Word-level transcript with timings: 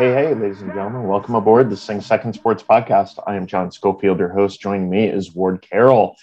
Hey, 0.00 0.14
hey, 0.14 0.32
ladies 0.32 0.62
and 0.62 0.72
gentlemen. 0.72 1.02
Welcome 1.08 1.34
aboard 1.34 1.68
the 1.68 1.76
Sing 1.76 2.00
Second 2.00 2.32
Sports 2.32 2.62
Podcast. 2.62 3.22
I 3.26 3.36
am 3.36 3.46
John 3.46 3.70
Schofield, 3.70 4.18
your 4.18 4.30
host. 4.30 4.58
Joining 4.58 4.88
me 4.88 5.06
is 5.06 5.34
Ward 5.34 5.60
Carroll, 5.60 6.16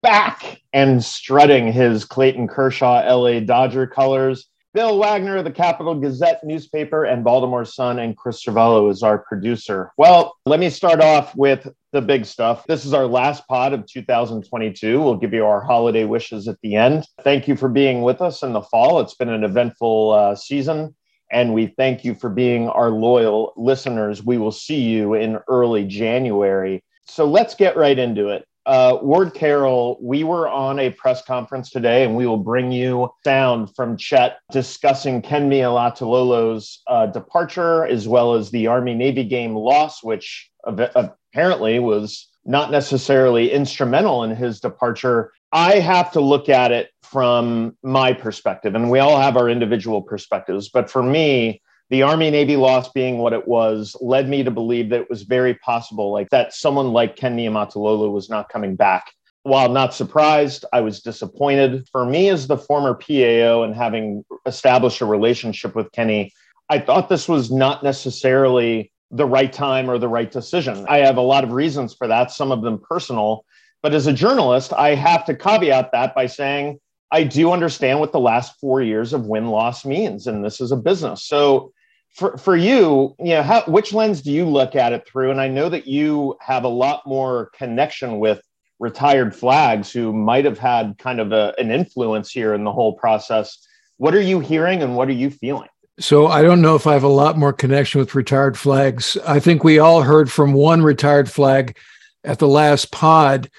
back 0.00 0.62
and 0.72 1.04
strutting 1.04 1.70
his 1.70 2.06
Clayton 2.06 2.48
Kershaw 2.48 3.02
LA 3.06 3.40
Dodger 3.40 3.86
colors. 3.86 4.46
Bill 4.72 4.98
Wagner 4.98 5.36
of 5.36 5.44
the 5.44 5.50
Capital 5.50 5.94
Gazette 5.94 6.42
newspaper 6.44 7.04
and 7.04 7.22
Baltimore 7.22 7.66
Sun, 7.66 7.98
and 7.98 8.16
Chris 8.16 8.42
Cervello 8.42 8.90
is 8.90 9.02
our 9.02 9.18
producer. 9.18 9.92
Well, 9.98 10.38
let 10.46 10.58
me 10.58 10.70
start 10.70 11.02
off 11.02 11.36
with 11.36 11.68
the 11.92 12.00
big 12.00 12.24
stuff. 12.24 12.64
This 12.68 12.86
is 12.86 12.94
our 12.94 13.06
last 13.06 13.46
pod 13.48 13.74
of 13.74 13.84
2022. 13.84 14.98
We'll 14.98 15.16
give 15.16 15.34
you 15.34 15.44
our 15.44 15.60
holiday 15.60 16.04
wishes 16.04 16.48
at 16.48 16.56
the 16.62 16.74
end. 16.74 17.04
Thank 17.20 17.48
you 17.48 17.54
for 17.54 17.68
being 17.68 18.00
with 18.00 18.22
us 18.22 18.42
in 18.42 18.54
the 18.54 18.62
fall. 18.62 18.98
It's 19.00 19.14
been 19.14 19.28
an 19.28 19.44
eventful 19.44 20.10
uh, 20.12 20.34
season 20.36 20.94
and 21.30 21.54
we 21.54 21.66
thank 21.66 22.04
you 22.04 22.14
for 22.14 22.28
being 22.28 22.68
our 22.68 22.90
loyal 22.90 23.52
listeners. 23.56 24.24
We 24.24 24.38
will 24.38 24.52
see 24.52 24.80
you 24.80 25.14
in 25.14 25.38
early 25.48 25.84
January. 25.84 26.82
So 27.04 27.26
let's 27.26 27.54
get 27.54 27.76
right 27.76 27.98
into 27.98 28.28
it. 28.28 28.46
Uh, 28.66 28.98
Ward 29.00 29.34
Carroll, 29.34 29.98
we 30.00 30.22
were 30.22 30.48
on 30.48 30.78
a 30.78 30.90
press 30.90 31.22
conference 31.22 31.70
today, 31.70 32.04
and 32.04 32.14
we 32.14 32.26
will 32.26 32.36
bring 32.36 32.70
you 32.70 33.10
sound 33.24 33.74
from 33.74 33.96
Chet 33.96 34.38
discussing 34.52 35.22
Ken 35.22 35.48
Niumatalolo's 35.48 36.82
uh, 36.86 37.06
departure, 37.06 37.86
as 37.86 38.06
well 38.06 38.34
as 38.34 38.50
the 38.50 38.66
Army 38.66 38.94
Navy 38.94 39.24
game 39.24 39.56
loss, 39.56 40.04
which 40.04 40.50
apparently 40.64 41.78
was 41.78 42.28
not 42.44 42.70
necessarily 42.70 43.50
instrumental 43.50 44.24
in 44.24 44.34
his 44.34 44.60
departure. 44.60 45.32
I 45.52 45.80
have 45.80 46.12
to 46.12 46.20
look 46.20 46.48
at 46.48 46.72
it 46.72 46.90
from 47.02 47.76
my 47.82 48.12
perspective, 48.12 48.74
and 48.74 48.90
we 48.90 48.98
all 48.98 49.20
have 49.20 49.36
our 49.36 49.48
individual 49.48 50.02
perspectives. 50.02 50.68
But 50.68 50.90
for 50.90 51.02
me, 51.02 51.60
the 51.90 52.02
Army 52.02 52.30
Navy 52.30 52.56
loss 52.56 52.90
being 52.92 53.18
what 53.18 53.32
it 53.32 53.48
was 53.48 53.96
led 54.00 54.28
me 54.28 54.44
to 54.44 54.50
believe 54.50 54.90
that 54.90 55.00
it 55.00 55.10
was 55.10 55.22
very 55.22 55.54
possible, 55.54 56.12
like 56.12 56.30
that 56.30 56.54
someone 56.54 56.92
like 56.92 57.16
Ken 57.16 57.36
Niumatalolo 57.36 58.12
was 58.12 58.30
not 58.30 58.48
coming 58.48 58.76
back. 58.76 59.12
While 59.42 59.70
not 59.70 59.94
surprised, 59.94 60.64
I 60.72 60.82
was 60.82 61.00
disappointed. 61.00 61.88
For 61.90 62.04
me, 62.04 62.28
as 62.28 62.46
the 62.46 62.58
former 62.58 62.94
PAO 62.94 63.62
and 63.62 63.74
having 63.74 64.24
established 64.46 65.00
a 65.00 65.06
relationship 65.06 65.74
with 65.74 65.90
Kenny, 65.92 66.32
I 66.68 66.78
thought 66.78 67.08
this 67.08 67.28
was 67.28 67.50
not 67.50 67.82
necessarily 67.82 68.92
the 69.10 69.26
right 69.26 69.52
time 69.52 69.90
or 69.90 69.98
the 69.98 70.08
right 70.08 70.30
decision. 70.30 70.86
I 70.88 70.98
have 70.98 71.16
a 71.16 71.22
lot 71.22 71.44
of 71.44 71.52
reasons 71.52 71.94
for 71.94 72.06
that, 72.08 72.30
some 72.30 72.52
of 72.52 72.62
them 72.62 72.78
personal. 72.78 73.44
But 73.82 73.94
as 73.94 74.06
a 74.06 74.12
journalist, 74.12 74.72
I 74.72 74.94
have 74.94 75.24
to 75.24 75.34
caveat 75.34 75.92
that 75.92 76.14
by 76.14 76.26
saying 76.26 76.80
I 77.10 77.24
do 77.24 77.50
understand 77.50 77.98
what 77.98 78.12
the 78.12 78.20
last 78.20 78.58
four 78.60 78.82
years 78.82 79.12
of 79.12 79.26
win 79.26 79.48
loss 79.48 79.84
means, 79.84 80.26
and 80.26 80.44
this 80.44 80.60
is 80.60 80.70
a 80.70 80.76
business. 80.76 81.24
So 81.24 81.72
for, 82.14 82.36
for 82.36 82.56
you, 82.56 83.14
you 83.18 83.34
know, 83.34 83.42
how, 83.42 83.62
which 83.64 83.92
lens 83.92 84.22
do 84.22 84.30
you 84.32 84.44
look 84.44 84.76
at 84.76 84.92
it 84.92 85.06
through? 85.06 85.30
And 85.30 85.40
I 85.40 85.48
know 85.48 85.68
that 85.68 85.86
you 85.86 86.36
have 86.40 86.64
a 86.64 86.68
lot 86.68 87.06
more 87.06 87.50
connection 87.56 88.20
with 88.20 88.40
retired 88.78 89.34
flags 89.34 89.92
who 89.92 90.12
might 90.12 90.44
have 90.44 90.58
had 90.58 90.98
kind 90.98 91.20
of 91.20 91.32
a, 91.32 91.54
an 91.58 91.70
influence 91.70 92.30
here 92.30 92.54
in 92.54 92.64
the 92.64 92.72
whole 92.72 92.94
process. 92.94 93.66
What 93.96 94.14
are 94.14 94.20
you 94.20 94.40
hearing 94.40 94.82
and 94.82 94.96
what 94.96 95.08
are 95.08 95.12
you 95.12 95.30
feeling? 95.30 95.68
So 96.00 96.28
I 96.28 96.40
don't 96.40 96.62
know 96.62 96.76
if 96.76 96.86
I 96.86 96.94
have 96.94 97.02
a 97.02 97.08
lot 97.08 97.36
more 97.36 97.52
connection 97.52 97.98
with 97.98 98.14
retired 98.14 98.58
flags. 98.58 99.18
I 99.26 99.38
think 99.38 99.62
we 99.62 99.78
all 99.78 100.02
heard 100.02 100.32
from 100.32 100.54
one 100.54 100.82
retired 100.82 101.30
flag 101.30 101.76
at 102.24 102.38
the 102.38 102.48
last 102.48 102.90
pod, 102.90 103.50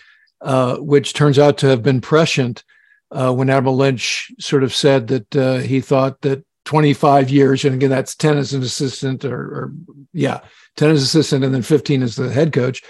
uh, 0.41 0.77
which 0.77 1.13
turns 1.13 1.37
out 1.37 1.59
to 1.59 1.67
have 1.67 1.83
been 1.83 2.01
prescient 2.01 2.63
uh, 3.11 3.31
when 3.31 3.51
Admiral 3.51 3.75
Lynch 3.75 4.31
sort 4.39 4.63
of 4.63 4.73
said 4.73 5.07
that 5.07 5.35
uh, 5.35 5.57
he 5.59 5.81
thought 5.81 6.21
that 6.21 6.43
25 6.65 7.29
years, 7.29 7.63
and 7.63 7.75
again, 7.75 7.91
that's 7.91 8.15
10 8.15 8.37
as 8.37 8.53
an 8.53 8.63
assistant, 8.63 9.23
or, 9.23 9.39
or 9.39 9.73
yeah, 10.13 10.39
10 10.77 10.89
as 10.89 11.03
assistant, 11.03 11.43
and 11.43 11.53
then 11.53 11.61
15 11.61 12.01
as 12.01 12.15
the 12.15 12.31
head 12.31 12.53
coach, 12.53 12.81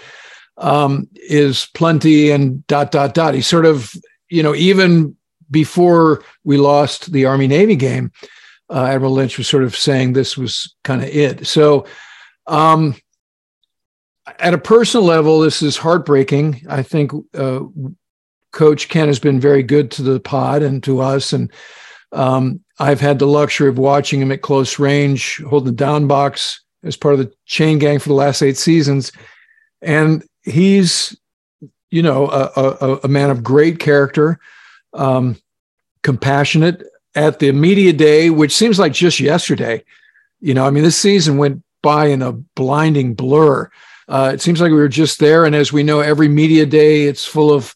um, 0.56 1.08
is 1.14 1.66
plenty 1.74 2.30
and 2.30 2.66
dot, 2.68 2.90
dot, 2.90 3.12
dot. 3.12 3.34
He 3.34 3.42
sort 3.42 3.66
of, 3.66 3.92
you 4.30 4.42
know, 4.42 4.54
even 4.54 5.16
before 5.50 6.22
we 6.44 6.56
lost 6.56 7.12
the 7.12 7.26
Army 7.26 7.46
Navy 7.46 7.76
game, 7.76 8.12
uh, 8.72 8.86
Admiral 8.86 9.12
Lynch 9.12 9.36
was 9.36 9.48
sort 9.48 9.64
of 9.64 9.76
saying 9.76 10.12
this 10.12 10.36
was 10.38 10.74
kind 10.82 11.02
of 11.02 11.08
it. 11.08 11.46
So, 11.46 11.86
um, 12.46 12.96
at 14.38 14.54
a 14.54 14.58
personal 14.58 15.04
level, 15.04 15.40
this 15.40 15.62
is 15.62 15.76
heartbreaking. 15.76 16.62
I 16.68 16.82
think 16.82 17.12
uh, 17.34 17.60
Coach 18.52 18.88
Ken 18.88 19.08
has 19.08 19.18
been 19.18 19.40
very 19.40 19.62
good 19.62 19.90
to 19.92 20.02
the 20.02 20.20
pod 20.20 20.62
and 20.62 20.82
to 20.84 21.00
us. 21.00 21.32
And 21.32 21.50
um, 22.12 22.60
I've 22.78 23.00
had 23.00 23.18
the 23.18 23.26
luxury 23.26 23.68
of 23.68 23.78
watching 23.78 24.20
him 24.20 24.30
at 24.30 24.42
close 24.42 24.78
range, 24.78 25.42
holding 25.48 25.72
the 25.72 25.76
down 25.76 26.06
box 26.06 26.62
as 26.84 26.96
part 26.96 27.14
of 27.14 27.20
the 27.20 27.32
chain 27.46 27.78
gang 27.78 27.98
for 27.98 28.08
the 28.08 28.14
last 28.14 28.42
eight 28.42 28.56
seasons. 28.56 29.12
And 29.80 30.24
he's, 30.44 31.16
you 31.90 32.02
know, 32.02 32.28
a, 32.30 32.50
a, 32.56 33.00
a 33.04 33.08
man 33.08 33.30
of 33.30 33.42
great 33.42 33.80
character, 33.80 34.38
um, 34.92 35.36
compassionate. 36.02 36.84
At 37.14 37.38
the 37.38 37.52
media 37.52 37.92
day, 37.92 38.30
which 38.30 38.56
seems 38.56 38.78
like 38.78 38.92
just 38.92 39.20
yesterday, 39.20 39.84
you 40.40 40.54
know, 40.54 40.66
I 40.66 40.70
mean, 40.70 40.82
this 40.82 40.96
season 40.96 41.36
went 41.36 41.62
by 41.82 42.06
in 42.06 42.22
a 42.22 42.32
blinding 42.32 43.14
blur. 43.14 43.70
Uh, 44.08 44.30
it 44.32 44.40
seems 44.40 44.60
like 44.60 44.70
we 44.70 44.76
were 44.76 44.88
just 44.88 45.18
there. 45.20 45.44
And 45.44 45.54
as 45.54 45.72
we 45.72 45.82
know, 45.82 46.00
every 46.00 46.28
media 46.28 46.64
day, 46.64 47.04
it's 47.04 47.24
full 47.24 47.52
of 47.52 47.74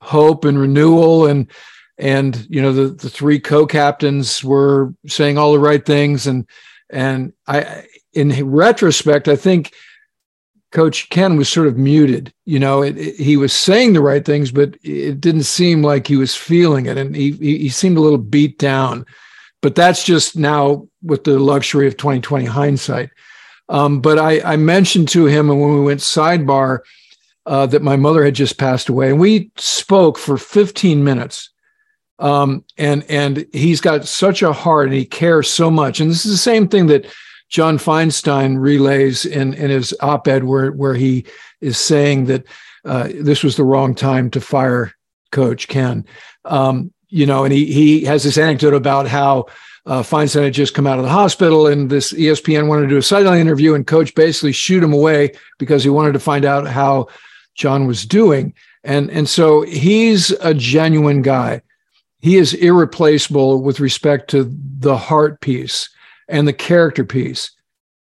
hope 0.00 0.44
and 0.44 0.58
renewal 0.58 1.26
and 1.26 1.50
and 1.98 2.46
you 2.50 2.60
know 2.60 2.72
the 2.72 2.88
the 2.88 3.10
three 3.10 3.40
co-captains 3.40 4.44
were 4.44 4.94
saying 5.06 5.38
all 5.38 5.52
the 5.52 5.58
right 5.58 5.84
things 5.84 6.26
and 6.26 6.46
and 6.90 7.32
I 7.46 7.86
in 8.12 8.30
retrospect 8.48 9.26
I 9.28 9.36
think 9.36 9.72
coach 10.72 11.08
Ken 11.10 11.36
was 11.36 11.48
sort 11.48 11.66
of 11.66 11.76
muted 11.76 12.32
you 12.44 12.58
know 12.58 12.82
it, 12.82 12.96
it, 12.98 13.16
he 13.16 13.36
was 13.36 13.52
saying 13.52 13.92
the 13.92 14.00
right 14.00 14.24
things 14.24 14.50
but 14.50 14.76
it 14.82 15.20
didn't 15.20 15.44
seem 15.44 15.82
like 15.82 16.06
he 16.06 16.16
was 16.16 16.34
feeling 16.34 16.86
it 16.86 16.98
and 16.98 17.14
he 17.14 17.32
he 17.32 17.68
seemed 17.68 17.96
a 17.96 18.00
little 18.00 18.18
beat 18.18 18.58
down 18.58 19.04
but 19.62 19.74
that's 19.74 20.04
just 20.04 20.36
now 20.36 20.86
with 21.02 21.24
the 21.24 21.38
luxury 21.38 21.86
of 21.86 21.96
2020 21.96 22.44
hindsight 22.44 23.10
um, 23.68 24.00
but 24.00 24.18
I, 24.18 24.40
I 24.40 24.56
mentioned 24.56 25.08
to 25.08 25.26
him 25.26 25.50
and 25.50 25.60
when 25.60 25.74
we 25.74 25.82
went 25.82 26.00
sidebar 26.00 26.80
uh, 27.46 27.66
that 27.66 27.82
my 27.82 27.96
mother 27.96 28.24
had 28.24 28.34
just 28.34 28.58
passed 28.58 28.88
away, 28.88 29.08
and 29.08 29.20
we 29.20 29.50
spoke 29.56 30.18
for 30.18 30.36
15 30.36 31.02
minutes. 31.02 31.50
Um, 32.18 32.64
and 32.78 33.04
and 33.10 33.46
he's 33.52 33.80
got 33.80 34.06
such 34.06 34.42
a 34.42 34.52
heart, 34.52 34.86
and 34.86 34.96
he 34.96 35.04
cares 35.04 35.48
so 35.48 35.70
much. 35.70 36.00
And 36.00 36.10
this 36.10 36.24
is 36.24 36.32
the 36.32 36.38
same 36.38 36.66
thing 36.66 36.86
that 36.86 37.06
John 37.48 37.78
Feinstein 37.78 38.60
relays 38.60 39.24
in 39.24 39.54
in 39.54 39.70
his 39.70 39.94
op-ed, 40.00 40.44
where 40.44 40.72
where 40.72 40.94
he 40.94 41.24
is 41.60 41.78
saying 41.78 42.26
that 42.26 42.44
uh, 42.84 43.08
this 43.14 43.42
was 43.42 43.56
the 43.56 43.64
wrong 43.64 43.94
time 43.94 44.30
to 44.30 44.40
fire 44.40 44.92
Coach 45.32 45.68
Ken. 45.68 46.04
Um, 46.44 46.92
you 47.08 47.26
know, 47.26 47.44
and 47.44 47.52
he 47.52 47.66
he 47.66 48.04
has 48.04 48.24
this 48.24 48.38
anecdote 48.38 48.74
about 48.74 49.06
how 49.06 49.46
uh, 49.86 50.02
Feinstein 50.02 50.44
had 50.44 50.54
just 50.54 50.74
come 50.74 50.86
out 50.86 50.98
of 50.98 51.04
the 51.04 51.10
hospital, 51.10 51.66
and 51.66 51.88
this 51.88 52.12
ESPN 52.12 52.66
wanted 52.68 52.82
to 52.82 52.88
do 52.88 52.96
a 52.96 53.02
sideline 53.02 53.40
interview, 53.40 53.74
and 53.74 53.86
Coach 53.86 54.14
basically 54.14 54.52
shoot 54.52 54.82
him 54.82 54.92
away 54.92 55.32
because 55.58 55.84
he 55.84 55.90
wanted 55.90 56.12
to 56.12 56.20
find 56.20 56.44
out 56.44 56.66
how 56.66 57.06
John 57.54 57.86
was 57.86 58.04
doing. 58.04 58.52
And, 58.82 59.10
and 59.10 59.28
so 59.28 59.62
he's 59.62 60.30
a 60.30 60.54
genuine 60.54 61.22
guy. 61.22 61.62
He 62.20 62.36
is 62.36 62.54
irreplaceable 62.54 63.62
with 63.62 63.80
respect 63.80 64.30
to 64.30 64.52
the 64.78 64.96
heart 64.96 65.40
piece 65.40 65.88
and 66.28 66.46
the 66.46 66.52
character 66.52 67.04
piece. 67.04 67.50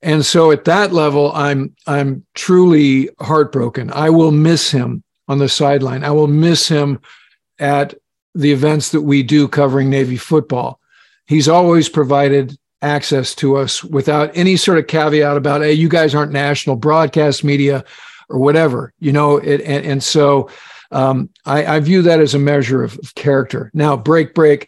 And 0.03 0.25
so 0.25 0.51
at 0.51 0.65
that 0.65 0.93
level, 0.93 1.33
I'm 1.33 1.75
I'm 1.87 2.25
truly 2.35 3.11
heartbroken. 3.21 3.91
I 3.93 4.11
will 4.11 4.33
miss 4.33 4.71
him 4.71 5.03
on 5.29 5.39
the 5.39 5.49
sideline. 5.49 6.05
I 6.05 6.11
will 6.11 6.27
miss 6.27 6.69
him 6.69 7.01
at 7.59 7.95
the 8.35 8.53
events 8.53 8.91
that 8.91 9.03
we 9.03 9.23
do 9.23 9.47
covering 9.49 9.91
Navy 9.91 10.17
football. 10.17 10.81
He's 11.27 11.49
always 11.49 11.89
provided 11.89 12.57
access 12.83 13.35
to 13.37 13.57
us 13.57 13.85
without 13.85 14.31
any 14.35 14.57
sort 14.57 14.79
of 14.79 14.87
caveat 14.87 15.37
about, 15.37 15.61
hey, 15.61 15.73
you 15.75 15.89
guys 15.89 16.15
aren't 16.15 16.33
national 16.33 16.77
broadcast 16.77 17.45
media 17.45 17.85
or 18.29 18.39
whatever, 18.39 18.93
you 19.01 19.13
know, 19.13 19.37
it, 19.37 19.61
and, 19.61 19.85
and 19.85 20.03
so 20.03 20.49
Um, 20.93 21.31
I, 21.47 21.77
I, 21.77 21.81
view 21.81 22.03
that 22.03 22.19
as 22.19 22.35
a 22.35 22.39
measure 22.41 22.83
of, 22.83 22.99
of 22.99 23.15
character. 23.15 23.71
Now, 23.73 23.97
break, 23.97 24.35
break. 24.35 24.67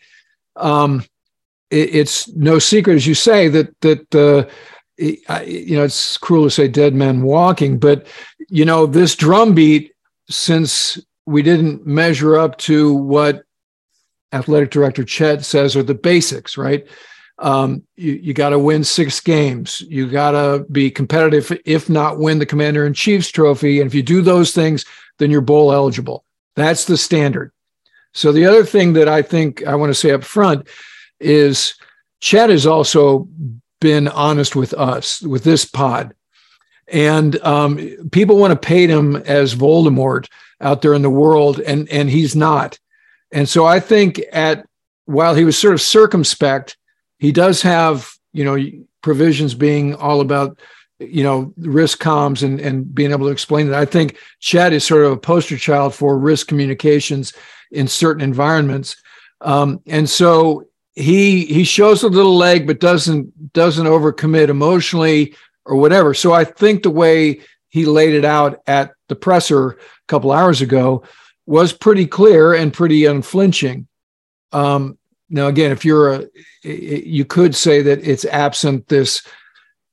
Um, 0.54 1.04
it's 1.72 2.28
no 2.28 2.58
secret, 2.58 2.94
as 2.94 3.06
you 3.06 3.14
say, 3.14 3.48
that 3.48 3.80
that 3.80 4.14
uh, 4.14 4.46
you 4.98 5.76
know 5.76 5.84
it's 5.84 6.16
cruel 6.19 6.44
to 6.44 6.50
say 6.50 6.69
dead 6.69 6.94
men 6.94 7.22
walking, 7.22 7.78
but 7.78 8.06
you 8.48 8.64
know 8.64 8.86
this 8.86 9.14
drumbeat 9.14 9.94
since 10.28 11.00
we 11.26 11.42
didn't 11.42 11.86
measure 11.86 12.36
up 12.36 12.58
to 12.58 12.94
what 12.94 13.44
athletic 14.32 14.70
director 14.70 15.04
Chet 15.04 15.44
says 15.44 15.76
are 15.76 15.82
the 15.82 15.94
basics, 15.94 16.56
right? 16.56 16.86
Um, 17.38 17.82
you 17.96 18.12
you 18.12 18.34
got 18.34 18.50
to 18.50 18.58
win 18.58 18.84
six 18.84 19.18
games. 19.18 19.80
You 19.82 20.10
got 20.10 20.32
to 20.32 20.64
be 20.70 20.90
competitive, 20.90 21.58
if 21.64 21.88
not 21.88 22.18
win 22.18 22.38
the 22.38 22.46
Commander 22.46 22.86
in 22.86 22.94
Chief's 22.94 23.30
trophy. 23.30 23.80
And 23.80 23.86
if 23.86 23.94
you 23.94 24.02
do 24.02 24.20
those 24.20 24.52
things, 24.52 24.84
then 25.18 25.30
you're 25.30 25.40
bowl 25.40 25.72
eligible. 25.72 26.25
That's 26.54 26.84
the 26.84 26.98
standard. 26.98 27.50
So 28.12 28.30
the 28.30 28.44
other 28.44 28.64
thing 28.64 28.92
that 28.92 29.08
I 29.08 29.22
think 29.22 29.66
I 29.66 29.75
want 29.75 29.90
to 29.90 29.94
say 29.94 30.10
up 30.10 30.22
front 30.22 30.68
is 31.22 31.74
Chet 32.20 32.50
has 32.50 32.66
also 32.66 33.28
been 33.80 34.08
honest 34.08 34.54
with 34.54 34.74
us 34.74 35.22
with 35.22 35.44
this 35.44 35.64
pod, 35.64 36.14
and 36.88 37.40
um, 37.42 37.78
people 38.12 38.38
want 38.38 38.52
to 38.52 38.66
paint 38.69 38.90
him 38.90 39.16
as 39.16 39.54
Voldemort 39.54 40.28
out 40.60 40.82
there 40.82 40.94
in 40.94 41.02
the 41.02 41.10
world, 41.10 41.60
and 41.60 41.88
and 41.88 42.08
he's 42.08 42.36
not. 42.36 42.78
And 43.32 43.48
so 43.48 43.64
I 43.64 43.80
think 43.80 44.20
at 44.32 44.66
while 45.06 45.34
he 45.34 45.44
was 45.44 45.58
sort 45.58 45.74
of 45.74 45.80
circumspect, 45.80 46.76
he 47.19 47.32
does 47.32 47.62
have 47.62 48.08
you 48.32 48.44
know 48.44 48.58
provisions 49.02 49.54
being 49.54 49.94
all 49.96 50.20
about 50.20 50.60
you 50.98 51.25
know 51.25 51.52
risk 51.56 52.00
comms 52.00 52.42
and 52.42 52.60
and 52.60 52.94
being 52.94 53.10
able 53.10 53.26
to 53.26 53.32
explain 53.32 53.68
it. 53.68 53.75
I 53.75 53.84
think 53.84 54.18
Chet 54.40 54.72
is 54.72 54.84
sort 54.84 55.04
of 55.04 55.12
a 55.12 55.16
poster 55.16 55.56
child 55.56 55.94
for 55.94 56.18
risk 56.18 56.46
communications 56.46 57.32
in 57.70 57.88
certain 57.88 58.22
environments, 58.22 58.96
um, 59.40 59.80
and 59.86 60.08
so 60.08 60.68
he 60.94 61.46
he 61.46 61.64
shows 61.64 62.02
a 62.02 62.08
little 62.08 62.36
leg 62.36 62.66
but 62.66 62.80
doesn't 62.80 63.52
doesn't 63.52 63.86
overcommit 63.86 64.48
emotionally 64.48 65.34
or 65.64 65.76
whatever. 65.76 66.14
So 66.14 66.32
I 66.32 66.44
think 66.44 66.82
the 66.82 66.90
way 66.90 67.40
he 67.68 67.86
laid 67.86 68.14
it 68.14 68.24
out 68.24 68.60
at 68.66 68.92
the 69.08 69.16
presser 69.16 69.70
a 69.70 69.76
couple 70.08 70.32
hours 70.32 70.60
ago 70.60 71.04
was 71.46 71.72
pretty 71.72 72.06
clear 72.06 72.54
and 72.54 72.72
pretty 72.72 73.06
unflinching. 73.06 73.86
Um, 74.52 74.98
now, 75.30 75.46
again, 75.46 75.72
if 75.72 75.84
you're 75.84 76.12
a, 76.12 76.28
you 76.62 77.24
could 77.24 77.56
say 77.56 77.80
that 77.82 78.06
it's 78.06 78.26
absent 78.26 78.88
this 78.88 79.26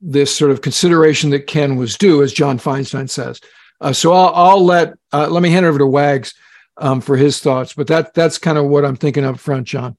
this 0.02 0.36
sort 0.36 0.52
of 0.52 0.62
consideration 0.62 1.30
that 1.30 1.48
Ken 1.48 1.76
was 1.76 1.98
due, 1.98 2.24
as 2.24 2.34
John 2.34 2.58
Feinstein 2.58 3.10
says. 3.10 3.42
Uh, 3.82 3.94
so 3.94 4.14
I'll, 4.14 4.34
I'll 4.34 4.66
let 4.66 4.94
uh, 5.14 5.28
let 5.30 5.42
me 5.42 5.50
hand 5.50 5.66
it 5.66 5.70
over 5.70 5.80
to 5.80 5.86
Wags 5.86 6.34
um, 6.78 7.00
for 7.00 7.16
his 7.16 7.40
thoughts, 7.40 7.74
but 7.74 7.88
that 7.88 8.14
that's 8.14 8.38
kind 8.38 8.58
of 8.58 8.66
what 8.66 8.84
I'm 8.84 8.98
thinking 8.98 9.24
up 9.24 9.40
front, 9.40 9.68
John. 9.68 9.98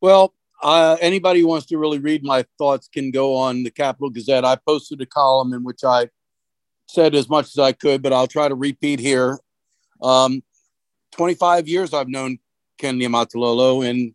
Well, 0.00 0.34
uh, 0.62 0.96
anybody 1.00 1.40
who 1.40 1.46
wants 1.46 1.66
to 1.66 1.78
really 1.78 1.98
read 1.98 2.22
my 2.22 2.44
thoughts 2.58 2.88
can 2.88 3.10
go 3.10 3.34
on 3.36 3.62
the 3.62 3.70
Capital 3.70 4.10
Gazette. 4.10 4.44
I 4.44 4.56
posted 4.56 5.00
a 5.00 5.06
column 5.06 5.52
in 5.52 5.64
which 5.64 5.84
I 5.84 6.08
said 6.88 7.14
as 7.14 7.28
much 7.28 7.46
as 7.46 7.58
I 7.58 7.72
could, 7.72 8.02
but 8.02 8.12
I'll 8.12 8.26
try 8.26 8.48
to 8.48 8.54
repeat 8.54 9.00
here. 9.00 9.38
Um, 10.02 10.42
25 11.12 11.68
years 11.68 11.94
I've 11.94 12.08
known 12.08 12.38
Ken 12.78 12.98
Niumatalolo, 12.98 13.88
and 13.88 14.14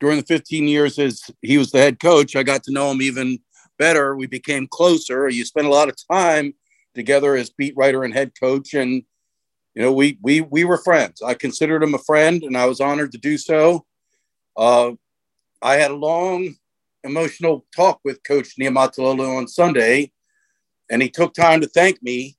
during 0.00 0.18
the 0.18 0.26
15 0.26 0.68
years 0.68 0.98
as 0.98 1.22
he 1.42 1.58
was 1.58 1.70
the 1.70 1.78
head 1.78 2.00
coach, 2.00 2.36
I 2.36 2.42
got 2.42 2.62
to 2.64 2.72
know 2.72 2.90
him 2.90 3.02
even 3.02 3.38
better. 3.78 4.16
We 4.16 4.26
became 4.26 4.66
closer. 4.66 5.28
You 5.28 5.44
spent 5.44 5.66
a 5.66 5.70
lot 5.70 5.88
of 5.88 5.96
time 6.10 6.54
together 6.94 7.36
as 7.36 7.50
beat 7.50 7.74
writer 7.76 8.04
and 8.04 8.14
head 8.14 8.32
coach, 8.38 8.74
and 8.74 9.02
you 9.74 9.82
know 9.82 9.92
we 9.92 10.18
we 10.22 10.40
we 10.40 10.64
were 10.64 10.78
friends. 10.78 11.22
I 11.22 11.34
considered 11.34 11.82
him 11.82 11.94
a 11.94 11.98
friend, 11.98 12.42
and 12.42 12.56
I 12.56 12.66
was 12.66 12.80
honored 12.80 13.12
to 13.12 13.18
do 13.18 13.38
so. 13.38 13.84
Uh, 14.56 14.92
I 15.64 15.76
had 15.76 15.90
a 15.90 15.96
long 15.96 16.54
emotional 17.04 17.64
talk 17.74 17.98
with 18.04 18.22
Coach 18.22 18.56
Niumatalolo 18.60 19.38
on 19.38 19.48
Sunday, 19.48 20.12
and 20.90 21.00
he 21.00 21.08
took 21.08 21.32
time 21.32 21.62
to 21.62 21.66
thank 21.66 22.02
me 22.02 22.36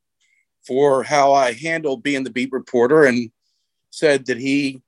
for 0.65 1.01
how 1.01 1.33
I 1.33 1.53
handled 1.53 2.03
being 2.03 2.23
the 2.23 2.29
beat 2.29 2.51
reporter 2.51 3.05
and 3.05 3.31
said 3.89 4.27
that 4.27 4.37
he 4.37 4.79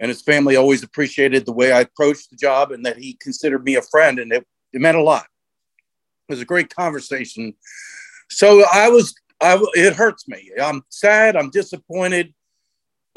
and 0.00 0.08
his 0.08 0.20
family 0.20 0.56
always 0.56 0.82
appreciated 0.82 1.46
the 1.46 1.52
way 1.52 1.70
I 1.70 1.82
approached 1.82 2.30
the 2.30 2.36
job 2.36 2.72
and 2.72 2.84
that 2.84 2.98
he 2.98 3.16
considered 3.20 3.62
me 3.62 3.76
a 3.76 3.82
friend, 3.82 4.18
and 4.18 4.32
it, 4.32 4.44
it 4.72 4.80
meant 4.80 4.98
a 4.98 5.02
lot. 5.02 5.26
It 6.28 6.32
was 6.32 6.40
a 6.40 6.44
great 6.44 6.74
conversation. 6.74 7.54
So 8.30 8.64
I 8.72 8.88
was, 8.88 9.14
I, 9.40 9.64
it 9.74 9.94
hurts 9.94 10.26
me. 10.26 10.50
I'm 10.60 10.82
sad. 10.88 11.36
I'm 11.36 11.50
disappointed, 11.50 12.34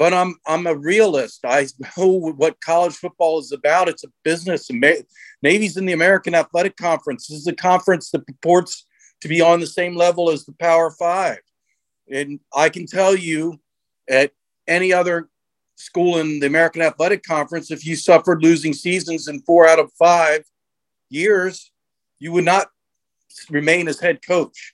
but 0.00 0.14
I'm, 0.14 0.36
I'm 0.46 0.66
a 0.66 0.74
realist. 0.74 1.44
I 1.44 1.66
know 1.98 2.06
what 2.06 2.58
college 2.62 2.94
football 2.94 3.38
is 3.38 3.52
about. 3.52 3.86
It's 3.86 4.02
a 4.02 4.08
business. 4.24 4.70
Navy's 5.42 5.76
in 5.76 5.84
the 5.84 5.92
American 5.92 6.34
Athletic 6.34 6.78
Conference. 6.78 7.26
This 7.26 7.40
is 7.40 7.46
a 7.46 7.52
conference 7.52 8.10
that 8.12 8.26
purports 8.26 8.86
to 9.20 9.28
be 9.28 9.42
on 9.42 9.60
the 9.60 9.66
same 9.66 9.94
level 9.94 10.30
as 10.30 10.46
the 10.46 10.54
Power 10.54 10.90
Five. 10.90 11.40
And 12.10 12.40
I 12.56 12.70
can 12.70 12.86
tell 12.86 13.14
you 13.14 13.60
at 14.08 14.32
any 14.66 14.90
other 14.90 15.28
school 15.76 16.16
in 16.16 16.40
the 16.40 16.46
American 16.46 16.80
Athletic 16.80 17.22
Conference, 17.22 17.70
if 17.70 17.84
you 17.84 17.94
suffered 17.94 18.42
losing 18.42 18.72
seasons 18.72 19.28
in 19.28 19.42
four 19.42 19.68
out 19.68 19.78
of 19.78 19.92
five 19.98 20.44
years, 21.10 21.72
you 22.18 22.32
would 22.32 22.46
not 22.46 22.68
remain 23.50 23.86
as 23.86 24.00
head 24.00 24.22
coach. 24.26 24.72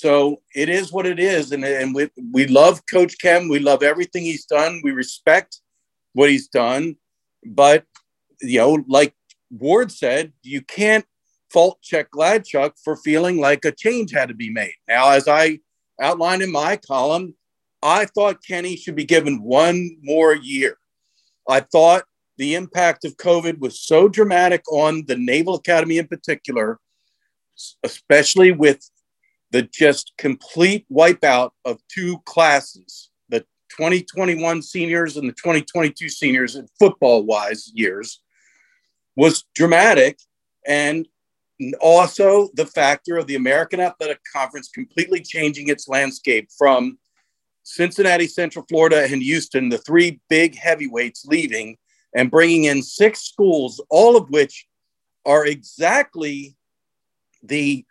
So 0.00 0.40
it 0.54 0.70
is 0.70 0.90
what 0.90 1.04
it 1.04 1.20
is. 1.20 1.52
And, 1.52 1.62
and 1.62 1.94
we, 1.94 2.08
we 2.32 2.46
love 2.46 2.80
Coach 2.90 3.16
Ken. 3.20 3.50
We 3.50 3.58
love 3.58 3.82
everything 3.82 4.22
he's 4.22 4.46
done. 4.46 4.80
We 4.82 4.92
respect 4.92 5.60
what 6.14 6.30
he's 6.30 6.48
done. 6.48 6.96
But, 7.44 7.84
you 8.40 8.60
know, 8.60 8.82
like 8.88 9.14
Ward 9.50 9.92
said, 9.92 10.32
you 10.42 10.62
can't 10.62 11.04
fault 11.50 11.82
Chet 11.82 12.10
Gladchuk 12.10 12.72
for 12.82 12.96
feeling 12.96 13.40
like 13.40 13.66
a 13.66 13.72
change 13.72 14.12
had 14.12 14.28
to 14.28 14.34
be 14.34 14.48
made. 14.48 14.72
Now, 14.88 15.10
as 15.10 15.28
I 15.28 15.58
outlined 16.00 16.40
in 16.40 16.50
my 16.50 16.76
column, 16.76 17.34
I 17.82 18.06
thought 18.06 18.42
Kenny 18.42 18.76
should 18.76 18.96
be 18.96 19.04
given 19.04 19.42
one 19.42 19.98
more 20.02 20.34
year. 20.34 20.78
I 21.46 21.60
thought 21.60 22.04
the 22.38 22.54
impact 22.54 23.04
of 23.04 23.18
COVID 23.18 23.58
was 23.58 23.78
so 23.78 24.08
dramatic 24.08 24.62
on 24.72 25.04
the 25.08 25.16
Naval 25.16 25.56
Academy 25.56 25.98
in 25.98 26.06
particular, 26.06 26.78
especially 27.84 28.52
with 28.52 28.80
the 29.50 29.62
just 29.62 30.12
complete 30.18 30.86
wipeout 30.90 31.50
of 31.64 31.80
two 31.88 32.18
classes, 32.24 33.10
the 33.28 33.40
2021 33.70 34.62
seniors 34.62 35.16
and 35.16 35.28
the 35.28 35.32
2022 35.32 36.08
seniors 36.08 36.56
in 36.56 36.68
football 36.78 37.24
wise 37.24 37.70
years, 37.74 38.20
was 39.16 39.44
dramatic. 39.54 40.18
And 40.66 41.06
also 41.80 42.48
the 42.54 42.66
factor 42.66 43.16
of 43.16 43.26
the 43.26 43.34
American 43.34 43.80
Athletic 43.80 44.20
Conference 44.32 44.68
completely 44.68 45.20
changing 45.20 45.68
its 45.68 45.88
landscape 45.88 46.48
from 46.56 46.98
Cincinnati, 47.64 48.26
Central 48.26 48.64
Florida, 48.68 49.06
and 49.10 49.22
Houston, 49.22 49.68
the 49.68 49.78
three 49.78 50.20
big 50.28 50.56
heavyweights 50.56 51.26
leaving 51.26 51.76
and 52.14 52.30
bringing 52.30 52.64
in 52.64 52.82
six 52.82 53.20
schools, 53.22 53.80
all 53.90 54.16
of 54.16 54.28
which 54.30 54.66
are 55.26 55.46
exactly 55.46 56.56
the 57.42 57.84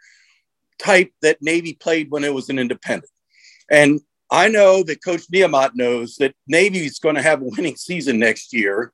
type 0.79 1.12
that 1.21 1.41
Navy 1.41 1.74
played 1.74 2.09
when 2.09 2.24
it 2.24 2.33
was 2.33 2.50
an 2.50 2.59
independent. 2.59 3.12
And 3.69 4.01
I 4.31 4.48
know 4.48 4.83
that 4.83 5.03
Coach 5.03 5.24
Niumat 5.33 5.71
knows 5.75 6.15
that 6.17 6.36
Navy 6.48 6.86
is 6.86 7.00
going 7.00 7.15
to 7.15 7.21
have 7.21 7.41
a 7.41 7.45
winning 7.45 7.75
season 7.75 8.19
next 8.19 8.53
year, 8.53 8.93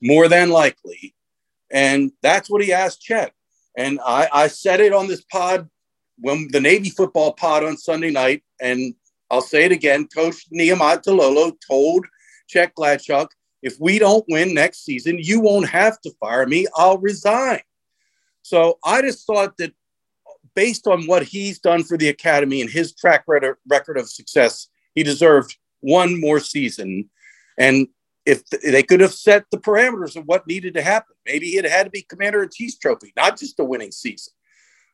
more 0.00 0.28
than 0.28 0.50
likely. 0.50 1.14
And 1.70 2.12
that's 2.22 2.48
what 2.48 2.62
he 2.62 2.72
asked 2.72 3.02
Chet. 3.02 3.32
And 3.76 4.00
I, 4.04 4.28
I 4.32 4.48
said 4.48 4.80
it 4.80 4.92
on 4.92 5.08
this 5.08 5.22
pod 5.22 5.68
when 6.18 6.48
the 6.50 6.60
Navy 6.60 6.90
football 6.90 7.32
pod 7.32 7.64
on 7.64 7.76
Sunday 7.76 8.10
night. 8.10 8.42
And 8.60 8.94
I'll 9.30 9.42
say 9.42 9.64
it 9.64 9.72
again. 9.72 10.06
Coach 10.06 10.46
Niumatalolo 10.50 11.52
told 11.66 12.06
Chet 12.48 12.74
Gladchuk, 12.74 13.28
if 13.62 13.76
we 13.80 13.98
don't 13.98 14.24
win 14.28 14.54
next 14.54 14.84
season, 14.84 15.18
you 15.18 15.40
won't 15.40 15.68
have 15.68 16.00
to 16.02 16.12
fire 16.20 16.46
me. 16.46 16.66
I'll 16.76 16.98
resign. 16.98 17.60
So 18.42 18.78
I 18.84 19.02
just 19.02 19.26
thought 19.26 19.56
that 19.56 19.74
based 20.56 20.88
on 20.88 21.06
what 21.06 21.22
he's 21.22 21.60
done 21.60 21.84
for 21.84 21.96
the 21.96 22.08
academy 22.08 22.60
and 22.60 22.70
his 22.70 22.92
track 22.92 23.24
record 23.28 23.98
of 23.98 24.08
success, 24.08 24.68
he 24.96 25.04
deserved 25.04 25.56
one 25.80 26.20
more 26.20 26.40
season. 26.40 27.08
And 27.56 27.86
if 28.24 28.42
they 28.50 28.82
could 28.82 29.00
have 29.00 29.14
set 29.14 29.44
the 29.52 29.58
parameters 29.58 30.16
of 30.16 30.24
what 30.24 30.48
needed 30.48 30.74
to 30.74 30.82
happen, 30.82 31.14
maybe 31.24 31.50
it 31.50 31.64
had 31.64 31.84
to 31.84 31.90
be 31.90 32.02
Commander 32.02 32.42
in 32.42 32.48
Chief's 32.52 32.78
trophy, 32.78 33.12
not 33.14 33.38
just 33.38 33.60
a 33.60 33.64
winning 33.64 33.92
season. 33.92 34.32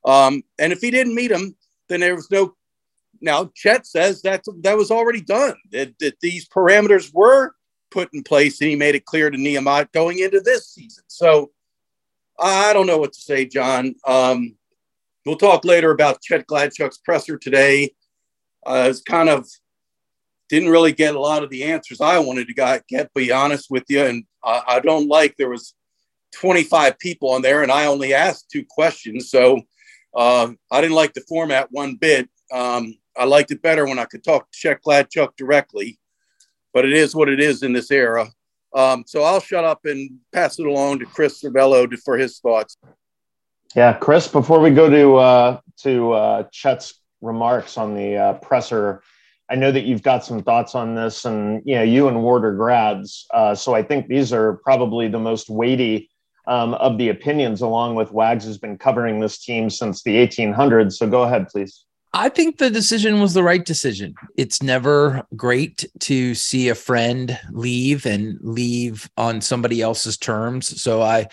Um, 0.04 0.42
and 0.58 0.72
if 0.72 0.80
he 0.80 0.90
didn't 0.90 1.14
meet 1.14 1.30
him, 1.30 1.56
then 1.88 2.00
there 2.00 2.14
was 2.14 2.30
no 2.30 2.54
now, 3.22 3.52
Chet 3.54 3.86
says 3.86 4.22
that 4.22 4.44
that 4.62 4.76
was 4.76 4.90
already 4.90 5.20
done, 5.20 5.54
that, 5.70 5.96
that 6.00 6.18
these 6.20 6.48
parameters 6.48 7.14
were 7.14 7.52
put 7.90 8.12
in 8.12 8.24
place, 8.24 8.60
and 8.60 8.68
he 8.68 8.76
made 8.76 8.96
it 8.96 9.04
clear 9.04 9.30
to 9.30 9.38
Niumat 9.38 9.92
going 9.92 10.18
into 10.18 10.40
this 10.40 10.68
season. 10.68 11.04
So 11.06 11.52
I 12.38 12.72
don't 12.72 12.88
know 12.88 12.98
what 12.98 13.12
to 13.12 13.20
say, 13.20 13.46
John. 13.46 13.94
Um, 14.04 14.56
we'll 15.24 15.36
talk 15.36 15.64
later 15.64 15.90
about 15.90 16.22
Chet 16.22 16.46
Gladchuk's 16.46 16.98
presser 16.98 17.36
today. 17.36 17.94
Uh, 18.64 18.86
it's 18.90 19.02
kind 19.02 19.28
of 19.28 19.46
didn't 20.48 20.68
really 20.68 20.92
get 20.92 21.14
a 21.14 21.20
lot 21.20 21.42
of 21.42 21.50
the 21.50 21.64
answers 21.64 22.00
I 22.00 22.18
wanted 22.18 22.46
to 22.48 22.80
get. 22.88 23.14
Be 23.14 23.32
honest 23.32 23.70
with 23.70 23.84
you, 23.88 24.04
and 24.04 24.24
I, 24.44 24.62
I 24.68 24.80
don't 24.80 25.08
like 25.08 25.34
there 25.36 25.48
was 25.48 25.74
25 26.34 26.98
people 26.98 27.30
on 27.30 27.42
there, 27.42 27.62
and 27.62 27.72
I 27.72 27.86
only 27.86 28.14
asked 28.14 28.50
two 28.50 28.64
questions, 28.68 29.30
so 29.30 29.60
uh, 30.14 30.50
I 30.70 30.80
didn't 30.80 30.96
like 30.96 31.14
the 31.14 31.24
format 31.28 31.68
one 31.70 31.96
bit. 31.96 32.28
Um, 32.52 32.94
I 33.16 33.24
liked 33.24 33.50
it 33.50 33.62
better 33.62 33.86
when 33.86 33.98
I 33.98 34.04
could 34.04 34.24
talk 34.24 34.50
to 34.50 34.58
Chet 34.58 34.82
Gladchuk 34.86 35.36
directly, 35.36 35.98
but 36.72 36.84
it 36.84 36.92
is 36.92 37.14
what 37.14 37.28
it 37.28 37.40
is 37.40 37.62
in 37.62 37.72
this 37.72 37.90
era. 37.90 38.28
Um, 38.74 39.04
so 39.06 39.22
I'll 39.22 39.40
shut 39.40 39.64
up 39.64 39.80
and 39.84 40.18
pass 40.32 40.58
it 40.58 40.66
along 40.66 41.00
to 41.00 41.06
Chris 41.06 41.42
Cervello 41.42 41.90
for 41.98 42.16
his 42.16 42.38
thoughts. 42.38 42.76
Yeah, 43.74 43.94
Chris. 43.94 44.28
Before 44.28 44.60
we 44.60 44.70
go 44.70 44.90
to 44.90 45.16
uh, 45.16 45.60
to 45.78 46.12
uh, 46.12 46.42
Chet's 46.52 47.00
remarks 47.22 47.78
on 47.78 47.94
the 47.94 48.16
uh, 48.16 48.32
presser, 48.34 49.02
I 49.48 49.54
know 49.54 49.72
that 49.72 49.84
you've 49.84 50.02
got 50.02 50.24
some 50.24 50.42
thoughts 50.42 50.74
on 50.74 50.94
this, 50.94 51.24
and 51.24 51.62
you 51.64 51.76
know 51.76 51.82
you 51.82 52.08
and 52.08 52.22
Ward 52.22 52.44
are 52.44 52.54
grads, 52.54 53.26
uh, 53.32 53.54
so 53.54 53.74
I 53.74 53.82
think 53.82 54.08
these 54.08 54.32
are 54.32 54.54
probably 54.58 55.08
the 55.08 55.18
most 55.18 55.48
weighty 55.48 56.10
um, 56.46 56.74
of 56.74 56.98
the 56.98 57.08
opinions. 57.08 57.62
Along 57.62 57.94
with 57.94 58.12
Wags 58.12 58.44
has 58.44 58.58
been 58.58 58.76
covering 58.76 59.20
this 59.20 59.42
team 59.42 59.70
since 59.70 60.02
the 60.02 60.16
1800s. 60.16 60.92
So 60.92 61.08
go 61.08 61.22
ahead, 61.22 61.48
please. 61.48 61.84
I 62.14 62.28
think 62.28 62.58
the 62.58 62.68
decision 62.68 63.22
was 63.22 63.32
the 63.32 63.42
right 63.42 63.64
decision. 63.64 64.14
It's 64.36 64.62
never 64.62 65.22
great 65.34 65.86
to 66.00 66.34
see 66.34 66.68
a 66.68 66.74
friend 66.74 67.38
leave 67.52 68.04
and 68.04 68.38
leave 68.42 69.08
on 69.16 69.40
somebody 69.40 69.80
else's 69.80 70.18
terms. 70.18 70.82
So 70.82 71.00
I 71.00 71.28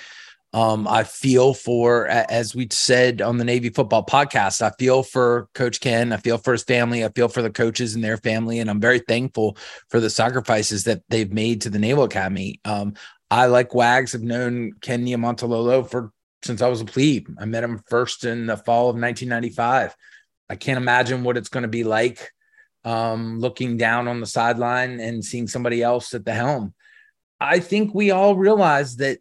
um, 0.52 0.88
I 0.88 1.04
feel 1.04 1.54
for, 1.54 2.08
as 2.08 2.56
we 2.56 2.68
said 2.72 3.22
on 3.22 3.38
the 3.38 3.46
Navy 3.46 3.70
football 3.70 4.04
podcast, 4.04 4.62
I 4.64 4.72
feel 4.80 5.04
for 5.04 5.48
Coach 5.54 5.80
Ken. 5.80 6.12
I 6.12 6.18
feel 6.18 6.40
for 6.40 6.54
his 6.54 6.64
family. 6.64 7.06
I 7.06 7.10
feel 7.10 7.28
for 7.28 7.44
the 7.44 7.52
coaches 7.52 7.94
and 7.94 8.04
their 8.04 8.18
family. 8.18 8.60
And 8.60 8.70
I'm 8.70 8.82
very 8.82 9.00
thankful 9.00 9.58
for 9.90 10.00
the 10.00 10.10
sacrifices 10.10 10.86
that 10.86 11.04
they've 11.10 11.32
made 11.32 11.62
to 11.62 11.70
the 11.70 11.78
Naval 11.78 12.04
Academy. 12.04 12.60
Um, 12.66 12.96
I, 13.30 13.46
like 13.46 13.76
Wags, 13.76 14.14
have 14.14 14.24
known 14.24 14.74
Ken 14.82 15.06
Niumatalolo 15.06 15.88
for 15.88 16.12
since 16.42 16.62
I 16.62 16.68
was 16.68 16.82
a 16.82 16.86
plebe. 16.86 17.28
I 17.40 17.46
met 17.46 17.64
him 17.64 17.82
first 17.88 18.24
in 18.24 18.48
the 18.48 18.58
fall 18.58 18.90
of 18.90 18.96
1995. 18.96 19.96
I 20.50 20.56
can't 20.56 20.78
imagine 20.78 21.24
what 21.24 21.38
it's 21.38 21.50
going 21.50 21.64
to 21.64 21.70
be 21.70 21.84
like 21.84 22.32
um, 22.84 23.40
looking 23.40 23.78
down 23.78 24.08
on 24.08 24.20
the 24.20 24.26
sideline 24.26 25.00
and 25.00 25.24
seeing 25.24 25.48
somebody 25.48 25.84
else 25.84 26.14
at 26.16 26.26
the 26.26 26.34
helm. 26.34 26.74
I 27.40 27.60
think 27.60 27.94
we 27.94 28.10
all 28.10 28.36
realize 28.36 28.96
that 28.98 29.20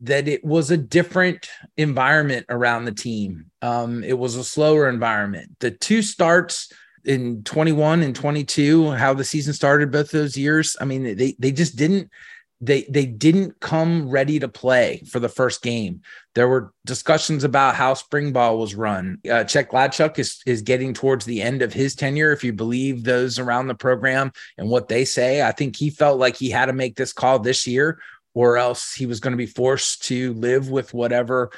that 0.00 0.28
it 0.28 0.44
was 0.44 0.70
a 0.70 0.76
different 0.76 1.48
environment 1.76 2.46
around 2.48 2.84
the 2.84 2.92
team. 2.92 3.46
Um, 3.62 4.04
it 4.04 4.18
was 4.18 4.36
a 4.36 4.44
slower 4.44 4.88
environment. 4.88 5.56
The 5.60 5.70
two 5.70 6.02
starts 6.02 6.72
in 7.04 7.42
21 7.44 8.02
and 8.02 8.14
22, 8.14 8.92
how 8.92 9.14
the 9.14 9.24
season 9.24 9.52
started 9.52 9.92
both 9.92 10.10
those 10.10 10.36
years. 10.36 10.76
I 10.80 10.84
mean, 10.84 11.16
they 11.16 11.36
they 11.38 11.52
just 11.52 11.76
didn't 11.76 12.10
they 12.60 12.82
they 12.88 13.04
didn't 13.04 13.60
come 13.60 14.08
ready 14.08 14.38
to 14.38 14.48
play 14.48 15.02
for 15.10 15.20
the 15.20 15.28
first 15.28 15.62
game. 15.62 16.00
There 16.34 16.48
were 16.48 16.72
discussions 16.86 17.44
about 17.44 17.74
how 17.74 17.94
spring 17.94 18.32
ball 18.32 18.58
was 18.58 18.74
run. 18.74 19.18
Uh, 19.30 19.44
Chet 19.44 19.70
Gladchuk 19.70 20.18
is 20.18 20.40
is 20.46 20.62
getting 20.62 20.94
towards 20.94 21.24
the 21.24 21.42
end 21.42 21.62
of 21.62 21.72
his 21.72 21.94
tenure, 21.94 22.32
if 22.32 22.42
you 22.42 22.52
believe 22.52 23.04
those 23.04 23.38
around 23.38 23.66
the 23.66 23.74
program 23.74 24.32
and 24.56 24.68
what 24.68 24.88
they 24.88 25.04
say. 25.04 25.42
I 25.42 25.52
think 25.52 25.76
he 25.76 25.90
felt 25.90 26.18
like 26.18 26.36
he 26.36 26.50
had 26.50 26.66
to 26.66 26.72
make 26.72 26.96
this 26.96 27.12
call 27.12 27.38
this 27.38 27.66
year, 27.66 28.00
or 28.34 28.56
else 28.56 28.92
he 28.92 29.06
was 29.06 29.20
going 29.20 29.32
to 29.32 29.38
be 29.38 29.46
forced 29.46 30.04
to 30.04 30.34
live 30.34 30.70
with 30.70 30.92
whatever 30.92 31.50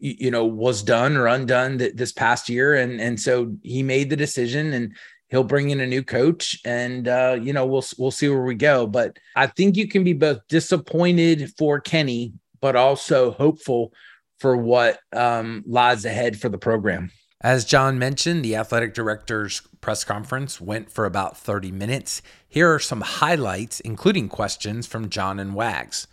you 0.00 0.30
know 0.30 0.44
was 0.44 0.82
done 0.82 1.16
or 1.16 1.26
undone 1.26 1.78
th- 1.78 1.94
this 1.94 2.12
past 2.12 2.48
year. 2.48 2.74
And 2.74 3.00
and 3.00 3.18
so 3.18 3.56
he 3.62 3.82
made 3.82 4.10
the 4.10 4.16
decision 4.16 4.72
and 4.72 4.94
he'll 5.28 5.44
bring 5.44 5.70
in 5.70 5.80
a 5.80 5.86
new 5.86 6.02
coach 6.02 6.58
and 6.64 7.08
uh, 7.08 7.38
you 7.40 7.52
know 7.52 7.64
we'll 7.64 7.84
we'll 7.96 8.10
see 8.10 8.28
where 8.28 8.42
we 8.42 8.54
go. 8.54 8.86
But 8.86 9.18
i 9.36 9.46
think 9.46 9.76
you 9.76 9.88
can 9.88 10.04
be 10.04 10.12
both 10.12 10.40
disappointed 10.48 11.52
for 11.56 11.80
kenny 11.80 12.32
but 12.60 12.76
also 12.76 13.30
hopeful 13.30 13.92
for 14.38 14.56
what 14.56 15.00
um, 15.12 15.64
lies 15.66 16.04
ahead 16.04 16.38
for 16.38 16.48
the 16.48 16.58
program 16.58 17.10
as 17.40 17.64
John 17.64 17.98
mentioned, 17.98 18.44
the 18.44 18.56
athletic 18.56 18.94
director's 18.94 19.60
press 19.80 20.02
conference 20.02 20.60
went 20.60 20.90
for 20.90 21.04
about 21.04 21.36
30 21.36 21.70
minutes. 21.70 22.20
Here 22.48 22.72
are 22.72 22.80
some 22.80 23.02
highlights, 23.02 23.78
including 23.80 24.28
questions 24.28 24.86
from 24.86 25.08
John 25.08 25.38
and 25.38 25.54
Wags. 25.54 26.08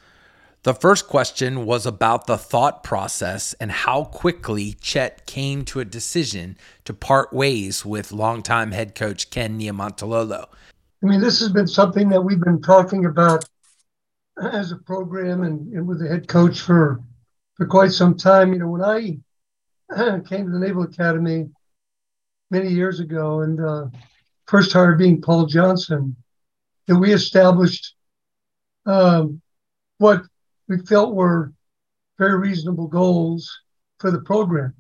The 0.62 0.74
first 0.74 1.08
question 1.08 1.66
was 1.66 1.86
about 1.86 2.28
the 2.28 2.38
thought 2.38 2.84
process 2.84 3.54
and 3.60 3.72
how 3.72 4.06
quickly 4.06 4.74
Chet 4.82 5.26
came 5.26 5.64
to 5.66 5.80
a 5.80 5.86
decision 5.86 6.58
to 6.86 6.94
part 6.94 7.34
ways 7.34 7.86
with 7.86 8.12
longtime 8.12 8.72
head 8.72 8.96
coach 8.96 9.30
Ken 9.30 9.60
Niumatalolo. 9.60 10.48
I 11.04 11.06
mean, 11.06 11.22
this 11.22 11.40
has 11.40 11.50
been 11.50 11.68
something 11.68 12.10
that 12.10 12.22
we've 12.22 12.40
been 12.40 12.62
talking 12.62 13.06
about 13.06 13.46
as 14.42 14.72
a 14.72 14.78
program 14.78 15.44
and, 15.44 15.72
and 15.74 15.88
with 15.88 16.00
the 16.00 16.08
head 16.08 16.28
coach 16.28 16.60
for 16.60 17.00
for 17.56 17.66
quite 17.68 17.92
some 17.92 18.18
time. 18.18 18.52
You 18.52 18.60
know, 18.60 18.70
when 18.70 18.84
I 18.84 19.18
came 20.28 20.46
to 20.46 20.52
the 20.52 20.60
Naval 20.60 20.84
Academy 20.84 21.50
many 22.52 22.70
years 22.70 23.00
ago 23.00 23.42
and 23.42 23.60
uh, 23.60 23.86
first 24.48 24.74
hired 24.74 24.98
being 24.98 25.22
Paul 25.22 25.46
Johnson, 25.46 26.16
that 26.88 26.98
we 26.98 27.14
established 27.14 27.96
um, 28.86 29.42
what 29.98 30.22
we 30.68 30.78
felt 30.80 31.16
were 31.16 31.52
very 32.18 32.38
reasonable 32.38 32.88
goals 32.88 33.52
for 34.00 34.12
the 34.12 34.22
program. 34.22 34.74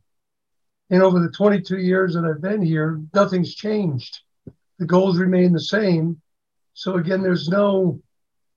And 0.89 1.01
over 1.01 1.19
the 1.19 1.31
22 1.31 1.79
years 1.79 2.13
that 2.13 2.25
I've 2.25 2.41
been 2.41 2.62
here, 2.62 3.01
nothing's 3.13 3.55
changed. 3.55 4.19
The 4.77 4.85
goals 4.85 5.17
remain 5.17 5.51
the 5.51 5.59
same. 5.59 6.21
So 6.74 6.97
again, 6.97 7.24
there's 7.24 7.47
no 7.47 8.01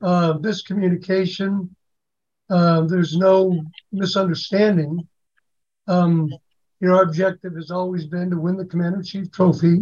uh, 0.02 0.34
miscommunication. 0.34 1.70
Uh, 2.50 2.82
there's 2.82 3.16
no 3.16 3.62
misunderstanding. 3.92 5.08
Um, 5.88 6.28
you 6.80 6.88
know, 6.88 6.96
our 6.96 7.02
objective 7.02 7.54
has 7.56 7.70
always 7.70 8.06
been 8.06 8.30
to 8.30 8.38
win 8.38 8.56
the 8.56 8.64
Commander 8.64 8.98
in 8.98 9.04
Chief 9.04 9.32
Trophy, 9.32 9.80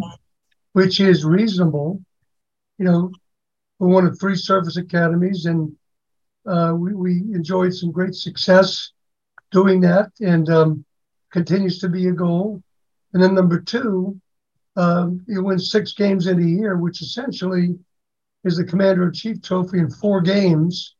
which 0.72 1.00
is 1.00 1.24
reasonable. 1.24 2.00
You 2.78 2.86
know, 2.86 3.12
we're 3.78 3.88
one 3.88 4.06
of 4.06 4.18
three 4.18 4.36
service 4.36 4.76
academies, 4.76 5.44
and 5.46 5.76
uh, 6.46 6.72
we, 6.74 6.94
we 6.94 7.12
enjoyed 7.34 7.74
some 7.74 7.90
great 7.90 8.14
success 8.14 8.92
doing 9.50 9.80
that 9.80 10.10
and 10.20 10.48
um, 10.48 10.84
continues 11.32 11.80
to 11.80 11.88
be 11.88 12.06
a 12.08 12.12
goal. 12.12 12.62
And 13.12 13.22
then 13.22 13.34
number 13.34 13.60
two, 13.60 14.18
um, 14.76 15.24
you 15.26 15.42
win 15.42 15.58
six 15.58 15.92
games 15.92 16.26
in 16.26 16.38
a 16.38 16.46
year, 16.46 16.76
which 16.76 17.02
essentially 17.02 17.78
is 18.44 18.56
the 18.56 18.64
commander 18.64 19.06
in 19.08 19.12
chief 19.12 19.42
trophy 19.42 19.78
in 19.78 19.90
four 19.90 20.20
games 20.20 20.94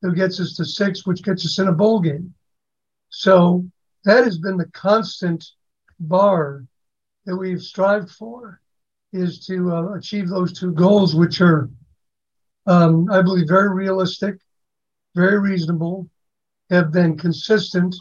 that 0.00 0.14
gets 0.14 0.40
us 0.40 0.56
to 0.56 0.64
six, 0.64 1.06
which 1.06 1.22
gets 1.22 1.44
us 1.44 1.58
in 1.58 1.68
a 1.68 1.72
bowl 1.72 2.00
game. 2.00 2.32
So 3.10 3.66
that 4.08 4.24
has 4.24 4.38
been 4.38 4.56
the 4.56 4.70
constant 4.72 5.44
bar 6.00 6.64
that 7.26 7.36
we've 7.36 7.62
strived 7.62 8.10
for 8.10 8.60
is 9.12 9.46
to 9.46 9.72
uh, 9.72 9.92
achieve 9.94 10.28
those 10.28 10.58
two 10.58 10.72
goals, 10.72 11.14
which 11.14 11.40
are, 11.40 11.70
um, 12.66 13.10
I 13.10 13.22
believe, 13.22 13.48
very 13.48 13.72
realistic 13.74 14.38
very 15.18 15.40
reasonable, 15.40 16.08
have 16.70 16.92
been 16.92 17.16
consistent 17.16 17.96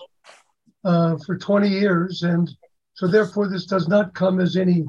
uh, 0.84 1.18
for 1.26 1.36
20 1.36 1.68
years. 1.68 2.22
And 2.22 2.50
so, 2.94 3.08
therefore, 3.08 3.48
this 3.48 3.66
does 3.66 3.88
not 3.88 4.14
come 4.14 4.40
as 4.40 4.56
any 4.56 4.86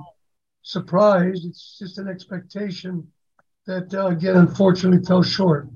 surprise. 0.62 1.46
It's 1.46 1.78
just 1.78 1.98
an 1.98 2.06
expectation 2.06 3.10
that, 3.66 3.94
uh, 3.94 4.08
again, 4.08 4.36
unfortunately 4.36 5.04
fell 5.06 5.22
short. 5.22 5.68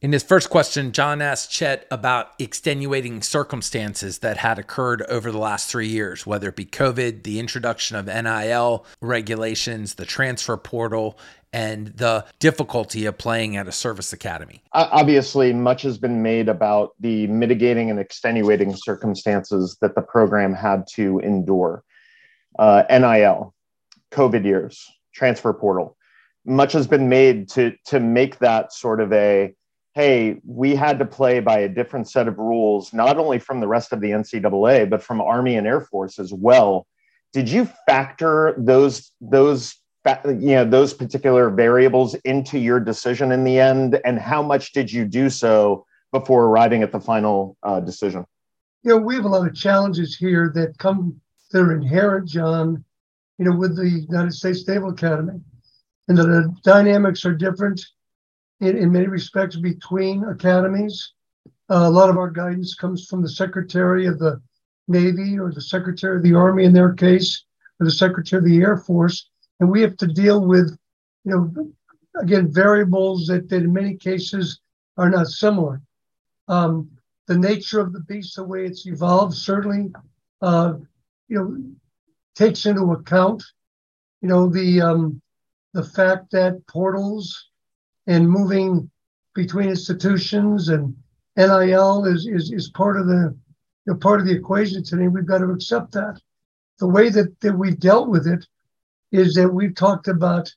In 0.00 0.12
his 0.12 0.22
first 0.22 0.48
question, 0.48 0.92
John 0.92 1.20
asked 1.20 1.50
Chet 1.50 1.84
about 1.90 2.30
extenuating 2.38 3.20
circumstances 3.20 4.18
that 4.18 4.36
had 4.36 4.56
occurred 4.56 5.02
over 5.08 5.32
the 5.32 5.38
last 5.38 5.68
three 5.68 5.88
years, 5.88 6.24
whether 6.24 6.50
it 6.50 6.56
be 6.56 6.66
COVID, 6.66 7.24
the 7.24 7.40
introduction 7.40 7.96
of 7.96 8.06
NIL 8.06 8.86
regulations, 9.00 9.94
the 9.94 10.06
transfer 10.06 10.56
portal, 10.56 11.18
and 11.52 11.88
the 11.88 12.24
difficulty 12.38 13.06
of 13.06 13.18
playing 13.18 13.56
at 13.56 13.66
a 13.66 13.72
service 13.72 14.12
academy. 14.12 14.62
Obviously, 14.72 15.52
much 15.52 15.82
has 15.82 15.98
been 15.98 16.22
made 16.22 16.48
about 16.48 16.92
the 17.00 17.26
mitigating 17.26 17.90
and 17.90 17.98
extenuating 17.98 18.76
circumstances 18.76 19.78
that 19.80 19.96
the 19.96 20.02
program 20.02 20.54
had 20.54 20.86
to 20.94 21.18
endure. 21.18 21.82
Uh, 22.56 22.84
NIL, 22.88 23.52
COVID 24.12 24.44
years, 24.44 24.86
transfer 25.12 25.52
portal. 25.52 25.96
Much 26.44 26.72
has 26.72 26.86
been 26.86 27.08
made 27.08 27.48
to 27.48 27.72
to 27.86 27.98
make 27.98 28.38
that 28.38 28.72
sort 28.72 29.00
of 29.00 29.12
a 29.12 29.54
hey, 29.98 30.40
we 30.46 30.76
had 30.76 30.96
to 31.00 31.04
play 31.04 31.40
by 31.40 31.58
a 31.58 31.68
different 31.68 32.08
set 32.08 32.28
of 32.28 32.38
rules, 32.38 32.92
not 32.92 33.18
only 33.18 33.36
from 33.36 33.58
the 33.58 33.66
rest 33.66 33.92
of 33.92 34.00
the 34.00 34.10
NCAA, 34.10 34.88
but 34.88 35.02
from 35.02 35.20
Army 35.20 35.56
and 35.56 35.66
Air 35.66 35.80
Force 35.80 36.20
as 36.20 36.32
well. 36.32 36.86
Did 37.32 37.50
you 37.50 37.68
factor 37.84 38.54
those 38.56 39.10
those 39.20 39.74
you 40.24 40.54
know 40.54 40.64
those 40.64 40.94
particular 40.94 41.50
variables 41.50 42.14
into 42.24 42.60
your 42.60 42.78
decision 42.78 43.32
in 43.32 43.42
the 43.42 43.58
end, 43.58 44.00
and 44.04 44.20
how 44.20 44.40
much 44.40 44.72
did 44.72 44.90
you 44.90 45.04
do 45.04 45.28
so 45.28 45.84
before 46.12 46.44
arriving 46.44 46.84
at 46.84 46.92
the 46.92 47.00
final 47.00 47.56
uh, 47.64 47.80
decision? 47.80 48.24
You 48.84 48.90
know, 48.90 48.98
we 48.98 49.16
have 49.16 49.24
a 49.24 49.28
lot 49.28 49.48
of 49.48 49.54
challenges 49.56 50.16
here 50.16 50.52
that 50.54 50.78
come 50.78 51.20
that 51.50 51.58
are 51.58 51.74
inherent, 51.74 52.28
John. 52.28 52.84
You 53.38 53.46
know, 53.46 53.56
with 53.56 53.74
the 53.74 53.90
United 53.90 54.32
States 54.32 54.66
Naval 54.68 54.90
Academy, 54.90 55.40
and 56.06 56.16
the 56.16 56.54
dynamics 56.62 57.24
are 57.24 57.34
different 57.34 57.84
in, 58.60 58.76
in 58.76 58.92
many 58.92 59.06
respects 59.06 59.56
between 59.56 60.24
academies. 60.24 61.12
Uh, 61.70 61.84
a 61.86 61.90
lot 61.90 62.10
of 62.10 62.16
our 62.16 62.30
guidance 62.30 62.74
comes 62.74 63.06
from 63.06 63.22
the 63.22 63.28
Secretary 63.28 64.06
of 64.06 64.18
the 64.18 64.40
Navy 64.88 65.38
or 65.38 65.52
the 65.52 65.60
Secretary 65.60 66.16
of 66.16 66.22
the 66.22 66.34
Army 66.34 66.64
in 66.64 66.72
their 66.72 66.94
case, 66.94 67.44
or 67.78 67.84
the 67.84 67.92
Secretary 67.92 68.38
of 68.38 68.44
the 68.44 68.60
Air 68.60 68.78
Force. 68.78 69.28
And 69.60 69.70
we 69.70 69.82
have 69.82 69.96
to 69.98 70.06
deal 70.06 70.46
with, 70.46 70.76
you 71.24 71.32
know, 71.32 71.72
again, 72.20 72.52
variables 72.52 73.26
that, 73.26 73.48
that 73.48 73.56
in 73.56 73.72
many 73.72 73.96
cases 73.96 74.60
are 74.96 75.10
not 75.10 75.26
similar. 75.26 75.82
Um, 76.48 76.90
the 77.26 77.36
nature 77.36 77.80
of 77.80 77.92
the 77.92 78.00
beast, 78.00 78.36
the 78.36 78.44
way 78.44 78.64
it's 78.64 78.86
evolved, 78.86 79.34
certainly, 79.34 79.92
uh, 80.40 80.74
you 81.28 81.36
know, 81.36 81.62
takes 82.34 82.64
into 82.64 82.92
account, 82.92 83.44
you 84.22 84.28
know, 84.28 84.48
the 84.48 84.80
um, 84.80 85.20
the 85.74 85.84
fact 85.84 86.30
that 86.30 86.66
portals 86.66 87.47
and 88.08 88.28
moving 88.28 88.90
between 89.34 89.68
institutions 89.68 90.70
and 90.70 90.96
NIL 91.36 92.04
is 92.06 92.26
is, 92.26 92.50
is 92.50 92.70
part 92.70 92.98
of 92.98 93.06
the 93.06 93.36
you 93.86 93.92
know, 93.92 93.98
part 93.98 94.18
of 94.18 94.26
the 94.26 94.34
equation 94.34 94.82
today. 94.82 95.06
We've 95.06 95.24
got 95.24 95.38
to 95.38 95.50
accept 95.50 95.92
that. 95.92 96.20
The 96.80 96.88
way 96.88 97.10
that, 97.10 97.38
that 97.40 97.56
we've 97.56 97.78
dealt 97.78 98.08
with 98.08 98.26
it 98.26 98.44
is 99.12 99.34
that 99.34 99.48
we've 99.48 99.74
talked 99.74 100.08
about 100.08 100.52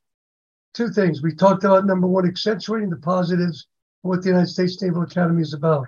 two 0.73 0.89
things. 0.89 1.21
We 1.21 1.35
talked 1.35 1.63
about 1.63 1.85
number 1.85 2.07
one, 2.07 2.27
accentuating 2.27 2.89
the 2.89 2.97
positives 2.97 3.67
of 4.03 4.09
what 4.09 4.21
the 4.21 4.29
United 4.29 4.47
States 4.47 4.81
Naval 4.81 5.03
Academy 5.03 5.41
is 5.41 5.53
about. 5.53 5.87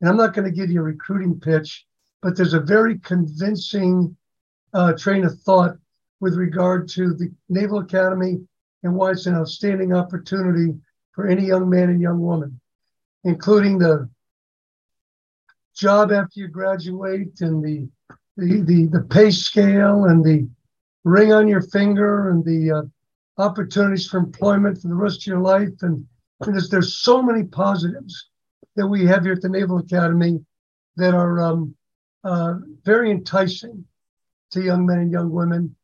And 0.00 0.08
I'm 0.08 0.16
not 0.16 0.34
going 0.34 0.44
to 0.44 0.56
give 0.56 0.70
you 0.70 0.80
a 0.80 0.84
recruiting 0.84 1.38
pitch, 1.38 1.84
but 2.22 2.36
there's 2.36 2.54
a 2.54 2.60
very 2.60 2.98
convincing 2.98 4.16
uh, 4.74 4.92
train 4.94 5.24
of 5.24 5.38
thought 5.40 5.76
with 6.20 6.34
regard 6.36 6.88
to 6.90 7.14
the 7.14 7.32
Naval 7.48 7.78
Academy 7.78 8.38
and 8.82 8.94
why 8.94 9.10
it's 9.10 9.26
an 9.26 9.34
outstanding 9.34 9.92
opportunity 9.94 10.74
for 11.12 11.26
any 11.26 11.46
young 11.46 11.68
man 11.68 11.90
and 11.90 12.00
young 12.00 12.20
woman, 12.20 12.60
including 13.24 13.78
the 13.78 14.08
job 15.74 16.12
after 16.12 16.40
you 16.40 16.48
graduate 16.48 17.40
and 17.40 17.64
the 17.64 17.88
the 18.36 18.60
the, 18.62 18.86
the 18.86 19.02
pay 19.02 19.30
scale 19.30 20.04
and 20.04 20.24
the 20.24 20.48
ring 21.04 21.32
on 21.32 21.48
your 21.48 21.62
finger 21.62 22.30
and 22.30 22.44
the 22.44 22.70
uh, 22.70 23.42
opportunities 23.42 24.06
for 24.06 24.18
employment 24.18 24.80
for 24.80 24.88
the 24.88 24.94
rest 24.94 25.22
of 25.22 25.26
your 25.26 25.40
life 25.40 25.70
and, 25.82 26.06
and 26.42 26.54
there's, 26.54 26.68
there's 26.68 26.98
so 26.98 27.22
many 27.22 27.44
positives 27.44 28.28
that 28.76 28.86
we 28.86 29.04
have 29.06 29.24
here 29.24 29.32
at 29.32 29.42
the 29.42 29.48
Naval 29.48 29.78
Academy 29.78 30.44
that 30.96 31.14
are 31.14 31.40
um, 31.40 31.74
uh, 32.24 32.54
very 32.84 33.10
enticing 33.10 33.84
to 34.50 34.62
young 34.62 34.86
men 34.86 34.98
and 34.98 35.10
young 35.10 35.30
women. 35.30 35.74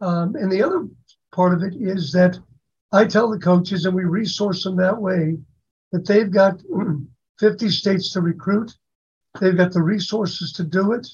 Um, 0.00 0.36
and 0.36 0.50
the 0.50 0.62
other 0.62 0.86
part 1.32 1.54
of 1.54 1.62
it 1.62 1.74
is 1.76 2.12
that 2.12 2.38
I 2.92 3.04
tell 3.04 3.30
the 3.30 3.38
coaches, 3.38 3.84
and 3.84 3.94
we 3.94 4.04
resource 4.04 4.64
them 4.64 4.76
that 4.76 5.00
way, 5.00 5.38
that 5.92 6.06
they've 6.06 6.30
got 6.30 6.60
50 7.38 7.70
states 7.70 8.12
to 8.12 8.20
recruit. 8.20 8.74
They've 9.40 9.56
got 9.56 9.72
the 9.72 9.82
resources 9.82 10.52
to 10.54 10.64
do 10.64 10.92
it. 10.92 11.06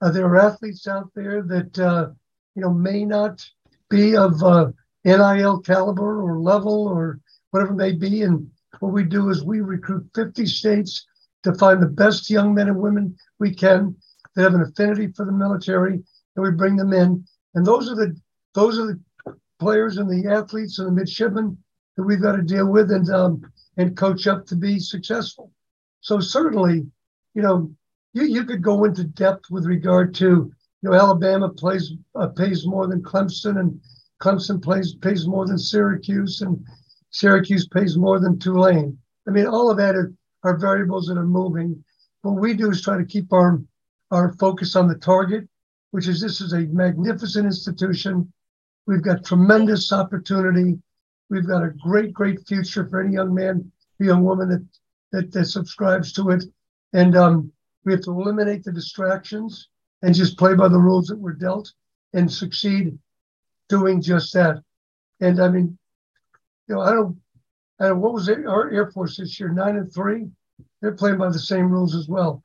Uh, 0.00 0.10
there 0.10 0.26
are 0.26 0.36
athletes 0.36 0.86
out 0.86 1.10
there 1.14 1.42
that 1.42 1.78
uh, 1.78 2.08
you 2.54 2.62
know 2.62 2.72
may 2.72 3.04
not 3.04 3.48
be 3.88 4.16
of 4.16 4.42
uh, 4.42 4.70
NIL 5.04 5.60
caliber 5.60 6.22
or 6.22 6.40
level 6.40 6.88
or 6.88 7.20
whatever 7.50 7.72
it 7.72 7.76
may 7.76 7.92
be. 7.92 8.22
And 8.22 8.50
what 8.80 8.92
we 8.92 9.04
do 9.04 9.30
is 9.30 9.42
we 9.42 9.60
recruit 9.60 10.10
50 10.14 10.44
states 10.46 11.06
to 11.44 11.54
find 11.54 11.80
the 11.80 11.86
best 11.86 12.28
young 12.28 12.54
men 12.54 12.68
and 12.68 12.78
women 12.78 13.16
we 13.38 13.54
can 13.54 13.96
that 14.34 14.42
have 14.42 14.54
an 14.54 14.62
affinity 14.62 15.12
for 15.12 15.24
the 15.24 15.32
military, 15.32 15.94
and 15.94 16.44
we 16.44 16.50
bring 16.50 16.76
them 16.76 16.92
in. 16.92 17.24
And 17.54 17.64
those 17.64 17.90
are 17.90 17.94
the 17.94 18.14
those 18.54 18.78
are 18.78 18.86
the 18.86 19.00
players 19.58 19.96
and 19.96 20.08
the 20.10 20.30
athletes 20.30 20.78
and 20.78 20.88
the 20.88 20.92
midshipmen 20.92 21.56
that 21.96 22.02
we've 22.02 22.22
got 22.22 22.36
to 22.36 22.42
deal 22.42 22.66
with 22.66 22.90
and 22.90 23.08
um, 23.10 23.40
and 23.76 23.96
coach 23.96 24.26
up 24.26 24.46
to 24.46 24.56
be 24.56 24.78
successful. 24.78 25.52
So 26.00 26.20
certainly, 26.20 26.86
you 27.34 27.42
know, 27.42 27.70
you, 28.12 28.24
you 28.24 28.44
could 28.44 28.62
go 28.62 28.84
into 28.84 29.04
depth 29.04 29.50
with 29.50 29.66
regard 29.66 30.14
to 30.16 30.24
you 30.82 30.90
know 30.90 30.94
Alabama 30.94 31.48
plays 31.48 31.92
uh, 32.14 32.28
pays 32.28 32.66
more 32.66 32.86
than 32.86 33.02
Clemson 33.02 33.58
and 33.58 33.80
Clemson 34.22 34.62
plays 34.62 34.94
pays 34.94 35.26
more 35.26 35.46
than 35.46 35.58
Syracuse 35.58 36.42
and 36.42 36.64
Syracuse 37.10 37.66
pays 37.68 37.96
more 37.96 38.20
than 38.20 38.38
Tulane. 38.38 38.98
I 39.26 39.30
mean, 39.30 39.46
all 39.46 39.70
of 39.70 39.76
that 39.78 39.94
are, 39.94 40.12
are 40.44 40.58
variables 40.58 41.06
that 41.06 41.18
are 41.18 41.26
moving. 41.26 41.82
What 42.22 42.40
we 42.40 42.54
do 42.54 42.70
is 42.70 42.82
try 42.82 42.98
to 42.98 43.04
keep 43.04 43.32
our 43.32 43.60
our 44.10 44.32
focus 44.34 44.76
on 44.76 44.86
the 44.86 44.94
target, 44.94 45.48
which 45.90 46.08
is 46.08 46.20
this 46.20 46.40
is 46.40 46.52
a 46.52 46.66
magnificent 46.66 47.46
institution 47.46 48.32
We've 48.86 49.02
got 49.02 49.24
tremendous 49.24 49.92
opportunity. 49.92 50.78
We've 51.28 51.46
got 51.46 51.64
a 51.64 51.70
great, 51.70 52.12
great 52.12 52.46
future 52.46 52.88
for 52.88 53.00
any 53.00 53.14
young 53.14 53.34
man, 53.34 53.70
young 53.98 54.22
woman 54.22 54.48
that 54.48 54.66
that, 55.12 55.32
that 55.32 55.46
subscribes 55.46 56.12
to 56.12 56.30
it. 56.30 56.44
And 56.92 57.16
um, 57.16 57.52
we 57.84 57.92
have 57.92 58.02
to 58.02 58.10
eliminate 58.10 58.64
the 58.64 58.72
distractions 58.72 59.68
and 60.02 60.14
just 60.14 60.38
play 60.38 60.54
by 60.54 60.68
the 60.68 60.78
rules 60.78 61.06
that 61.06 61.18
we're 61.18 61.32
dealt 61.32 61.72
and 62.12 62.30
succeed 62.30 62.98
doing 63.68 64.00
just 64.00 64.32
that. 64.34 64.62
And 65.20 65.40
I 65.40 65.48
mean, 65.48 65.78
you 66.68 66.74
know, 66.74 66.80
I 66.80 66.92
don't, 66.92 67.16
I 67.80 67.88
don't. 67.88 68.00
What 68.00 68.12
was 68.12 68.28
it? 68.28 68.46
Our 68.46 68.70
Air 68.70 68.90
Force 68.90 69.16
this 69.16 69.38
year, 69.40 69.48
nine 69.48 69.76
and 69.76 69.92
three. 69.92 70.26
They're 70.80 70.92
playing 70.92 71.18
by 71.18 71.28
the 71.28 71.38
same 71.38 71.70
rules 71.70 71.94
as 71.94 72.08
well. 72.08 72.42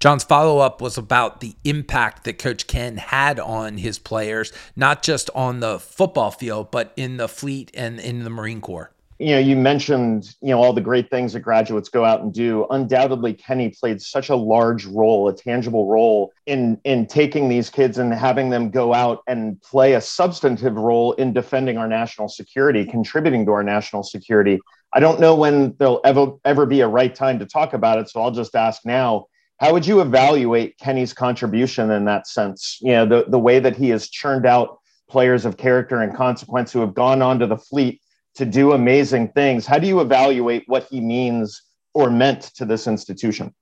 John's 0.00 0.22
follow 0.22 0.58
up 0.58 0.80
was 0.80 0.96
about 0.96 1.40
the 1.40 1.56
impact 1.64 2.22
that 2.24 2.38
Coach 2.38 2.68
Ken 2.68 2.98
had 2.98 3.40
on 3.40 3.78
his 3.78 3.98
players, 3.98 4.52
not 4.76 5.02
just 5.02 5.28
on 5.34 5.58
the 5.58 5.80
football 5.80 6.30
field, 6.30 6.70
but 6.70 6.92
in 6.96 7.16
the 7.16 7.26
fleet 7.26 7.72
and 7.74 7.98
in 7.98 8.22
the 8.22 8.30
Marine 8.30 8.60
Corps. 8.60 8.92
You 9.18 9.30
know, 9.30 9.40
you 9.40 9.56
mentioned, 9.56 10.36
you 10.40 10.50
know, 10.50 10.62
all 10.62 10.72
the 10.72 10.80
great 10.80 11.10
things 11.10 11.32
that 11.32 11.40
graduates 11.40 11.88
go 11.88 12.04
out 12.04 12.20
and 12.20 12.32
do. 12.32 12.64
Undoubtedly, 12.70 13.34
Kenny 13.34 13.70
played 13.70 14.00
such 14.00 14.28
a 14.28 14.36
large 14.36 14.86
role, 14.86 15.26
a 15.26 15.34
tangible 15.34 15.88
role 15.88 16.32
in 16.46 16.80
in 16.84 17.04
taking 17.04 17.48
these 17.48 17.68
kids 17.68 17.98
and 17.98 18.14
having 18.14 18.50
them 18.50 18.70
go 18.70 18.94
out 18.94 19.24
and 19.26 19.60
play 19.62 19.94
a 19.94 20.00
substantive 20.00 20.76
role 20.76 21.14
in 21.14 21.32
defending 21.32 21.76
our 21.76 21.88
national 21.88 22.28
security, 22.28 22.84
contributing 22.84 23.44
to 23.46 23.50
our 23.50 23.64
national 23.64 24.04
security. 24.04 24.60
I 24.94 25.00
don't 25.00 25.18
know 25.18 25.34
when 25.34 25.74
there'll 25.80 26.00
ever 26.04 26.34
ever 26.44 26.64
be 26.64 26.82
a 26.82 26.88
right 26.88 27.12
time 27.12 27.40
to 27.40 27.46
talk 27.46 27.72
about 27.72 27.98
it, 27.98 28.08
so 28.08 28.22
I'll 28.22 28.30
just 28.30 28.54
ask 28.54 28.82
now 28.84 29.26
how 29.58 29.72
would 29.72 29.86
you 29.86 30.00
evaluate 30.00 30.78
Kenny's 30.78 31.12
contribution 31.12 31.90
in 31.90 32.04
that 32.04 32.26
sense? 32.26 32.78
You 32.80 32.92
know, 32.92 33.06
the, 33.06 33.24
the 33.28 33.38
way 33.38 33.58
that 33.58 33.76
he 33.76 33.88
has 33.90 34.08
churned 34.08 34.46
out 34.46 34.78
players 35.08 35.44
of 35.44 35.56
character 35.56 36.00
and 36.00 36.14
consequence 36.14 36.72
who 36.72 36.80
have 36.80 36.94
gone 36.94 37.22
onto 37.22 37.46
the 37.46 37.56
fleet 37.56 38.00
to 38.36 38.44
do 38.44 38.72
amazing 38.72 39.32
things. 39.32 39.66
How 39.66 39.78
do 39.78 39.88
you 39.88 40.00
evaluate 40.00 40.64
what 40.66 40.84
he 40.84 41.00
means 41.00 41.62
or 41.92 42.08
meant 42.08 42.42
to 42.54 42.64
this 42.64 42.86
institution? 42.86 43.52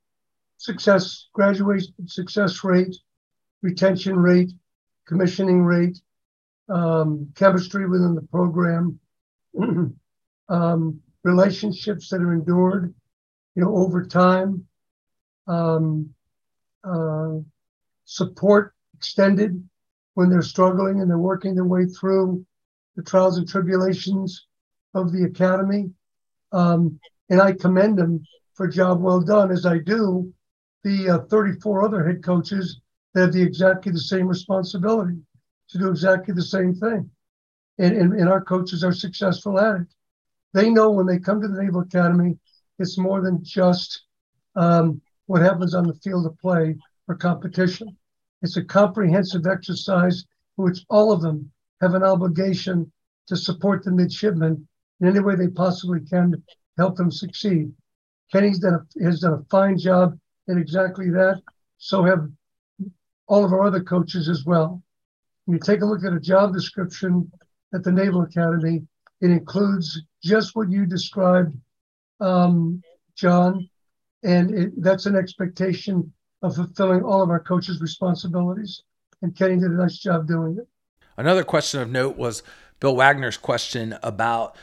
Success, 0.59 1.29
graduation 1.33 1.95
success 2.07 2.63
rate, 2.63 2.95
retention 3.63 4.19
rate, 4.19 4.53
commissioning 5.07 5.63
rate, 5.63 5.99
um, 6.69 7.29
chemistry 7.37 7.89
within 7.89 8.15
the 8.15 8.23
program, 8.23 8.99
um, 10.49 11.01
relationships 11.23 12.11
that 12.11 12.21
are 12.21 12.35
endured, 12.35 12.95
you 13.55 13.63
know, 13.63 13.75
over 13.77 14.05
time, 14.05 14.67
um, 15.47 16.11
uh, 16.85 17.35
support 18.05 18.75
extended 18.97 19.63
when 20.15 20.31
they're 20.31 20.43
struggling 20.43 21.01
and 21.01 21.11
they're 21.11 21.19
working 21.19 21.55
their 21.55 21.65
way 21.65 21.87
through 21.87 22.45
the 22.97 23.03
trials 23.03 23.37
and 23.39 23.49
tribulations 23.49 24.47
of 24.95 25.13
the 25.13 25.25
academy. 25.25 25.91
Um, 26.53 26.99
and 27.29 27.41
I 27.41 27.53
commend 27.53 27.99
them 27.99 28.25
for 28.55 28.67
a 28.67 28.73
job 28.73 29.03
well 29.03 29.21
done, 29.21 29.51
as 29.51 29.67
I 29.67 29.79
do 29.79 30.33
the 30.85 31.11
uh, 31.11 31.19
34 31.29 31.85
other 31.85 32.07
head 32.07 32.23
coaches 32.23 32.81
that 33.13 33.21
have 33.23 33.33
the 33.33 33.43
exactly 33.43 33.93
the 33.93 33.99
same 33.99 34.29
responsibility 34.29 35.19
to 35.69 35.79
do 35.79 35.91
exactly 35.91 36.33
the 36.33 36.43
same 36.43 36.75
thing. 36.75 37.11
And, 37.79 37.97
and, 37.97 38.13
and 38.15 38.29
our 38.29 38.43
coaches 38.43 38.85
are 38.85 38.93
successful 38.93 39.59
at 39.59 39.81
it. 39.81 39.87
They 40.55 40.71
know 40.71 40.91
when 40.91 41.07
they 41.07 41.19
come 41.19 41.43
to 41.43 41.49
the 41.49 41.63
Naval 41.63 41.83
Academy, 41.83 42.39
it's 42.79 42.97
more 42.97 43.21
than 43.21 43.43
just 43.43 44.05
um, 44.55 45.03
what 45.27 45.43
happens 45.43 45.75
on 45.75 45.87
the 45.87 45.95
field 45.95 46.27
of 46.27 46.39
play 46.39 46.77
or 47.09 47.15
competition. 47.15 47.97
It's 48.43 48.57
a 48.57 48.65
comprehensive 48.65 49.47
exercise 49.47 50.25
in 50.59 50.65
which 50.65 50.85
all 50.89 51.13
of 51.13 51.21
them 51.21 51.51
have 51.81 51.95
an 51.95 52.03
obligation 52.03 52.91
to 53.27 53.37
support 53.37 53.85
the 53.85 53.91
midshipmen 53.91 54.67
in 55.01 55.09
any 55.09 55.21
way 55.21 55.35
they 55.35 55.49
possibly 55.49 56.01
can 56.01 56.33
to 56.33 56.43
help 56.79 56.97
them 56.97 57.11
succeed. 57.11 57.73
Kenny's 58.33 58.59
done 58.59 58.75
a, 58.75 59.05
has 59.05 59.21
done 59.21 59.35
a 59.35 59.45
fine 59.51 59.79
job 59.79 60.19
in 60.49 60.59
exactly 60.59 61.11
that. 61.11 61.41
So 61.79 62.05
have 62.05 62.29
all 63.29 63.45
of 63.45 63.53
our 63.53 63.65
other 63.65 63.83
coaches 63.83 64.29
as 64.29 64.45
well. 64.45 64.83
When 65.45 65.57
you 65.57 65.61
take 65.61 65.83
a 65.83 65.87
look 65.87 66.05
at 66.05 66.13
a 66.13 66.21
job 66.21 66.53
description 66.53 67.31
at 67.75 67.83
the 67.83 67.93
Naval 67.93 68.23
Academy, 68.23 68.83
it 69.21 69.31
includes 69.31 70.03
just 70.23 70.55
what 70.55 70.71
you 70.71 70.87
described, 70.87 71.57
um, 72.21 72.83
John, 73.17 73.69
and 74.27 74.55
it, 74.55 74.83
that's 74.83 75.07
an 75.07 75.17
expectation 75.17 76.13
of 76.43 76.57
fulfilling 76.57 77.03
all 77.03 77.23
of 77.23 77.31
our 77.31 77.41
coaches' 77.41 77.81
responsibilities. 77.81 78.83
And 79.23 79.35
Kenny 79.35 79.57
did 79.57 79.71
a 79.71 79.75
nice 79.75 79.99
job 79.99 80.27
doing 80.27 80.59
it. 80.59 80.67
Another 81.17 81.45
question 81.45 81.81
of 81.81 81.91
note 81.91 82.17
was 82.17 82.43
Bill 82.81 82.95
Wagner's 82.95 83.39
question 83.39 83.97
about 84.03 84.57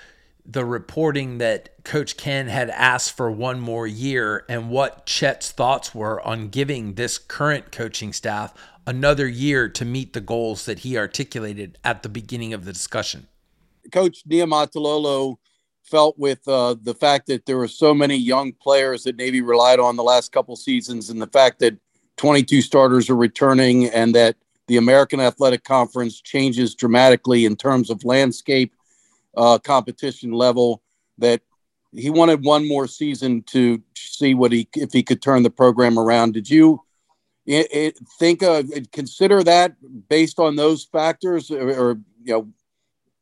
the 0.46 0.66
reporting 0.66 1.38
that 1.38 1.84
Coach 1.86 2.18
Ken 2.18 2.48
had 2.48 2.70
asked 2.70 3.16
for 3.16 3.32
one 3.32 3.60
more 3.60 3.88
year 3.88 4.46
and 4.50 4.70
what 4.70 5.06
Chet's 5.06 5.52
thoughts 5.52 5.96
were 5.96 6.22
on 6.22 6.50
giving 6.50 6.96
this 6.96 7.18
current 7.18 7.72
coaching 7.72 8.12
staff 8.12 8.54
another 8.86 9.28
year 9.28 9.70
to 9.70 9.86
meet 9.86 10.12
the 10.12 10.22
goals 10.22 10.66
that 10.66 10.80
he 10.80 10.98
articulated 10.98 11.78
at 11.84 12.04
the 12.04 12.10
beginning 12.10 12.54
of 12.54 12.66
the 12.66 12.74
discussion. 12.74 13.28
Coach 13.92 14.24
Niumatalolo 14.28 15.38
felt 15.84 16.18
with 16.18 16.48
uh, 16.48 16.76
the 16.82 16.94
fact 16.94 17.28
that 17.28 17.46
there 17.46 17.58
were 17.58 17.68
so 17.68 17.94
many 17.94 18.16
young 18.16 18.54
players 18.54 19.04
that 19.04 19.18
Navy 19.18 19.42
relied 19.42 19.80
on 19.80 19.96
the 19.96 20.04
last 20.04 20.32
couple 20.32 20.56
seasons 20.56 21.10
and 21.10 21.22
the 21.22 21.28
fact 21.28 21.60
that 21.60 21.78
22 22.18 22.62
starters 22.62 23.10
are 23.10 23.16
returning 23.16 23.86
and 23.86 24.16
that 24.16 24.36
the 24.68 24.78
American 24.78 25.20
Athletic 25.20 25.64
Conference 25.64 26.22
changes 26.22 26.74
dramatically 26.74 27.46
in 27.46 27.56
terms 27.56 27.90
of 27.90 28.06
landscape 28.06 28.74
uh, 29.36 29.58
competition 29.60 30.32
level 30.32 30.82
that 31.18 31.42
he 31.92 32.10
wanted 32.10 32.44
one 32.44 32.68
more 32.68 32.88
season 32.88 33.44
to 33.44 33.82
see 33.96 34.34
what 34.34 34.52
he 34.52 34.68
if 34.76 34.92
he 34.94 35.04
could 35.04 35.22
turn 35.22 35.44
the 35.44 35.50
program 35.50 36.00
around. 36.00 36.34
Did 36.34 36.50
you 36.50 36.82
it, 37.46 37.68
it, 37.72 38.00
think 38.20 38.42
of 38.42 38.70
consider 38.92 39.44
that 39.44 39.76
based 40.08 40.40
on 40.40 40.56
those 40.56 40.86
factors, 40.86 41.52
or, 41.52 41.70
or 41.70 42.00
you 42.24 42.34
know, 42.34 42.48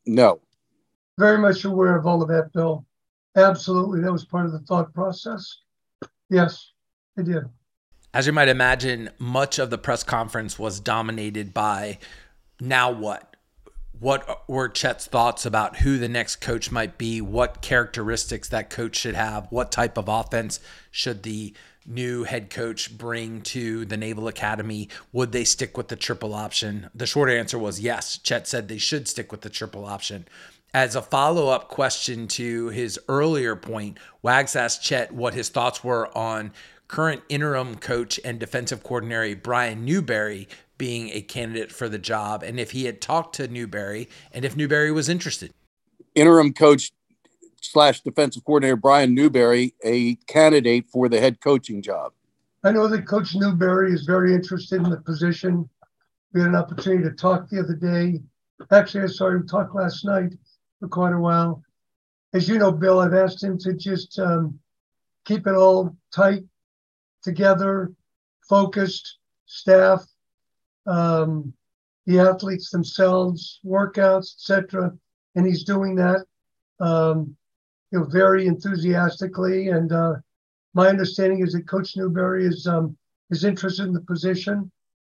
no? 0.06 0.40
Very 1.18 1.38
much 1.38 1.66
aware 1.66 1.96
of 1.96 2.06
all 2.06 2.22
of 2.22 2.30
that, 2.30 2.52
Bill. 2.54 2.86
Absolutely, 3.36 4.02
that 4.02 4.12
was 4.12 4.26
part 4.26 4.46
of 4.46 4.52
the 4.52 4.60
thought 4.60 4.94
process. 4.94 5.60
Yes, 6.30 6.72
I 7.18 7.22
did. 7.22 7.44
As 8.14 8.28
you 8.28 8.34
might 8.34 8.50
imagine, 8.50 9.10
much 9.20 9.58
of 9.60 9.70
the 9.70 9.78
press 9.78 10.04
conference 10.04 10.60
was 10.60 10.80
dominated 10.80 11.54
by 11.54 11.98
now 12.60 12.92
what? 12.92 13.32
what 14.02 14.50
were 14.50 14.68
Chet's 14.68 15.06
thoughts 15.06 15.46
about 15.46 15.78
who 15.78 16.00
the 16.00 16.10
next 16.10 16.38
coach 16.38 16.72
might 16.72 16.98
be, 16.98 17.22
what 17.22 17.62
characteristics 17.62 18.50
that 18.50 18.72
coach 18.72 18.96
should 18.96 19.14
have, 19.14 19.46
what 19.52 19.72
type 19.72 19.96
of 19.96 20.08
offense 20.08 20.60
should 20.90 21.22
the 21.22 21.54
new 21.86 22.24
head 22.24 22.50
coach 22.50 22.98
bring 22.98 23.42
to 23.42 23.86
the 23.86 23.98
Naval 23.98 24.28
Academy? 24.28 24.90
Would 25.14 25.32
they 25.32 25.44
stick 25.44 25.78
with 25.78 25.90
the 25.90 25.96
triple 25.96 26.34
option? 26.34 26.90
The 26.96 27.06
short 27.06 27.30
answer 27.30 27.60
was 27.60 27.80
yes. 27.80 28.18
Chet 28.18 28.48
said 28.48 28.68
they 28.68 28.80
should 28.80 29.08
stick 29.08 29.32
with 29.32 29.42
the 29.42 29.52
triple 29.52 29.86
option. 29.86 30.28
As 30.74 30.96
a 30.96 31.02
follow 31.02 31.50
up 31.50 31.68
question 31.68 32.30
to 32.30 32.70
his 32.70 32.98
earlier 33.10 33.58
point, 33.58 33.98
Wags 34.22 34.56
asked 34.56 34.82
Chet 34.82 35.12
what 35.12 35.34
his 35.34 35.50
thoughts 35.50 35.84
were 35.84 36.18
on 36.18 36.54
current 36.88 37.24
interim 37.28 37.76
coach 37.76 38.22
and 38.24 38.40
defensive 38.40 38.82
coordinator 38.82 39.36
Brian 39.36 39.84
Newberry 39.84 40.48
being 40.78 41.10
a 41.10 41.22
candidate 41.22 41.74
for 41.74 41.90
the 41.90 42.00
job 42.00 42.42
and 42.42 42.58
if 42.58 42.72
he 42.72 42.86
had 42.86 43.02
talked 43.02 43.36
to 43.36 43.50
Newberry 43.50 44.08
and 44.32 44.46
if 44.46 44.56
Newberry 44.56 44.94
was 44.94 45.10
interested. 45.10 45.54
Interim 46.16 46.54
coach 46.54 46.94
slash 47.62 48.00
defensive 48.00 48.46
coordinator 48.46 48.78
Brian 48.78 49.14
Newberry, 49.14 49.76
a 49.84 50.16
candidate 50.28 50.88
for 50.90 51.10
the 51.10 51.20
head 51.20 51.42
coaching 51.42 51.82
job. 51.82 52.14
I 52.64 52.72
know 52.72 52.88
that 52.88 53.06
Coach 53.06 53.36
Newberry 53.36 53.92
is 53.92 54.04
very 54.04 54.34
interested 54.34 54.82
in 54.82 54.90
the 54.90 55.02
position. 55.02 55.70
We 56.34 56.40
had 56.40 56.52
an 56.52 56.56
opportunity 56.56 57.04
to 57.04 57.12
talk 57.12 57.50
the 57.50 57.60
other 57.60 57.76
day. 57.76 58.22
Actually, 58.72 59.04
I 59.04 59.08
saw 59.08 59.30
him 59.30 59.46
talk 59.46 59.74
last 59.74 60.06
night 60.06 60.32
for 60.82 60.90
quite 60.90 61.14
a 61.14 61.20
while. 61.20 61.64
As 62.34 62.50
you 62.50 62.58
know, 62.58 62.72
Bill, 62.72 63.00
I've 63.00 63.14
asked 63.14 63.42
him 63.42 63.58
to 63.60 63.74
just 63.74 64.20
um, 64.20 64.60
keep 65.24 65.48
it 65.48 65.56
all 65.56 65.96
tight, 66.14 66.44
together, 67.24 67.94
focused, 68.50 69.18
staff, 69.46 70.04
um, 70.88 71.54
the 72.08 72.20
athletes 72.20 72.72
themselves, 72.72 73.60
workouts, 73.64 74.34
etc. 74.36 74.92
And 75.36 75.46
he's 75.46 75.64
doing 75.64 75.96
that, 75.96 76.26
um, 76.80 77.36
you 77.92 78.00
know, 78.00 78.06
very 78.06 78.48
enthusiastically. 78.48 79.70
And 79.70 79.92
uh, 79.92 80.16
my 80.74 80.88
understanding 80.88 81.46
is 81.46 81.54
that 81.54 81.68
Coach 81.68 81.96
Newberry 81.96 82.46
is 82.46 82.66
um, 82.66 82.98
is 83.30 83.44
interested 83.44 83.86
in 83.86 83.94
the 83.94 84.02
position. 84.02 84.72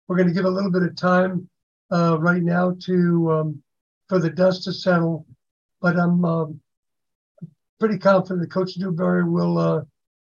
We're 0.08 0.16
going 0.16 0.28
to 0.28 0.34
give 0.34 0.44
a 0.44 0.50
little 0.50 0.70
bit 0.70 0.82
of 0.82 0.94
time 0.94 1.48
uh, 1.90 2.18
right 2.20 2.42
now 2.42 2.76
to 2.80 3.32
um, 3.32 3.62
for 4.08 4.18
the 4.18 4.30
dust 4.30 4.64
to 4.64 4.72
settle, 4.72 5.26
but 5.84 5.98
I'm 5.98 6.24
um, 6.24 6.60
pretty 7.78 7.98
confident 7.98 8.40
that 8.40 8.50
Coach 8.50 8.78
Newberry 8.78 9.22
will, 9.22 9.58
uh, 9.58 9.82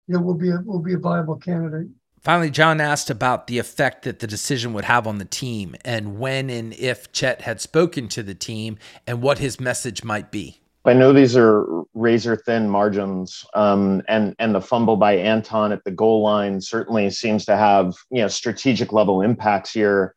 you 0.06 0.14
know, 0.14 0.20
will 0.22 0.38
be 0.38 0.48
a, 0.48 0.62
will 0.64 0.80
be 0.80 0.94
a 0.94 0.98
viable 0.98 1.36
candidate. 1.36 1.88
Finally, 2.22 2.48
John 2.48 2.80
asked 2.80 3.10
about 3.10 3.46
the 3.46 3.58
effect 3.58 4.04
that 4.04 4.20
the 4.20 4.26
decision 4.26 4.72
would 4.72 4.86
have 4.86 5.06
on 5.06 5.18
the 5.18 5.26
team 5.26 5.76
and 5.84 6.18
when 6.18 6.48
and 6.48 6.72
if 6.72 7.12
Chet 7.12 7.42
had 7.42 7.60
spoken 7.60 8.08
to 8.08 8.22
the 8.22 8.34
team 8.34 8.78
and 9.06 9.20
what 9.20 9.36
his 9.36 9.60
message 9.60 10.02
might 10.02 10.30
be. 10.30 10.62
I 10.86 10.94
know 10.94 11.12
these 11.12 11.36
are 11.36 11.66
razor 11.92 12.36
thin 12.36 12.70
margins, 12.70 13.44
um, 13.52 14.00
and 14.08 14.34
and 14.38 14.54
the 14.54 14.62
fumble 14.62 14.96
by 14.96 15.16
Anton 15.16 15.72
at 15.72 15.84
the 15.84 15.90
goal 15.90 16.22
line 16.22 16.62
certainly 16.62 17.10
seems 17.10 17.44
to 17.44 17.56
have 17.56 17.94
you 18.10 18.22
know 18.22 18.28
strategic 18.28 18.94
level 18.94 19.20
impacts 19.20 19.72
here. 19.72 20.14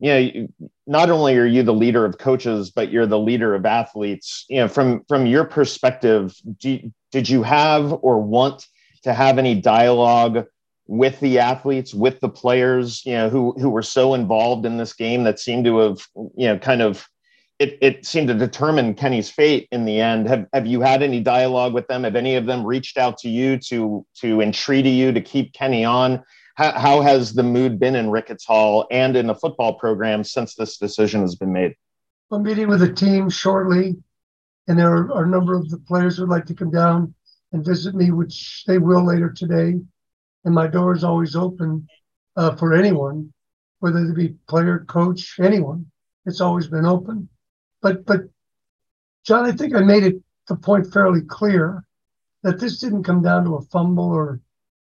You 0.00 0.48
know, 0.58 0.68
not 0.86 1.10
only 1.10 1.36
are 1.36 1.46
you 1.46 1.62
the 1.62 1.72
leader 1.72 2.04
of 2.04 2.18
coaches, 2.18 2.70
but 2.70 2.90
you're 2.90 3.06
the 3.06 3.18
leader 3.18 3.54
of 3.54 3.64
athletes. 3.64 4.44
You 4.48 4.58
know, 4.58 4.68
from 4.68 5.04
from 5.08 5.26
your 5.26 5.44
perspective, 5.44 6.34
do, 6.58 6.92
did 7.12 7.28
you 7.28 7.42
have 7.42 7.92
or 8.02 8.20
want 8.20 8.66
to 9.04 9.12
have 9.12 9.38
any 9.38 9.54
dialogue 9.60 10.46
with 10.86 11.18
the 11.20 11.38
athletes, 11.38 11.94
with 11.94 12.20
the 12.20 12.28
players, 12.28 13.04
you 13.06 13.12
know, 13.12 13.28
who 13.30 13.54
who 13.58 13.70
were 13.70 13.82
so 13.82 14.14
involved 14.14 14.66
in 14.66 14.76
this 14.76 14.92
game 14.92 15.24
that 15.24 15.38
seemed 15.38 15.64
to 15.64 15.78
have, 15.78 16.06
you 16.36 16.46
know, 16.46 16.58
kind 16.58 16.82
of 16.82 17.08
it, 17.58 17.78
it 17.80 18.04
seemed 18.04 18.28
to 18.28 18.34
determine 18.34 18.94
Kenny's 18.94 19.30
fate 19.30 19.68
in 19.70 19.84
the 19.84 20.00
end. 20.00 20.28
Have 20.28 20.46
have 20.52 20.66
you 20.66 20.80
had 20.80 21.02
any 21.02 21.20
dialogue 21.20 21.72
with 21.72 21.86
them? 21.86 22.04
Have 22.04 22.16
any 22.16 22.34
of 22.34 22.46
them 22.46 22.66
reached 22.66 22.98
out 22.98 23.16
to 23.18 23.28
you 23.28 23.58
to 23.68 24.04
to 24.16 24.40
entreat 24.40 24.86
you 24.86 25.12
to 25.12 25.20
keep 25.20 25.52
Kenny 25.52 25.84
on? 25.84 26.22
How, 26.54 26.72
how 26.72 27.00
has 27.00 27.34
the 27.34 27.42
mood 27.42 27.80
been 27.80 27.96
in 27.96 28.10
Ricketts 28.10 28.44
Hall 28.44 28.86
and 28.90 29.16
in 29.16 29.26
the 29.26 29.34
football 29.34 29.74
program 29.74 30.22
since 30.22 30.54
this 30.54 30.78
decision 30.78 31.20
has 31.22 31.34
been 31.34 31.52
made? 31.52 31.74
I'm 32.30 32.42
meeting 32.42 32.68
with 32.68 32.80
the 32.80 32.92
team 32.92 33.28
shortly, 33.28 33.96
and 34.68 34.78
there 34.78 34.92
are, 34.92 35.12
are 35.12 35.24
a 35.24 35.28
number 35.28 35.54
of 35.54 35.68
the 35.68 35.78
players 35.78 36.18
would 36.18 36.28
like 36.28 36.46
to 36.46 36.54
come 36.54 36.70
down 36.70 37.14
and 37.52 37.64
visit 37.64 37.94
me, 37.94 38.10
which 38.10 38.64
they 38.66 38.78
will 38.78 39.04
later 39.04 39.30
today 39.30 39.80
and 40.44 40.54
my 40.54 40.66
door 40.66 40.94
is 40.94 41.04
always 41.04 41.36
open 41.36 41.88
uh, 42.36 42.54
for 42.56 42.74
anyone, 42.74 43.32
whether 43.80 43.98
it 43.98 44.14
be 44.14 44.34
player, 44.48 44.84
coach, 44.88 45.36
anyone. 45.40 45.86
It's 46.26 46.40
always 46.40 46.68
been 46.68 46.86
open. 46.86 47.28
But 47.82 48.04
but 48.06 48.22
John, 49.26 49.44
I 49.44 49.52
think 49.52 49.74
I 49.74 49.80
made 49.80 50.04
it 50.04 50.16
the 50.48 50.56
point 50.56 50.92
fairly 50.92 51.22
clear 51.22 51.84
that 52.42 52.60
this 52.60 52.78
didn't 52.78 53.04
come 53.04 53.22
down 53.22 53.44
to 53.44 53.56
a 53.56 53.62
fumble 53.62 54.10
or 54.10 54.40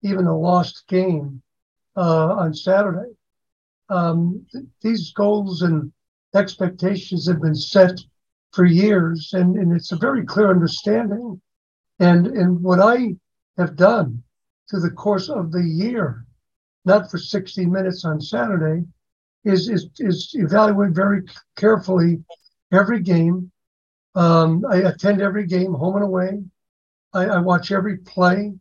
even 0.04 0.26
a 0.26 0.38
lost 0.38 0.88
game 0.88 1.42
uh, 1.96 2.34
on 2.36 2.54
Saturday. 2.54 3.12
Um, 3.90 4.46
th- 4.52 4.66
these 4.82 5.12
goals 5.14 5.62
and 5.62 5.92
expectations 6.36 7.28
have 7.28 7.42
been 7.42 7.56
set 7.56 8.00
for 8.52 8.66
years, 8.66 9.32
and, 9.34 9.58
and 9.58 9.76
it's 9.76 9.92
a 9.92 9.98
very 9.98 10.26
clear 10.26 10.50
understanding. 10.50 11.42
And 12.00 12.28
and 12.28 12.62
what 12.62 12.80
I 12.80 13.16
have 13.58 13.76
done 13.76 14.24
through 14.70 14.82
the 14.82 14.92
course 14.92 15.30
of 15.30 15.52
the 15.52 15.64
year, 15.64 16.26
not 16.86 17.12
for 17.12 17.18
60 17.18 17.66
minutes 17.66 18.06
on 18.06 18.20
Saturday, 18.20 18.86
is 19.44 19.70
is, 19.70 19.90
is 20.00 20.32
evaluate 20.34 20.94
very 20.94 21.22
carefully 21.56 22.24
every 22.72 23.02
game. 23.02 23.52
Um, 24.16 24.66
I 24.70 24.78
attend 24.78 25.22
every 25.22 25.46
game, 25.46 25.74
home 25.74 25.96
and 25.96 26.04
away. 26.04 26.44
I, 27.14 27.26
I 27.26 27.40
watch 27.40 27.72
every 27.72 27.98
play. 27.98 28.54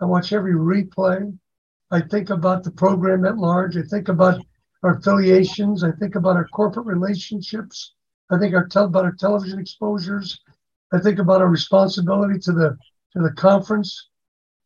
I 0.00 0.04
watch 0.04 0.32
every 0.32 0.54
replay. 0.54 1.36
I 1.90 2.00
think 2.00 2.30
about 2.30 2.62
the 2.62 2.70
program 2.70 3.24
at 3.24 3.38
large. 3.38 3.76
I 3.76 3.82
think 3.82 4.08
about 4.08 4.40
our 4.82 4.96
affiliations. 4.98 5.82
I 5.82 5.92
think 5.92 6.14
about 6.14 6.36
our 6.36 6.48
corporate 6.48 6.86
relationships. 6.86 7.94
I 8.30 8.38
think 8.38 8.54
our 8.54 8.68
about 8.76 9.04
our 9.04 9.12
television 9.12 9.58
exposures. 9.58 10.40
I 10.92 10.98
think 11.00 11.18
about 11.18 11.40
our 11.40 11.48
responsibility 11.48 12.38
to 12.40 12.52
the 12.52 12.78
to 13.12 13.22
the 13.22 13.32
conference 13.32 14.08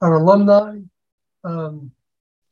our 0.05 0.15
alumni. 0.17 0.81
Um, 1.45 1.91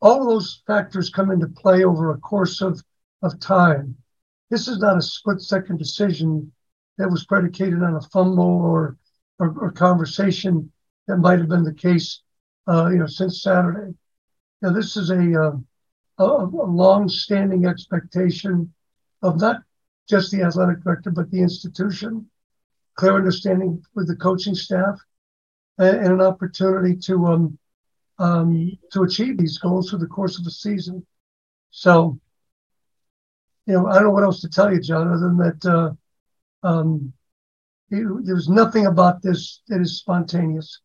all 0.01 0.23
of 0.23 0.27
those 0.27 0.63
factors 0.67 1.11
come 1.11 1.31
into 1.31 1.47
play 1.49 1.85
over 1.85 2.11
a 2.11 2.19
course 2.19 2.61
of, 2.61 2.83
of 3.23 3.39
time. 3.41 3.97
This 4.51 4.69
is 4.69 4.79
not 4.79 4.97
a 4.97 5.03
split 5.03 5.41
second 5.41 5.79
decision 5.79 6.51
that 6.99 7.11
was 7.11 7.27
predicated 7.27 7.83
on 7.83 7.95
a 7.95 8.01
fumble 8.01 8.63
or, 8.63 8.97
or, 9.39 9.55
or 9.61 9.71
conversation 9.71 10.73
that 11.07 11.19
might 11.19 11.39
have 11.39 11.49
been 11.49 11.63
the 11.63 11.75
case, 11.75 12.23
uh, 12.69 12.89
you 12.91 12.99
know, 12.99 13.07
since 13.07 13.43
Saturday. 13.43 13.95
Now, 14.63 14.73
this 14.73 14.97
is 14.97 15.11
a, 15.11 15.43
uh, 15.43 15.57
a, 16.19 16.25
a 16.25 16.71
long-standing 16.71 17.67
expectation 17.67 18.73
of 19.21 19.41
not 19.41 19.63
just 20.09 20.31
the 20.31 20.43
athletic 20.43 20.83
director, 20.85 21.11
but 21.11 21.31
the 21.31 21.41
institution, 21.41 22.31
clear 22.95 23.17
understanding 23.17 23.83
with 23.95 24.07
the 24.07 24.17
coaching 24.17 24.55
staff, 24.55 24.99
and, 25.79 25.97
and 25.97 26.13
an 26.13 26.21
opportunity 26.21 26.97
to 26.97 27.27
um, 27.27 27.59
um, 28.19 28.79
to 28.93 29.03
achieve 29.03 29.37
these 29.37 29.59
goals 29.59 29.91
through 29.91 29.99
the 29.99 30.07
course 30.07 30.39
of 30.39 30.45
the 30.45 30.51
season. 30.51 31.05
So, 31.71 32.21
you 33.67 33.75
know, 33.75 33.87
I 33.87 33.95
don't 33.95 34.05
know 34.05 34.11
what 34.11 34.23
else 34.23 34.43
to 34.43 34.49
tell 34.49 34.73
you, 34.73 34.81
John, 34.81 35.09
other 35.09 35.19
than 35.19 35.37
that 35.39 35.65
uh, 35.65 36.67
um, 36.67 37.13
there's 37.91 38.49
nothing 38.49 38.87
about 38.87 39.23
this 39.23 39.63
that 39.69 39.81
is 39.81 39.99
spontaneous. 39.99 40.81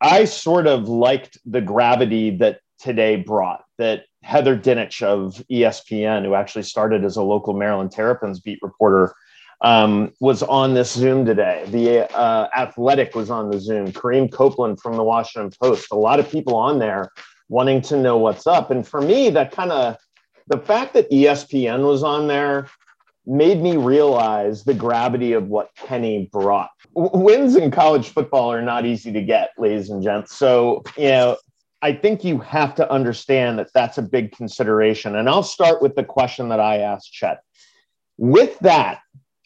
I 0.00 0.24
sort 0.24 0.66
of 0.66 0.88
liked 0.88 1.38
the 1.44 1.60
gravity 1.60 2.36
that 2.38 2.61
today 2.82 3.16
brought. 3.16 3.64
That 3.78 4.04
Heather 4.22 4.56
Dinich 4.56 5.02
of 5.02 5.42
ESPN, 5.50 6.24
who 6.24 6.34
actually 6.34 6.62
started 6.64 7.04
as 7.04 7.16
a 7.16 7.22
local 7.22 7.54
Maryland 7.54 7.92
Terrapins 7.92 8.40
beat 8.40 8.58
reporter, 8.62 9.14
um, 9.62 10.12
was 10.20 10.42
on 10.42 10.74
this 10.74 10.92
Zoom 10.92 11.24
today. 11.24 11.64
The 11.68 12.12
uh, 12.14 12.48
Athletic 12.56 13.14
was 13.14 13.30
on 13.30 13.50
the 13.50 13.60
Zoom. 13.60 13.92
Kareem 13.92 14.30
Copeland 14.30 14.80
from 14.80 14.96
the 14.96 15.04
Washington 15.04 15.52
Post. 15.60 15.92
A 15.92 15.96
lot 15.96 16.20
of 16.20 16.30
people 16.30 16.56
on 16.56 16.78
there 16.78 17.10
wanting 17.48 17.80
to 17.82 17.96
know 17.96 18.16
what's 18.16 18.46
up. 18.46 18.70
And 18.70 18.86
for 18.86 19.00
me, 19.00 19.30
that 19.30 19.52
kind 19.52 19.70
of 19.70 19.96
the 20.48 20.58
fact 20.58 20.94
that 20.94 21.10
ESPN 21.10 21.86
was 21.86 22.02
on 22.02 22.26
there 22.26 22.68
made 23.24 23.62
me 23.62 23.76
realize 23.76 24.64
the 24.64 24.74
gravity 24.74 25.32
of 25.32 25.46
what 25.46 25.70
Kenny 25.76 26.28
brought. 26.32 26.70
W- 26.96 27.24
wins 27.24 27.54
in 27.54 27.70
college 27.70 28.08
football 28.08 28.52
are 28.52 28.62
not 28.62 28.84
easy 28.84 29.12
to 29.12 29.22
get, 29.22 29.50
ladies 29.58 29.90
and 29.90 30.02
gents. 30.02 30.36
So, 30.36 30.82
you 30.96 31.08
know, 31.08 31.36
I 31.82 31.92
think 31.92 32.22
you 32.22 32.38
have 32.38 32.76
to 32.76 32.90
understand 32.90 33.58
that 33.58 33.72
that's 33.74 33.98
a 33.98 34.02
big 34.02 34.32
consideration. 34.32 35.16
And 35.16 35.28
I'll 35.28 35.42
start 35.42 35.82
with 35.82 35.96
the 35.96 36.04
question 36.04 36.48
that 36.50 36.60
I 36.60 36.78
asked 36.78 37.12
Chet. 37.12 37.42
With 38.16 38.56
that, 38.60 39.00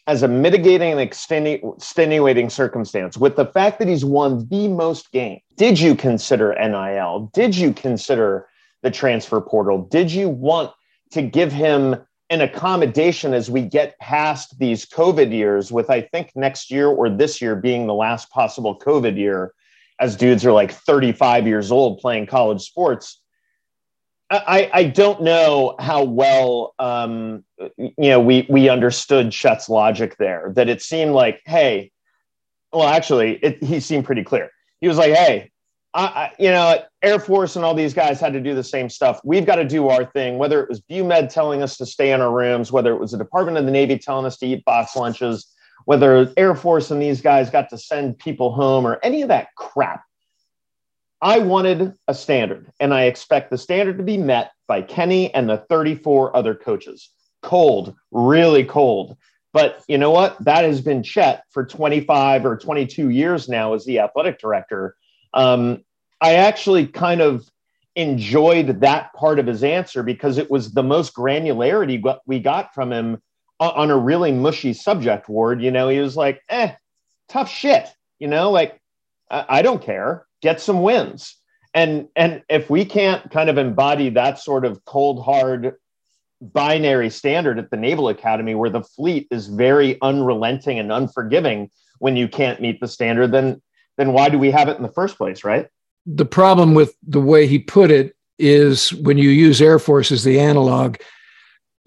as 0.05 0.23
a 0.23 0.27
mitigating 0.27 0.91
and 0.91 1.01
extenuating 1.01 2.49
circumstance, 2.49 3.17
with 3.17 3.35
the 3.35 3.47
fact 3.47 3.79
that 3.79 3.87
he's 3.87 4.05
won 4.05 4.47
the 4.49 4.67
most 4.67 5.11
games, 5.11 5.41
did 5.57 5.79
you 5.79 5.95
consider 5.95 6.55
NIL? 6.57 7.29
Did 7.33 7.57
you 7.57 7.73
consider 7.73 8.47
the 8.83 8.91
transfer 8.91 9.41
portal? 9.41 9.83
Did 9.89 10.11
you 10.11 10.29
want 10.29 10.71
to 11.11 11.23
give 11.23 11.51
him 11.51 11.95
an 12.29 12.41
accommodation 12.41 13.33
as 13.33 13.49
we 13.49 13.61
get 13.61 13.97
past 13.99 14.59
these 14.59 14.85
COVID 14.85 15.33
years, 15.33 15.71
with 15.71 15.89
I 15.89 16.01
think 16.01 16.31
next 16.35 16.69
year 16.69 16.87
or 16.87 17.09
this 17.09 17.41
year 17.41 17.55
being 17.55 17.87
the 17.87 17.93
last 17.93 18.29
possible 18.29 18.77
COVID 18.77 19.17
year, 19.17 19.53
as 19.99 20.15
dudes 20.15 20.45
are 20.45 20.51
like 20.51 20.71
35 20.71 21.47
years 21.47 21.71
old 21.71 21.99
playing 21.99 22.27
college 22.27 22.61
sports. 22.61 23.21
I, 24.29 24.69
I 24.73 24.83
don't 24.83 25.23
know 25.23 25.75
how 25.79 26.03
well 26.03 26.75
um, 26.79 27.45
you 27.77 27.93
know 27.97 28.19
we 28.19 28.45
we 28.49 28.67
understood 28.67 29.31
Chet's 29.31 29.69
logic 29.69 30.17
there. 30.17 30.51
That 30.53 30.67
it 30.67 30.81
seemed 30.81 31.13
like, 31.13 31.41
hey, 31.45 31.91
well, 32.73 32.87
actually, 32.87 33.35
it, 33.35 33.63
he 33.63 33.79
seemed 33.79 34.03
pretty 34.03 34.23
clear. 34.23 34.51
He 34.81 34.87
was 34.89 34.97
like, 34.97 35.13
hey, 35.13 35.51
I, 35.93 36.03
I, 36.03 36.31
you 36.37 36.49
know, 36.49 36.79
Air 37.01 37.19
Force 37.19 37.55
and 37.55 37.63
all 37.63 37.73
these 37.73 37.93
guys 37.93 38.19
had 38.19 38.33
to 38.33 38.41
do 38.41 38.53
the 38.53 38.63
same 38.63 38.89
stuff. 38.89 39.19
We've 39.23 39.45
got 39.45 39.55
to 39.55 39.65
do 39.65 39.87
our 39.87 40.05
thing, 40.05 40.37
whether 40.37 40.61
it 40.61 40.69
was 40.69 40.81
BuMed 40.81 41.29
telling 41.29 41.63
us 41.63 41.77
to 41.77 41.85
stay 41.85 42.11
in 42.11 42.21
our 42.21 42.31
rooms, 42.31 42.71
whether 42.71 42.93
it 42.93 42.99
was 42.99 43.11
the 43.11 43.17
Department 43.17 43.57
of 43.57 43.65
the 43.65 43.71
Navy 43.71 43.97
telling 43.97 44.25
us 44.25 44.37
to 44.37 44.45
eat 44.45 44.65
box 44.65 44.95
lunches, 44.95 45.47
whether 45.87 46.29
Air 46.35 46.53
Force 46.53 46.91
and 46.91 47.01
these 47.01 47.21
guys 47.21 47.49
got 47.49 47.69
to 47.69 47.77
send 47.77 48.19
people 48.19 48.51
home 48.51 48.85
or 48.85 48.99
any 49.03 49.21
of 49.21 49.29
that 49.29 49.55
crap. 49.55 50.03
I 51.21 51.39
wanted 51.39 51.93
a 52.09 52.13
standard, 52.13 52.69
and 52.81 52.93
I 52.93 53.03
expect 53.03 53.49
the 53.49 53.57
standard 53.57 53.97
to 53.97 54.03
be 54.03 54.17
met 54.17 54.51
by 54.67 54.81
Kenny 54.81 55.33
and 55.33 55.49
the 55.49 55.59
34 55.69 56.35
other 56.35 56.55
coaches. 56.55 57.09
Cold, 57.41 57.95
really 58.11 58.65
cold. 58.65 59.15
But 59.53 59.81
you 59.87 59.97
know 59.97 60.11
what? 60.11 60.35
That 60.43 60.65
has 60.65 60.81
been 60.81 61.03
Chet 61.03 61.43
for 61.51 61.65
25 61.65 62.45
or 62.45 62.57
22 62.57 63.09
years 63.09 63.47
now 63.47 63.73
as 63.73 63.85
the 63.85 63.99
athletic 63.99 64.39
director. 64.39 64.97
Um, 65.33 65.85
I 66.19 66.33
actually 66.33 66.87
kind 66.87 67.21
of 67.21 67.49
enjoyed 67.95 68.81
that 68.81 69.13
part 69.13 69.39
of 69.39 69.47
his 69.47 69.63
answer 69.63 70.03
because 70.03 70.37
it 70.37 70.51
was 70.51 70.73
the 70.73 70.83
most 70.83 71.15
granularity 71.15 72.03
we 72.25 72.41
got 72.41 72.73
from 72.73 72.91
him 72.91 73.21
on 73.59 73.89
a 73.89 73.97
really 73.97 74.31
mushy 74.31 74.73
subject 74.73 75.27
ward. 75.29 75.61
You 75.61 75.71
know, 75.71 75.89
he 75.89 75.99
was 75.99 76.15
like, 76.15 76.41
eh, 76.49 76.73
tough 77.29 77.49
shit. 77.49 77.87
You 78.19 78.27
know, 78.27 78.51
like, 78.51 78.79
I 79.29 79.61
don't 79.61 79.81
care. 79.81 80.25
Get 80.41 80.61
some 80.61 80.81
wins. 80.81 81.35
And 81.73 82.07
and 82.15 82.43
if 82.49 82.69
we 82.69 82.85
can't 82.85 83.29
kind 83.29 83.49
of 83.49 83.57
embody 83.57 84.09
that 84.11 84.39
sort 84.39 84.65
of 84.65 84.83
cold 84.85 85.23
hard 85.23 85.75
binary 86.41 87.09
standard 87.09 87.59
at 87.59 87.71
the 87.71 87.77
Naval 87.77 88.09
Academy 88.09 88.55
where 88.55 88.69
the 88.69 88.83
fleet 88.83 89.27
is 89.31 89.47
very 89.47 89.99
unrelenting 90.01 90.79
and 90.79 90.91
unforgiving 90.91 91.69
when 91.99 92.15
you 92.15 92.27
can't 92.27 92.61
meet 92.61 92.79
the 92.79 92.87
standard, 92.87 93.31
then 93.31 93.61
then 93.97 94.13
why 94.13 94.29
do 94.29 94.39
we 94.39 94.51
have 94.51 94.69
it 94.69 94.77
in 94.77 94.83
the 94.83 94.91
first 94.91 95.17
place, 95.17 95.43
right? 95.43 95.67
The 96.05 96.25
problem 96.25 96.73
with 96.73 96.95
the 97.05 97.19
way 97.19 97.47
he 97.47 97.59
put 97.59 97.91
it 97.91 98.15
is 98.39 98.93
when 98.93 99.17
you 99.17 99.29
use 99.29 99.61
Air 99.61 99.79
Force 99.79 100.11
as 100.11 100.23
the 100.23 100.39
analog, 100.39 100.97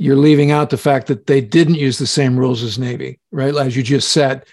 you're 0.01 0.17
leaving 0.17 0.51
out 0.51 0.71
the 0.71 0.79
fact 0.79 1.09
that 1.09 1.27
they 1.27 1.43
didn't 1.43 1.75
use 1.75 1.99
the 1.99 2.07
same 2.07 2.39
rules 2.39 2.63
as 2.63 2.79
Navy, 2.79 3.21
right? 3.33 3.55
As 3.55 3.77
you 3.77 3.83
just 3.83 4.13
said. 4.13 4.47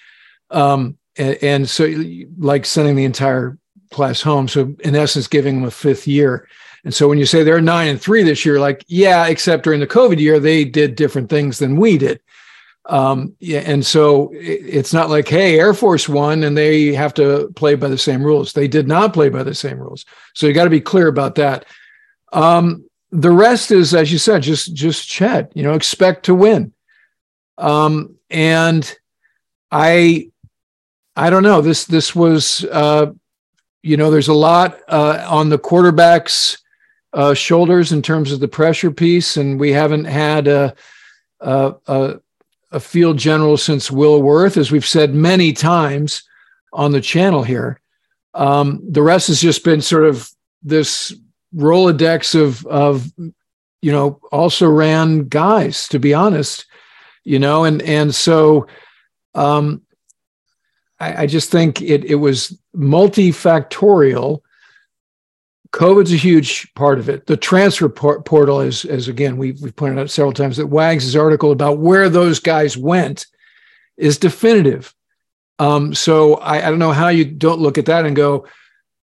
Um, 0.52 0.98
and, 1.16 1.38
and, 1.42 1.70
so, 1.70 1.90
like 2.38 2.66
sending 2.66 2.98
the 2.98 3.06
entire 3.06 3.58
class 3.90 4.22
home. 4.22 4.50
So, 4.50 4.76
in 4.82 4.94
essence, 4.94 5.26
giving 5.26 5.56
them 5.56 5.64
a 5.64 5.72
fifth 5.72 6.06
year. 6.06 6.50
And 6.84 6.94
so, 6.94 7.08
when 7.08 7.18
you 7.18 7.26
say 7.26 7.44
they're 7.44 7.62
nine 7.62 7.88
and 7.88 8.02
three 8.02 8.24
this 8.24 8.46
year, 8.46 8.60
like, 8.60 8.84
yeah, 8.90 9.26
except 9.28 9.64
during 9.64 9.80
the 9.80 9.88
COVID 9.88 10.20
year, 10.20 10.38
they 10.38 10.66
did 10.66 10.96
different 10.96 11.30
things 11.30 11.60
than 11.60 11.78
we 11.78 11.98
did. 11.98 12.20
Um, 12.88 13.34
yeah, 13.40 13.60
and 13.60 13.86
so 13.86 14.30
it's 14.34 14.92
not 14.92 15.10
like, 15.10 15.30
hey, 15.30 15.58
Air 15.58 15.74
Force 15.74 16.10
won, 16.10 16.44
and 16.44 16.58
they 16.58 16.94
have 16.94 17.14
to 17.14 17.54
play 17.56 17.76
by 17.76 17.88
the 17.88 17.98
same 17.98 18.22
rules. 18.22 18.52
They 18.52 18.68
did 18.68 18.88
not 18.88 19.14
play 19.14 19.30
by 19.30 19.44
the 19.44 19.56
same 19.56 19.80
rules. 19.80 20.06
So 20.34 20.46
you 20.46 20.54
got 20.54 20.66
to 20.66 20.70
be 20.70 20.82
clear 20.82 21.08
about 21.08 21.36
that. 21.36 21.66
Um, 22.34 22.84
the 23.12 23.32
rest 23.32 23.72
is, 23.72 23.93
as 23.93 24.12
you 24.12 24.17
said, 24.17 24.41
just 24.43 24.74
just 24.74 25.08
chat. 25.08 25.52
You 25.56 25.63
know, 25.63 25.74
expect 25.74 26.26
to 26.26 26.36
win. 26.36 26.74
Um, 27.58 28.15
and 28.30 28.98
I, 29.72 30.30
I 31.15 31.30
don't 31.30 31.43
know. 31.43 31.62
This 31.62 31.86
this 31.86 32.15
was, 32.15 32.65
uh, 32.65 33.12
you 33.84 33.98
know, 33.98 34.12
there's 34.12 34.28
a 34.28 34.34
lot 34.34 34.80
uh, 34.88 35.26
on 35.30 35.50
the 35.50 35.58
quarterback's 35.58 36.58
uh, 37.13 37.34
shoulders 37.34 37.91
in 37.91 38.02
terms 38.02 38.32
of 38.32 38.39
the 38.39 38.48
pressure 38.48 38.91
piece, 38.91 39.38
and 39.38 39.60
we 39.60 39.72
haven't 39.72 40.06
had 40.06 40.48
a, 40.48 40.76
a, 41.39 41.74
a 41.88 42.20
a 42.72 42.80
field 42.80 43.17
general 43.17 43.58
since 43.58 43.89
Will 43.89 44.22
Worth, 44.22 44.58
as 44.58 44.72
we've 44.72 44.86
said 44.86 45.13
many 45.15 45.54
times 45.54 46.24
on 46.74 46.91
the 46.91 47.02
channel 47.02 47.43
here. 47.43 47.80
Um, 48.34 48.82
the 48.88 49.02
rest 49.02 49.30
has 49.30 49.41
just 49.41 49.63
been 49.63 49.82
sort 49.82 50.04
of 50.04 50.30
this 50.62 51.15
Rolodex 51.56 52.40
of 52.40 52.66
of 52.68 53.12
you 53.82 53.92
know 53.92 54.20
also 54.32 54.68
ran 54.68 55.28
guys, 55.28 55.88
to 55.90 56.00
be 56.00 56.14
honest, 56.14 56.66
you 57.24 57.40
know, 57.40 57.64
and 57.64 57.82
and 57.82 58.14
so 58.14 58.68
um, 59.36 59.82
I, 61.00 61.24
I 61.24 61.26
just 61.28 61.52
think 61.52 61.82
it 61.82 62.06
it 62.06 62.16
was 62.16 62.58
multifactorial 62.76 64.42
COVID's 65.72 66.14
a 66.14 66.18
huge 66.18 66.74
part 66.76 67.00
of 67.00 67.10
it. 67.10 67.28
The 67.28 67.38
transfer 67.38 67.90
portal 67.90 68.62
is, 68.62 68.86
as 68.86 69.08
again, 69.08 69.38
we've, 69.38 69.62
we've 69.62 69.76
pointed 69.76 70.00
out 70.00 70.10
several 70.10 70.34
times 70.34 70.58
that 70.58 70.68
Wags' 70.68 71.16
article 71.16 71.52
about 71.52 71.80
where 71.80 72.10
those 72.10 72.40
guys 72.40 72.78
went 72.78 73.26
is 73.98 74.18
definitive. 74.18 74.94
Um, 75.60 75.94
so 75.94 76.36
I, 76.36 76.66
I 76.66 76.70
don't 76.70 76.80
know 76.80 76.94
how 76.94 77.10
you 77.10 77.26
don't 77.26 77.60
look 77.60 77.78
at 77.78 77.86
that 77.88 78.06
and 78.06 78.16
go, 78.16 78.48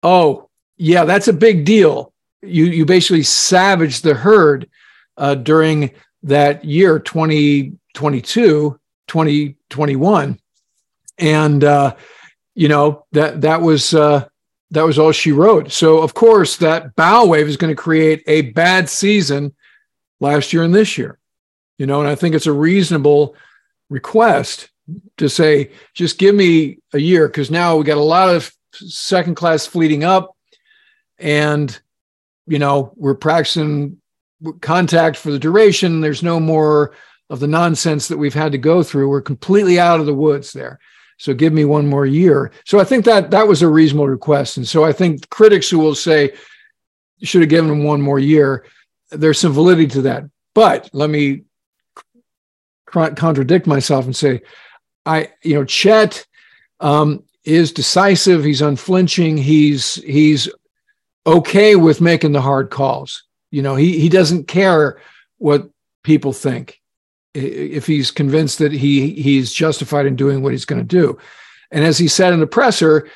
oh, 0.03 0.49
yeah, 0.77 1.05
that's 1.05 1.27
a 1.27 1.33
big 1.33 1.65
deal. 1.65 2.13
You, 2.41 2.65
you 2.65 2.85
basically 2.85 3.23
savaged 3.23 4.03
the 4.03 4.13
herd 4.13 4.69
uh, 5.17 5.35
during 5.35 5.91
that 6.23 6.65
year, 6.65 6.99
2022, 6.99 8.79
2021. 9.07 10.39
And, 11.17 11.63
uh, 11.63 11.95
you 12.55 12.67
know, 12.67 13.05
that, 13.11 13.41
that 13.41 13.61
was, 13.61 13.93
uh, 13.93 14.27
that 14.71 14.85
was 14.85 14.97
all 14.97 15.11
she 15.11 15.31
wrote. 15.31 15.71
So, 15.71 15.99
of 15.99 16.13
course, 16.13 16.57
that 16.57 16.95
bow 16.95 17.25
wave 17.25 17.47
is 17.47 17.57
going 17.57 17.75
to 17.75 17.81
create 17.81 18.23
a 18.25 18.41
bad 18.41 18.89
season 18.89 19.53
last 20.19 20.53
year 20.53 20.63
and 20.63 20.73
this 20.73 20.97
year. 20.97 21.19
You 21.77 21.85
know, 21.87 21.99
and 21.99 22.09
I 22.09 22.15
think 22.15 22.35
it's 22.35 22.47
a 22.47 22.53
reasonable 22.53 23.35
request 23.89 24.69
to 25.17 25.29
say, 25.29 25.71
just 25.93 26.17
give 26.17 26.35
me 26.35 26.79
a 26.93 26.99
year 26.99 27.27
because 27.27 27.51
now 27.51 27.75
we 27.75 27.83
got 27.83 27.97
a 27.97 28.01
lot 28.01 28.33
of 28.33 28.51
second 28.73 29.35
class 29.35 29.65
fleeting 29.65 30.03
up 30.03 30.35
and, 31.19 31.79
you 32.51 32.59
know, 32.59 32.91
we're 32.97 33.15
practicing 33.15 33.97
contact 34.59 35.15
for 35.15 35.31
the 35.31 35.39
duration. 35.39 36.01
There's 36.01 36.21
no 36.21 36.37
more 36.37 36.91
of 37.29 37.39
the 37.39 37.47
nonsense 37.47 38.09
that 38.09 38.17
we've 38.17 38.33
had 38.33 38.51
to 38.51 38.57
go 38.57 38.83
through. 38.83 39.07
We're 39.07 39.21
completely 39.21 39.79
out 39.79 40.01
of 40.01 40.05
the 40.05 40.13
woods 40.13 40.51
there. 40.51 40.77
So 41.17 41.33
give 41.33 41.53
me 41.53 41.63
one 41.63 41.87
more 41.87 42.05
year. 42.05 42.51
So 42.65 42.77
I 42.77 42.83
think 42.83 43.05
that 43.05 43.31
that 43.31 43.47
was 43.47 43.61
a 43.61 43.69
reasonable 43.69 44.09
request. 44.09 44.57
And 44.57 44.67
so 44.67 44.83
I 44.83 44.91
think 44.91 45.29
critics 45.29 45.69
who 45.69 45.79
will 45.79 45.95
say 45.95 46.33
should 47.23 47.39
have 47.39 47.49
given 47.49 47.71
him 47.71 47.85
one 47.85 48.01
more 48.01 48.19
year, 48.19 48.65
there's 49.11 49.39
some 49.39 49.53
validity 49.53 49.87
to 49.87 50.01
that. 50.01 50.25
But 50.53 50.89
let 50.91 51.09
me 51.09 51.43
contradict 52.85 53.65
myself 53.65 54.03
and 54.03 54.15
say, 54.15 54.41
I, 55.05 55.29
you 55.41 55.55
know, 55.55 55.63
Chet 55.63 56.25
um, 56.81 57.23
is 57.45 57.71
decisive. 57.71 58.43
He's 58.43 58.61
unflinching. 58.61 59.37
He's 59.37 59.95
he's 59.95 60.49
okay 61.25 61.75
with 61.75 62.01
making 62.01 62.31
the 62.31 62.41
hard 62.41 62.69
calls. 62.69 63.23
You 63.51 63.61
know, 63.61 63.75
he 63.75 63.99
he 63.99 64.09
doesn't 64.09 64.47
care 64.47 64.99
what 65.37 65.69
people 66.03 66.33
think. 66.33 66.79
if 67.33 67.87
he's 67.87 68.11
convinced 68.11 68.59
that 68.59 68.73
he 68.73 69.13
he's 69.13 69.53
justified 69.53 70.05
in 70.05 70.15
doing 70.15 70.41
what 70.41 70.51
he's 70.51 70.65
going 70.65 70.81
to 70.81 70.87
do. 71.01 71.17
And 71.71 71.85
as 71.85 71.97
he 71.97 72.09
said 72.09 72.33
in 72.33 72.41
the 72.41 72.47
presser, 72.47 73.09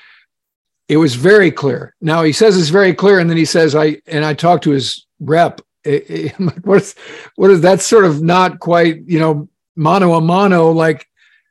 it 0.87 0.97
was 0.97 1.15
very 1.15 1.51
clear. 1.51 1.95
Now 1.99 2.23
he 2.23 2.31
says 2.31 2.57
it's 2.57 2.69
very 2.69 2.93
clear, 2.93 3.19
and 3.19 3.29
then 3.29 3.37
he 3.37 3.45
says, 3.45 3.75
"I 3.75 4.01
and 4.07 4.23
I 4.23 4.33
talked 4.33 4.63
to 4.65 4.71
his 4.71 5.05
rep." 5.19 5.61
what 6.63 6.81
is 6.81 6.95
what 7.35 7.51
is 7.51 7.61
that? 7.61 7.81
Sort 7.81 8.05
of 8.05 8.21
not 8.21 8.59
quite, 8.59 9.03
you 9.05 9.19
know, 9.19 9.49
mano 9.75 10.13
a 10.13 10.21
mano, 10.21 10.71
like 10.71 11.07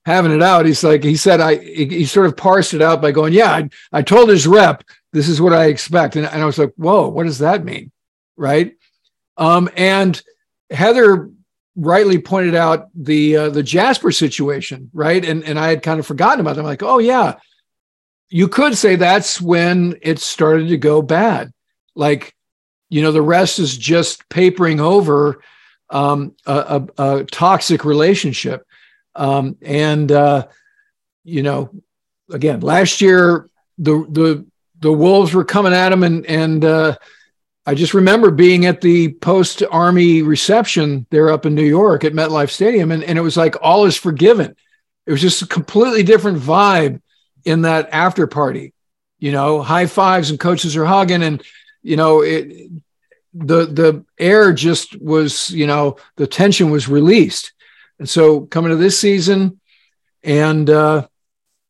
having 0.06 0.32
it 0.32 0.42
out. 0.42 0.66
He's 0.66 0.82
like 0.82 1.04
he 1.04 1.16
said, 1.16 1.40
I 1.40 1.56
he 1.56 2.04
sort 2.04 2.26
of 2.26 2.36
parsed 2.36 2.74
it 2.74 2.82
out 2.82 3.02
by 3.02 3.12
going, 3.12 3.32
"Yeah, 3.32 3.52
I, 3.52 3.68
I 3.92 4.02
told 4.02 4.28
his 4.28 4.46
rep 4.46 4.84
this 5.14 5.28
is 5.28 5.40
what 5.40 5.54
I 5.54 5.66
expect," 5.66 6.16
and, 6.16 6.26
and 6.26 6.42
I 6.42 6.44
was 6.44 6.58
like, 6.58 6.74
"Whoa, 6.76 7.08
what 7.08 7.24
does 7.24 7.38
that 7.38 7.64
mean?" 7.64 7.90
Right? 8.36 8.74
Um, 9.38 9.70
and 9.76 10.20
Heather 10.70 11.30
rightly 11.76 12.18
pointed 12.18 12.54
out 12.54 12.88
the 12.94 13.36
uh, 13.36 13.50
the 13.50 13.62
Jasper 13.62 14.12
situation, 14.12 14.90
right? 14.92 15.24
And 15.24 15.44
and 15.44 15.58
I 15.58 15.68
had 15.68 15.82
kind 15.82 15.98
of 15.98 16.06
forgotten 16.06 16.40
about 16.40 16.56
them. 16.56 16.64
I'm 16.64 16.70
like, 16.70 16.82
oh 16.82 16.98
yeah, 16.98 17.34
you 18.28 18.48
could 18.48 18.76
say 18.76 18.96
that's 18.96 19.40
when 19.40 19.98
it 20.02 20.18
started 20.18 20.68
to 20.68 20.76
go 20.76 21.02
bad. 21.02 21.52
Like, 21.94 22.34
you 22.88 23.02
know, 23.02 23.12
the 23.12 23.22
rest 23.22 23.58
is 23.58 23.76
just 23.76 24.28
papering 24.28 24.80
over 24.80 25.42
um, 25.90 26.34
a, 26.46 26.88
a, 26.98 27.02
a, 27.02 27.24
toxic 27.24 27.84
relationship. 27.84 28.66
Um, 29.14 29.56
and 29.62 30.10
uh, 30.10 30.48
you 31.24 31.42
know, 31.42 31.70
again, 32.30 32.60
last 32.60 33.00
year 33.00 33.48
the 33.78 34.06
the 34.08 34.46
the 34.84 34.92
wolves 34.92 35.32
were 35.32 35.46
coming 35.46 35.72
at 35.72 35.92
him, 35.92 36.02
and 36.02 36.26
and 36.26 36.62
uh, 36.62 36.94
I 37.64 37.74
just 37.74 37.94
remember 37.94 38.30
being 38.30 38.66
at 38.66 38.82
the 38.82 39.14
post 39.14 39.62
army 39.70 40.20
reception 40.20 41.06
there 41.08 41.30
up 41.30 41.46
in 41.46 41.54
New 41.54 41.64
York 41.64 42.04
at 42.04 42.12
MetLife 42.12 42.50
Stadium, 42.50 42.92
and, 42.92 43.02
and 43.02 43.16
it 43.16 43.22
was 43.22 43.34
like 43.34 43.56
all 43.62 43.86
is 43.86 43.96
forgiven. 43.96 44.54
It 45.06 45.10
was 45.10 45.22
just 45.22 45.40
a 45.40 45.46
completely 45.46 46.02
different 46.02 46.38
vibe 46.38 47.00
in 47.46 47.62
that 47.62 47.88
after 47.92 48.26
party. 48.26 48.74
You 49.18 49.32
know, 49.32 49.62
high 49.62 49.86
fives 49.86 50.28
and 50.28 50.38
coaches 50.38 50.76
are 50.76 50.84
hugging, 50.84 51.22
and 51.22 51.42
you 51.82 51.96
know, 51.96 52.20
it, 52.20 52.70
the 53.32 53.64
the 53.64 54.04
air 54.18 54.52
just 54.52 55.00
was, 55.00 55.50
you 55.50 55.66
know, 55.66 55.96
the 56.16 56.26
tension 56.26 56.70
was 56.70 56.88
released. 56.88 57.54
And 57.98 58.06
so 58.06 58.42
coming 58.42 58.68
to 58.68 58.76
this 58.76 59.00
season, 59.00 59.60
and 60.22 60.68
uh, 60.68 61.08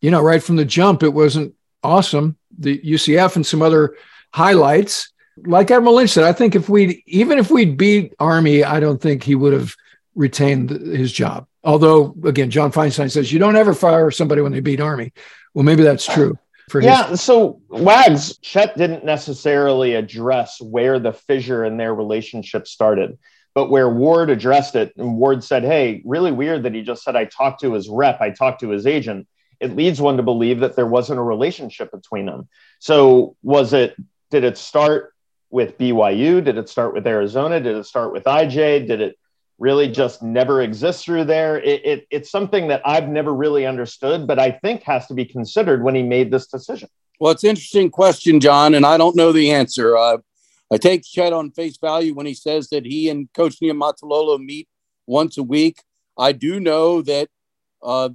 you 0.01 0.11
know, 0.11 0.21
right 0.21 0.43
from 0.43 0.57
the 0.57 0.65
jump, 0.65 1.05
it 1.05 1.15
wasn't 1.15 1.55
awesome. 1.81 2.37
The 2.59 2.79
UCF 2.79 3.37
and 3.37 3.47
some 3.47 3.63
other 3.63 3.97
highlights 4.33 5.13
like 5.47 5.71
Admiral 5.71 5.97
Lynch 5.97 6.11
said, 6.11 6.25
I 6.25 6.33
think 6.33 6.55
if 6.55 6.69
we 6.69 7.03
even 7.07 7.39
if 7.39 7.51
we'd 7.51 7.77
beat 7.77 8.15
Army, 8.19 8.65
I 8.65 8.81
don't 8.81 9.01
think 9.01 9.23
he 9.23 9.35
would 9.35 9.53
have 9.53 9.75
retained 10.15 10.71
his 10.71 11.13
job. 11.13 11.47
Although, 11.65 12.15
again, 12.25 12.51
John 12.51 12.71
Feinstein 12.71 13.11
says 13.11 13.33
you 13.33 13.39
don't 13.39 13.57
ever 13.57 13.75
fire 13.75 14.11
somebody 14.11 14.43
when 14.43 14.53
they 14.53 14.61
beat 14.61 14.81
Army. 14.81 15.13
Well, 15.55 15.65
maybe 15.65 15.83
that's 15.83 16.05
true. 16.07 16.39
For 16.69 16.81
yeah, 16.81 17.09
his- 17.09 17.21
so 17.21 17.61
Wags 17.69 18.39
Chet 18.39 18.77
didn't 18.77 19.05
necessarily 19.05 19.95
address 19.95 20.61
where 20.61 20.99
the 20.99 21.13
fissure 21.13 21.65
in 21.65 21.77
their 21.77 21.95
relationship 21.95 22.67
started, 22.67 23.19
but 23.55 23.71
where 23.71 23.89
Ward 23.91 24.31
addressed 24.31 24.75
it, 24.75 24.93
and 24.97 25.17
Ward 25.17 25.45
said, 25.45 25.65
"Hey, 25.65 26.03
really 26.05 26.33
weird 26.33 26.63
that 26.63 26.75
he 26.75 26.83
just 26.83 27.03
said 27.03 27.17
I 27.17 27.27
talked 27.27 27.61
to 27.63 27.75
his 27.75 27.89
rep, 27.89 28.21
I 28.21 28.31
talked 28.31 28.61
to 28.61 28.71
his 28.71 28.87
agent." 28.87 29.27
It 29.61 29.77
leads 29.77 30.01
one 30.01 30.17
to 30.17 30.23
believe 30.23 30.61
that 30.61 30.77
there 30.77 30.87
wasn't 30.87 31.21
a 31.21 31.23
relationship 31.23 31.91
between 31.91 32.27
them. 32.27 32.49
So, 32.79 33.37
was 33.43 33.73
it? 33.73 33.95
Did 34.31 34.45
it 34.45 34.59
start 34.59 35.15
with 35.51 35.79
BYU? 35.79 36.43
Did 36.43 36.59
it 36.59 36.69
start 36.69 36.95
with 36.95 37.07
Arizona? 37.07 37.61
Did 37.61 37.77
it 37.77 37.85
start 37.85 38.13
with 38.13 38.25
IJ? 38.25 38.89
Did 38.89 39.01
it 39.01 39.19
really 39.59 39.89
just 39.89 40.23
never 40.23 40.61
exist 40.63 41.05
through 41.05 41.25
there? 41.25 41.61
It, 41.61 41.87
it, 41.87 42.07
it's 42.11 42.31
something 42.31 42.69
that 42.69 42.83
I've 42.85 43.09
never 43.09 43.33
really 43.33 43.65
understood, 43.65 44.27
but 44.27 44.39
I 44.39 44.51
think 44.51 44.83
has 44.83 45.07
to 45.07 45.15
be 45.15 45.25
considered 45.25 45.85
when 45.85 45.95
he 45.95 46.03
made 46.03 46.33
this 46.33 46.49
decision. 46.49 46.89
Well, 47.21 47.31
it's 47.33 47.45
an 47.45 47.51
interesting 47.51 47.91
question, 47.91 48.41
John, 48.41 48.75
and 48.75 48.85
I 48.85 48.97
don't 48.97 49.15
know 49.15 49.31
the 49.31 49.53
answer. 49.53 49.97
Uh, 49.97 50.19
I 50.73 50.77
take 50.77 51.05
Chet 51.05 51.33
on 51.33 51.53
face 51.53 51.77
value 51.77 52.15
when 52.15 52.27
he 52.27 52.35
says 52.35 52.69
that 52.71 52.85
he 52.85 53.09
and 53.09 53.33
Coach 53.33 53.61
Niumatalolo 53.63 54.39
meet 54.45 54.69
once 55.07 55.39
a 55.39 55.43
week. 55.43 55.83
I 56.19 56.33
do 56.33 56.59
know 56.59 57.03
that 57.03 57.29
uh, 57.83 58.11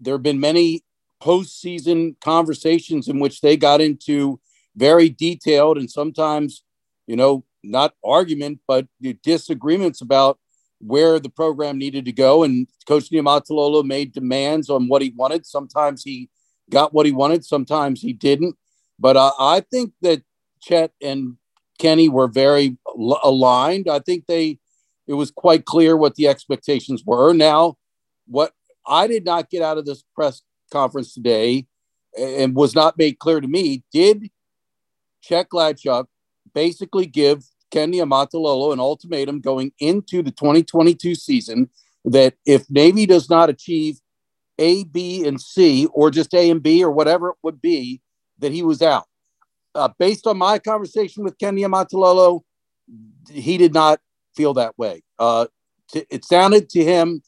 there 0.00 0.14
have 0.14 0.22
been 0.22 0.40
many 0.40 0.84
postseason 1.22 2.14
conversations 2.20 3.08
in 3.08 3.18
which 3.18 3.40
they 3.40 3.56
got 3.56 3.80
into 3.80 4.40
very 4.76 5.08
detailed 5.08 5.76
and 5.76 5.90
sometimes 5.90 6.62
you 7.08 7.16
know, 7.16 7.42
not 7.64 7.94
argument, 8.04 8.60
but 8.68 8.86
disagreements 9.24 10.00
about 10.00 10.38
where 10.80 11.18
the 11.18 11.30
program 11.30 11.76
needed 11.76 12.04
to 12.04 12.12
go. 12.12 12.44
And 12.44 12.68
Coach 12.86 13.10
Niumatalolo 13.10 13.84
made 13.84 14.12
demands 14.12 14.70
on 14.70 14.86
what 14.86 15.02
he 15.02 15.12
wanted. 15.16 15.44
Sometimes 15.44 16.04
he 16.04 16.28
got 16.70 16.94
what 16.94 17.06
he 17.06 17.12
wanted, 17.12 17.44
sometimes 17.44 18.00
he 18.00 18.12
didn't. 18.12 18.56
But 19.00 19.16
uh, 19.16 19.32
I 19.40 19.60
think 19.60 19.92
that 20.02 20.22
Chet 20.60 20.92
and 21.02 21.36
Kenny 21.78 22.08
were 22.08 22.28
very 22.28 22.76
aligned. 23.24 23.88
I 23.88 24.00
think 24.00 24.26
they, 24.26 24.58
it 25.06 25.14
was 25.14 25.30
quite 25.30 25.64
clear 25.64 25.96
what 25.96 26.14
the 26.16 26.28
expectations 26.28 27.02
were. 27.04 27.32
Now, 27.32 27.78
what 28.26 28.52
I 28.88 29.06
did 29.06 29.24
not 29.24 29.50
get 29.50 29.62
out 29.62 29.78
of 29.78 29.86
this 29.86 30.02
press 30.14 30.42
conference 30.72 31.14
today 31.14 31.66
and 32.18 32.54
was 32.54 32.74
not 32.74 32.98
made 32.98 33.18
clear 33.18 33.40
to 33.40 33.48
me 33.48 33.84
did 33.92 34.30
Chet 35.22 35.48
Gladchuk 35.50 36.06
basically 36.54 37.06
give 37.06 37.44
Ken 37.70 37.92
Niumatalolo 37.92 38.72
an 38.72 38.80
ultimatum 38.80 39.40
going 39.40 39.72
into 39.78 40.22
the 40.22 40.30
2022 40.30 41.14
season 41.14 41.68
that 42.04 42.34
if 42.46 42.70
Navy 42.70 43.06
does 43.06 43.28
not 43.28 43.50
achieve 43.50 44.00
A, 44.58 44.84
B, 44.84 45.26
and 45.26 45.40
C, 45.40 45.86
or 45.92 46.10
just 46.10 46.34
A 46.34 46.50
and 46.50 46.62
B, 46.62 46.82
or 46.82 46.90
whatever 46.90 47.30
it 47.30 47.36
would 47.42 47.60
be, 47.60 48.00
that 48.38 48.52
he 48.52 48.62
was 48.62 48.80
out. 48.80 49.06
Uh, 49.74 49.88
based 49.98 50.26
on 50.26 50.38
my 50.38 50.58
conversation 50.58 51.24
with 51.24 51.38
Ken 51.38 51.56
Niumatalolo, 51.56 52.40
he 53.30 53.58
did 53.58 53.74
not 53.74 54.00
feel 54.34 54.54
that 54.54 54.78
way. 54.78 55.02
Uh, 55.18 55.46
t- 55.92 56.06
it 56.10 56.24
sounded 56.24 56.70
to 56.70 56.82
him 56.82 57.22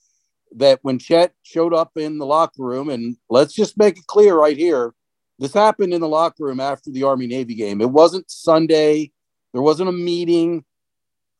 that 0.57 0.81
when 0.83 0.99
Chet 0.99 1.33
showed 1.43 1.75
up 1.75 1.93
in 1.97 2.19
the 2.19 2.27
locker 2.27 2.63
room, 2.63 2.89
and 2.89 3.17
let's 3.29 3.55
just 3.55 3.79
make 3.79 3.99
it 3.99 4.07
clear 4.07 4.37
right 4.37 4.57
here, 4.57 4.93
this 5.39 5.55
happened 5.55 5.95
in 5.95 6.01
the 6.01 6.09
locker 6.09 6.45
room 6.45 6.61
after 6.61 6.91
the 6.91 7.05
Army 7.05 7.27
Navy 7.27 7.55
game. 7.55 7.81
It 7.81 7.91
wasn't 7.91 8.31
Sunday. 8.31 9.13
There 9.53 9.63
wasn't 9.63 9.89
a 9.89 9.93
meeting. 9.93 10.65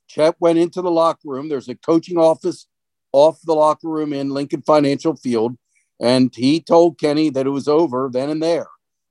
Chet 0.09 0.37
went 0.40 0.59
into 0.59 0.83
the 0.83 0.90
locker 0.90 1.29
room. 1.29 1.49
There's 1.49 1.68
a 1.68 1.75
coaching 1.75 2.18
office 2.18 2.66
off 3.12 3.40
the 3.44 3.55
locker 3.55 3.88
room 3.88 4.12
in 4.12 4.31
Lincoln 4.31 4.62
Financial 4.62 5.16
Field. 5.16 5.57
And 6.01 6.35
he 6.35 6.61
told 6.61 6.99
Kenny 6.99 7.31
that 7.31 7.46
it 7.46 7.51
was 7.51 7.68
over 7.68 8.09
then 8.11 8.31
and 8.31 8.42
there. 8.42 8.68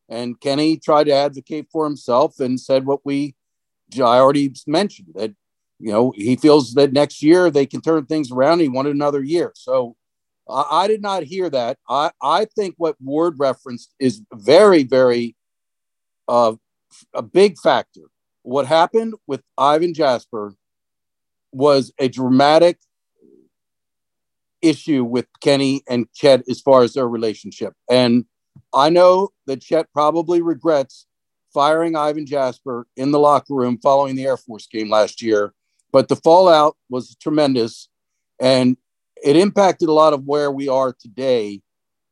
And 0.09 0.39
Kenny 0.41 0.77
tried 0.77 1.05
to 1.05 1.13
advocate 1.13 1.67
for 1.71 1.85
himself 1.85 2.39
and 2.39 2.59
said 2.59 2.85
what 2.85 3.05
we 3.05 3.35
I 3.95 4.19
already 4.19 4.53
mentioned 4.67 5.09
that 5.15 5.33
you 5.79 5.91
know 5.91 6.11
he 6.15 6.35
feels 6.35 6.73
that 6.73 6.93
next 6.93 7.23
year 7.23 7.49
they 7.49 7.65
can 7.65 7.81
turn 7.81 8.05
things 8.05 8.31
around. 8.31 8.59
He 8.59 8.67
wanted 8.67 8.95
another 8.95 9.23
year. 9.23 9.51
So 9.55 9.95
I, 10.49 10.83
I 10.83 10.87
did 10.87 11.01
not 11.01 11.23
hear 11.23 11.49
that. 11.49 11.77
I, 11.87 12.11
I 12.21 12.45
think 12.45 12.75
what 12.77 12.95
Ward 13.01 13.35
referenced 13.37 13.93
is 13.99 14.21
very, 14.33 14.83
very 14.83 15.35
uh, 16.27 16.53
a 17.13 17.21
big 17.21 17.57
factor. 17.57 18.01
What 18.43 18.65
happened 18.65 19.13
with 19.27 19.41
Ivan 19.57 19.93
Jasper 19.93 20.55
was 21.51 21.91
a 21.99 22.07
dramatic 22.07 22.77
issue 24.61 25.03
with 25.03 25.27
Kenny 25.41 25.83
and 25.89 26.11
Chet 26.13 26.43
as 26.49 26.61
far 26.61 26.83
as 26.83 26.93
their 26.93 27.07
relationship. 27.07 27.73
And 27.89 28.25
I 28.73 28.89
know 28.89 29.29
that 29.47 29.61
Chet 29.61 29.91
probably 29.93 30.41
regrets 30.41 31.05
firing 31.53 31.95
Ivan 31.95 32.25
Jasper 32.25 32.85
in 32.95 33.11
the 33.11 33.19
locker 33.19 33.53
room 33.53 33.79
following 33.81 34.15
the 34.15 34.25
Air 34.25 34.37
Force 34.37 34.67
game 34.67 34.89
last 34.89 35.21
year, 35.21 35.53
but 35.91 36.07
the 36.07 36.15
fallout 36.15 36.75
was 36.89 37.15
tremendous. 37.21 37.89
And 38.39 38.77
it 39.23 39.35
impacted 39.35 39.89
a 39.89 39.93
lot 39.93 40.13
of 40.13 40.25
where 40.25 40.51
we 40.51 40.69
are 40.69 40.93
today 40.93 41.61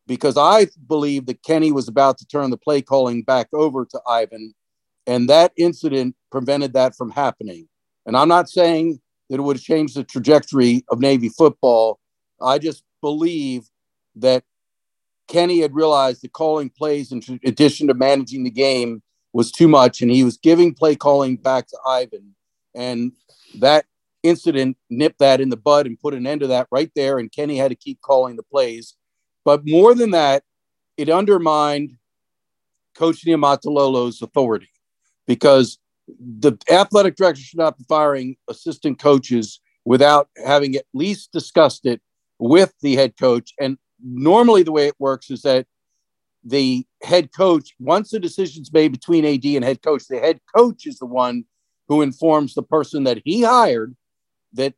because 0.08 0.38
I 0.38 0.68
believe 0.88 1.26
that 1.26 1.44
Kenny 1.44 1.72
was 1.72 1.88
about 1.88 2.18
to 2.20 2.28
turn 2.28 2.50
the 2.50 2.58
play 2.58 2.82
calling 2.82 3.24
back 3.24 3.48
over 3.54 3.86
to 3.86 4.02
Ivan, 4.08 4.54
and 5.06 5.30
that 5.30 5.52
incident 5.58 6.16
prevented 6.32 6.74
that 6.74 6.96
from 6.96 7.12
happening. 7.12 7.68
And 8.06 8.16
I'm 8.16 8.30
not 8.30 8.50
saying 8.50 9.00
that 9.30 9.36
it 9.36 9.42
would 9.42 9.58
have 9.58 9.64
changed 9.64 9.96
the 9.96 10.04
trajectory 10.04 10.86
of 10.90 11.00
Navy 11.00 11.30
football. 11.30 12.00
I 12.42 12.58
just 12.58 12.84
believe 13.02 13.70
that 14.16 14.44
Kenny 15.28 15.60
had 15.60 15.76
realized 15.76 16.24
that 16.24 16.32
calling 16.32 16.70
plays 16.70 17.12
in 17.12 17.22
addition 17.46 17.88
to 17.88 17.94
managing 17.94 18.44
the 18.44 18.50
game 18.50 19.04
was 19.34 19.52
too 19.52 19.68
much, 19.68 20.02
and 20.02 20.10
he 20.10 20.24
was 20.24 20.38
giving 20.38 20.74
play 20.74 20.96
calling 20.96 21.36
back 21.36 21.68
to 21.68 21.78
Ivan. 21.86 22.34
And 22.78 23.12
that 23.60 23.86
incident 24.24 24.78
nipped 24.90 25.20
that 25.20 25.42
in 25.42 25.50
the 25.50 25.58
bud 25.58 25.88
and 25.88 26.00
put 26.00 26.14
an 26.14 26.28
end 26.28 26.42
to 26.42 26.48
that 26.48 26.68
right 26.72 26.92
there. 26.96 27.18
And 27.18 27.32
Kenny 27.32 27.58
had 27.58 27.70
to 27.70 27.76
keep 27.76 28.00
calling 28.02 28.36
the 28.36 28.44
plays. 28.44 28.96
But 29.44 29.64
more 29.66 29.96
than 29.96 30.12
that, 30.12 30.44
it 30.96 31.10
undermined 31.10 31.98
Coach 32.96 33.26
Niumatalolo's 33.26 34.22
authority 34.22 34.70
because 35.26 35.80
the 36.08 36.58
athletic 36.72 37.16
director 37.16 37.42
should 37.42 37.60
not 37.60 37.78
be 37.78 37.86
firing 37.88 38.38
assistant 38.50 39.00
coaches 39.00 39.60
without 39.86 40.30
having 40.46 40.76
at 40.76 40.86
least 40.94 41.32
discussed 41.32 41.86
it 41.86 42.02
with 42.40 42.74
the 42.82 42.96
head 42.96 43.14
coach. 43.18 43.54
And 43.60 43.78
normally, 44.04 44.64
the 44.64 44.72
way 44.72 44.88
it 44.88 44.96
works 45.00 45.30
is 45.30 45.42
that 45.44 45.66
the 46.44 46.86
head 47.04 47.32
coach, 47.36 47.74
once 47.80 48.12
the 48.12 48.20
decision's 48.20 48.72
made 48.72 48.92
between 48.92 49.26
AD 49.26 49.46
and 49.46 49.64
head 49.64 49.82
coach, 49.82 50.08
the 50.08 50.20
head 50.20 50.40
coach 50.56 50.86
is 50.86 51.00
the 51.00 51.06
one 51.06 51.46
who 51.88 52.02
informs 52.02 52.54
the 52.54 52.64
person 52.64 53.04
that 53.06 53.22
he 53.24 53.44
hired 53.44 53.96
that 54.54 54.74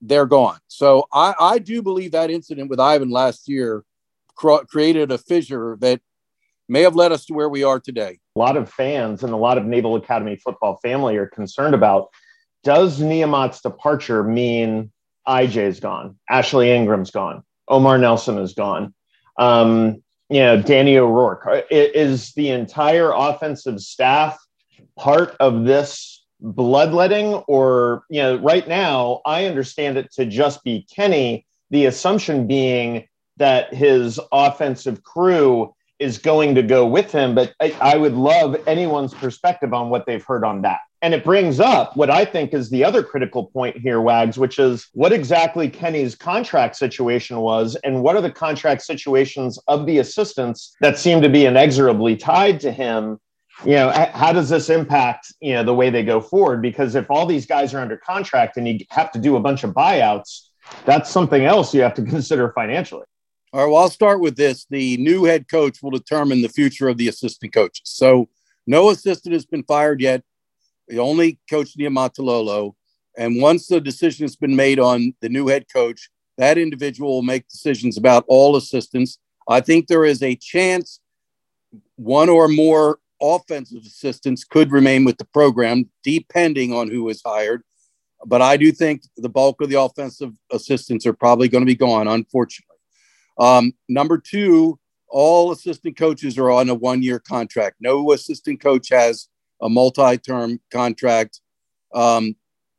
they're 0.00 0.26
gone. 0.26 0.58
So 0.68 1.06
I, 1.12 1.34
I 1.38 1.58
do 1.58 1.82
believe 1.82 2.12
that 2.12 2.30
incident 2.30 2.70
with 2.70 2.80
Ivan 2.80 3.10
last 3.10 3.48
year 3.48 3.84
cr- 4.36 4.64
created 4.68 5.10
a 5.10 5.18
fissure 5.18 5.76
that 5.80 6.00
may 6.68 6.82
have 6.82 6.94
led 6.94 7.12
us 7.12 7.24
to 7.26 7.34
where 7.34 7.48
we 7.48 7.64
are 7.64 7.80
today. 7.80 8.18
A 8.36 8.38
lot 8.38 8.56
of 8.56 8.70
fans 8.70 9.22
and 9.22 9.32
a 9.32 9.36
lot 9.36 9.58
of 9.58 9.64
Naval 9.64 9.96
Academy 9.96 10.36
football 10.36 10.78
family 10.82 11.16
are 11.16 11.26
concerned 11.26 11.74
about 11.74 12.08
does 12.64 13.00
Niumat's 13.00 13.60
departure 13.60 14.22
mean 14.22 14.92
IJ's 15.26 15.80
gone, 15.80 16.18
Ashley 16.28 16.70
Ingram's 16.70 17.10
gone, 17.10 17.42
Omar 17.68 17.98
Nelson 17.98 18.38
is 18.38 18.54
gone, 18.54 18.94
um, 19.38 20.02
you 20.28 20.40
know, 20.40 20.60
Danny 20.60 20.98
O'Rourke? 20.98 21.66
Is 21.70 22.32
the 22.32 22.50
entire 22.50 23.12
offensive 23.12 23.80
staff 23.80 24.38
part 24.96 25.36
of 25.40 25.64
this 25.64 26.17
bloodletting? 26.40 27.34
Or, 27.34 28.04
you 28.08 28.22
know, 28.22 28.36
right 28.36 28.66
now, 28.66 29.20
I 29.26 29.46
understand 29.46 29.98
it 29.98 30.12
to 30.12 30.26
just 30.26 30.64
be 30.64 30.86
Kenny, 30.94 31.46
the 31.70 31.86
assumption 31.86 32.46
being 32.46 33.06
that 33.36 33.72
his 33.72 34.20
offensive 34.32 35.02
crew 35.02 35.74
is 35.98 36.18
going 36.18 36.54
to 36.54 36.62
go 36.62 36.86
with 36.86 37.10
him. 37.10 37.34
But 37.34 37.54
I, 37.60 37.76
I, 37.80 37.96
would 37.96 38.14
love 38.14 38.56
anyone's 38.66 39.14
perspective 39.14 39.72
on 39.72 39.90
what 39.90 40.06
they've 40.06 40.24
heard 40.24 40.44
on 40.44 40.62
that. 40.62 40.78
And 41.02 41.14
it 41.14 41.24
brings 41.24 41.60
up 41.60 41.96
what 41.96 42.10
I 42.10 42.24
think 42.24 42.52
is 42.52 42.70
the 42.70 42.84
other 42.84 43.02
critical 43.02 43.46
point 43.46 43.76
here, 43.76 44.00
Wags, 44.00 44.36
which 44.36 44.58
is 44.58 44.88
what 44.94 45.12
exactly 45.12 45.68
Kenny's 45.68 46.16
contract 46.16 46.76
situation 46.76 47.38
was, 47.38 47.76
and 47.84 48.02
what 48.02 48.16
are 48.16 48.20
the 48.20 48.30
contract 48.30 48.82
situations 48.82 49.58
of 49.68 49.86
the 49.86 49.98
assistants 49.98 50.74
that 50.80 50.98
seem 50.98 51.22
to 51.22 51.28
be 51.28 51.46
inexorably 51.46 52.16
tied 52.16 52.58
to 52.60 52.72
him. 52.72 53.18
You 53.64 53.72
know, 53.72 53.90
how 54.12 54.32
does 54.32 54.48
this 54.48 54.70
impact 54.70 55.32
you 55.40 55.54
know 55.54 55.64
the 55.64 55.74
way 55.74 55.90
they 55.90 56.04
go 56.04 56.20
forward? 56.20 56.62
Because 56.62 56.94
if 56.94 57.10
all 57.10 57.26
these 57.26 57.46
guys 57.46 57.74
are 57.74 57.80
under 57.80 57.96
contract 57.96 58.56
and 58.56 58.68
you 58.68 58.78
have 58.90 59.10
to 59.12 59.18
do 59.18 59.36
a 59.36 59.40
bunch 59.40 59.64
of 59.64 59.72
buyouts, 59.72 60.48
that's 60.84 61.10
something 61.10 61.44
else 61.44 61.74
you 61.74 61.82
have 61.82 61.94
to 61.94 62.02
consider 62.14 62.52
financially. 62.52 63.04
All 63.52 63.64
right. 63.64 63.72
Well, 63.72 63.82
I'll 63.82 63.90
start 63.90 64.20
with 64.20 64.36
this. 64.36 64.66
The 64.70 64.96
new 64.98 65.24
head 65.24 65.48
coach 65.48 65.82
will 65.82 65.90
determine 65.90 66.42
the 66.42 66.48
future 66.48 66.88
of 66.88 66.98
the 66.98 67.08
assistant 67.08 67.52
coaches. 67.52 67.82
So, 67.86 68.28
no 68.66 68.90
assistant 68.90 69.32
has 69.32 69.46
been 69.46 69.64
fired 69.64 70.00
yet. 70.00 70.22
The 70.88 70.98
only 70.98 71.40
coach 71.48 71.76
Niumatalolo. 71.76 72.74
And 73.16 73.40
once 73.40 73.66
the 73.66 73.80
decision 73.80 74.24
has 74.24 74.36
been 74.36 74.54
made 74.54 74.78
on 74.78 75.14
the 75.20 75.28
new 75.28 75.48
head 75.48 75.66
coach, 75.72 76.10
that 76.36 76.58
individual 76.58 77.14
will 77.14 77.22
make 77.22 77.48
decisions 77.48 77.96
about 77.96 78.24
all 78.28 78.54
assistants. 78.54 79.18
I 79.48 79.60
think 79.60 79.86
there 79.86 80.04
is 80.04 80.22
a 80.22 80.36
chance 80.36 81.00
one 81.96 82.28
or 82.28 82.46
more 82.48 82.98
offensive 83.20 83.82
assistants 83.84 84.44
could 84.44 84.72
remain 84.72 85.04
with 85.04 85.18
the 85.18 85.24
program, 85.26 85.88
depending 86.02 86.72
on 86.72 86.90
who 86.90 87.08
is 87.08 87.22
hired. 87.24 87.62
But 88.26 88.42
I 88.42 88.56
do 88.56 88.72
think 88.72 89.02
the 89.16 89.28
bulk 89.28 89.60
of 89.60 89.68
the 89.68 89.80
offensive 89.80 90.32
assistants 90.50 91.06
are 91.06 91.12
probably 91.12 91.48
going 91.48 91.62
to 91.62 91.70
be 91.70 91.76
gone, 91.76 92.08
unfortunately. 92.08 92.76
Um, 93.38 93.72
number 93.88 94.18
two, 94.18 94.78
all 95.08 95.52
assistant 95.52 95.96
coaches 95.96 96.36
are 96.38 96.50
on 96.50 96.68
a 96.68 96.74
one 96.74 97.02
year 97.02 97.18
contract. 97.18 97.76
No 97.80 98.12
assistant 98.12 98.60
coach 98.60 98.88
has 98.90 99.28
a 99.62 99.68
multi 99.68 100.18
term 100.18 100.60
contract. 100.70 101.40
Um, 101.94 102.36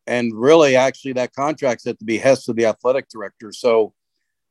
and 0.08 0.34
really, 0.34 0.76
actually, 0.76 1.14
that 1.14 1.34
contract's 1.34 1.88
at 1.88 2.00
the 2.00 2.06
behest 2.06 2.50
of 2.50 2.56
the 2.56 2.66
athletic 2.66 3.10
director. 3.10 3.52
So 3.52 3.94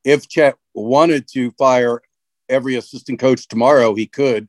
if 0.04 0.28
Chet 0.28 0.56
wanted 0.74 1.28
to 1.32 1.50
fire 1.52 2.00
every 2.48 2.76
assistant 2.76 3.18
coach 3.18 3.48
tomorrow, 3.48 3.94
he 3.94 4.06
could 4.06 4.48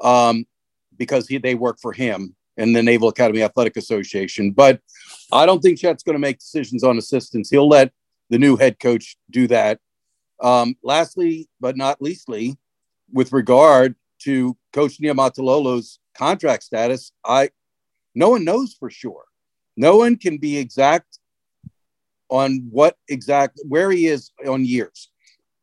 um, 0.00 0.46
because 0.98 1.28
he, 1.28 1.38
they 1.38 1.54
work 1.54 1.78
for 1.80 1.92
him 1.92 2.34
and 2.56 2.74
the 2.74 2.82
Naval 2.82 3.08
Academy 3.08 3.42
Athletic 3.42 3.76
Association. 3.76 4.50
But 4.50 4.80
I 5.32 5.46
don't 5.46 5.60
think 5.60 5.78
Chet's 5.78 6.02
going 6.02 6.14
to 6.14 6.20
make 6.20 6.38
decisions 6.38 6.82
on 6.82 6.98
assistants. 6.98 7.50
He'll 7.50 7.68
let 7.68 7.92
the 8.30 8.38
new 8.38 8.56
head 8.56 8.78
coach 8.78 9.16
do 9.30 9.46
that. 9.48 9.78
Um, 10.40 10.76
lastly, 10.82 11.48
but 11.60 11.76
not 11.76 12.02
leastly, 12.02 12.56
with 13.12 13.32
regard 13.32 13.94
to 14.20 14.56
Coach 14.72 15.00
Niumatalolo's 15.00 15.98
contract 16.16 16.62
status, 16.62 17.12
I 17.24 17.50
no 18.14 18.30
one 18.30 18.44
knows 18.44 18.74
for 18.74 18.90
sure. 18.90 19.24
No 19.76 19.98
one 19.98 20.16
can 20.16 20.38
be 20.38 20.56
exact 20.56 21.18
on 22.28 22.66
what 22.70 22.96
exact 23.08 23.60
where 23.68 23.90
he 23.90 24.06
is 24.06 24.30
on 24.46 24.64
years. 24.64 25.10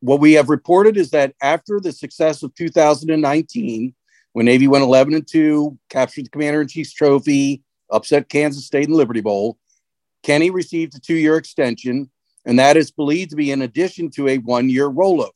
What 0.00 0.20
we 0.20 0.34
have 0.34 0.48
reported 0.48 0.96
is 0.96 1.10
that 1.10 1.34
after 1.42 1.80
the 1.80 1.92
success 1.92 2.42
of 2.42 2.54
2019, 2.54 3.94
when 4.34 4.46
Navy 4.46 4.68
went 4.68 4.84
11 4.84 5.14
and 5.14 5.26
2, 5.26 5.78
captured 5.88 6.26
the 6.26 6.30
Commander 6.30 6.60
in 6.60 6.68
Chief's 6.68 6.92
trophy, 6.92 7.62
upset 7.90 8.28
Kansas 8.28 8.66
State 8.66 8.88
in 8.88 8.94
Liberty 8.94 9.22
Bowl, 9.22 9.56
Kenny 10.22 10.50
received 10.50 10.94
a 10.94 11.00
two 11.00 11.14
year 11.14 11.36
extension 11.36 12.10
and 12.44 12.58
that 12.58 12.76
is 12.76 12.90
believed 12.90 13.30
to 13.30 13.36
be 13.36 13.50
in 13.50 13.62
addition 13.62 14.10
to 14.10 14.28
a 14.28 14.38
one 14.38 14.68
year 14.68 14.90
rollover. 14.90 15.30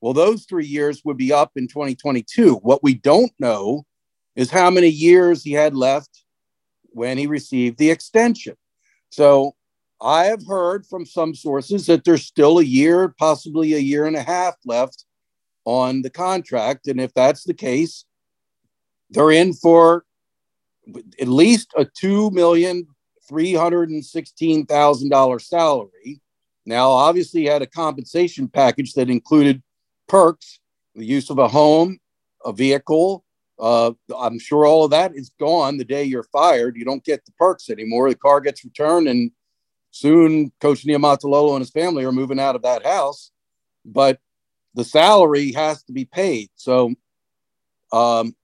Well, 0.00 0.12
those 0.12 0.44
three 0.44 0.66
years 0.66 1.02
would 1.04 1.16
be 1.16 1.32
up 1.32 1.52
in 1.56 1.66
2022. 1.66 2.56
What 2.56 2.82
we 2.82 2.94
don't 2.94 3.32
know 3.38 3.84
is 4.36 4.50
how 4.50 4.70
many 4.70 4.88
years 4.88 5.42
he 5.42 5.52
had 5.52 5.74
left 5.74 6.24
when 6.90 7.18
he 7.18 7.26
received 7.26 7.78
the 7.78 7.90
extension. 7.90 8.54
So 9.10 9.54
I 10.00 10.24
have 10.26 10.46
heard 10.46 10.86
from 10.86 11.06
some 11.06 11.34
sources 11.34 11.86
that 11.86 12.04
there's 12.04 12.26
still 12.26 12.58
a 12.58 12.64
year, 12.64 13.08
possibly 13.18 13.74
a 13.74 13.78
year 13.78 14.04
and 14.04 14.16
a 14.16 14.22
half 14.22 14.56
left 14.64 15.04
on 15.64 16.02
the 16.02 16.10
contract. 16.10 16.86
And 16.86 17.00
if 17.00 17.14
that's 17.14 17.44
the 17.44 17.54
case, 17.54 18.04
they're 19.10 19.30
in 19.30 19.52
for 19.52 20.04
at 21.20 21.28
least 21.28 21.72
a 21.76 21.84
two 21.84 22.30
million 22.30 22.86
three 23.28 23.54
hundred 23.54 23.90
and 23.90 24.04
sixteen 24.04 24.66
thousand 24.66 25.08
dollar 25.08 25.38
salary 25.38 26.20
now, 26.66 26.90
obviously, 26.90 27.46
had 27.46 27.62
a 27.62 27.66
compensation 27.66 28.48
package 28.48 28.94
that 28.94 29.08
included 29.08 29.62
perks, 30.08 30.58
the 30.96 31.04
use 31.04 31.30
of 31.30 31.38
a 31.38 31.46
home, 31.46 31.98
a 32.44 32.52
vehicle. 32.52 33.24
Uh, 33.58 33.92
I'm 34.18 34.38
sure 34.38 34.66
all 34.66 34.84
of 34.84 34.90
that 34.90 35.14
is 35.14 35.30
gone 35.40 35.78
the 35.78 35.84
day 35.84 36.02
you're 36.02 36.24
fired. 36.24 36.76
You 36.76 36.84
don't 36.84 37.04
get 37.04 37.24
the 37.24 37.32
perks 37.38 37.70
anymore. 37.70 38.10
The 38.10 38.16
car 38.16 38.40
gets 38.40 38.64
returned, 38.64 39.06
and 39.08 39.30
soon 39.92 40.52
Coach 40.60 40.84
Niumatalolo 40.84 41.52
and 41.52 41.60
his 41.60 41.70
family 41.70 42.04
are 42.04 42.12
moving 42.12 42.40
out 42.40 42.56
of 42.56 42.62
that 42.62 42.84
house. 42.84 43.30
But 43.84 44.18
the 44.74 44.84
salary 44.84 45.52
has 45.52 45.84
to 45.84 45.92
be 45.92 46.04
paid. 46.04 46.50
So 46.56 46.94
um, 47.92 48.34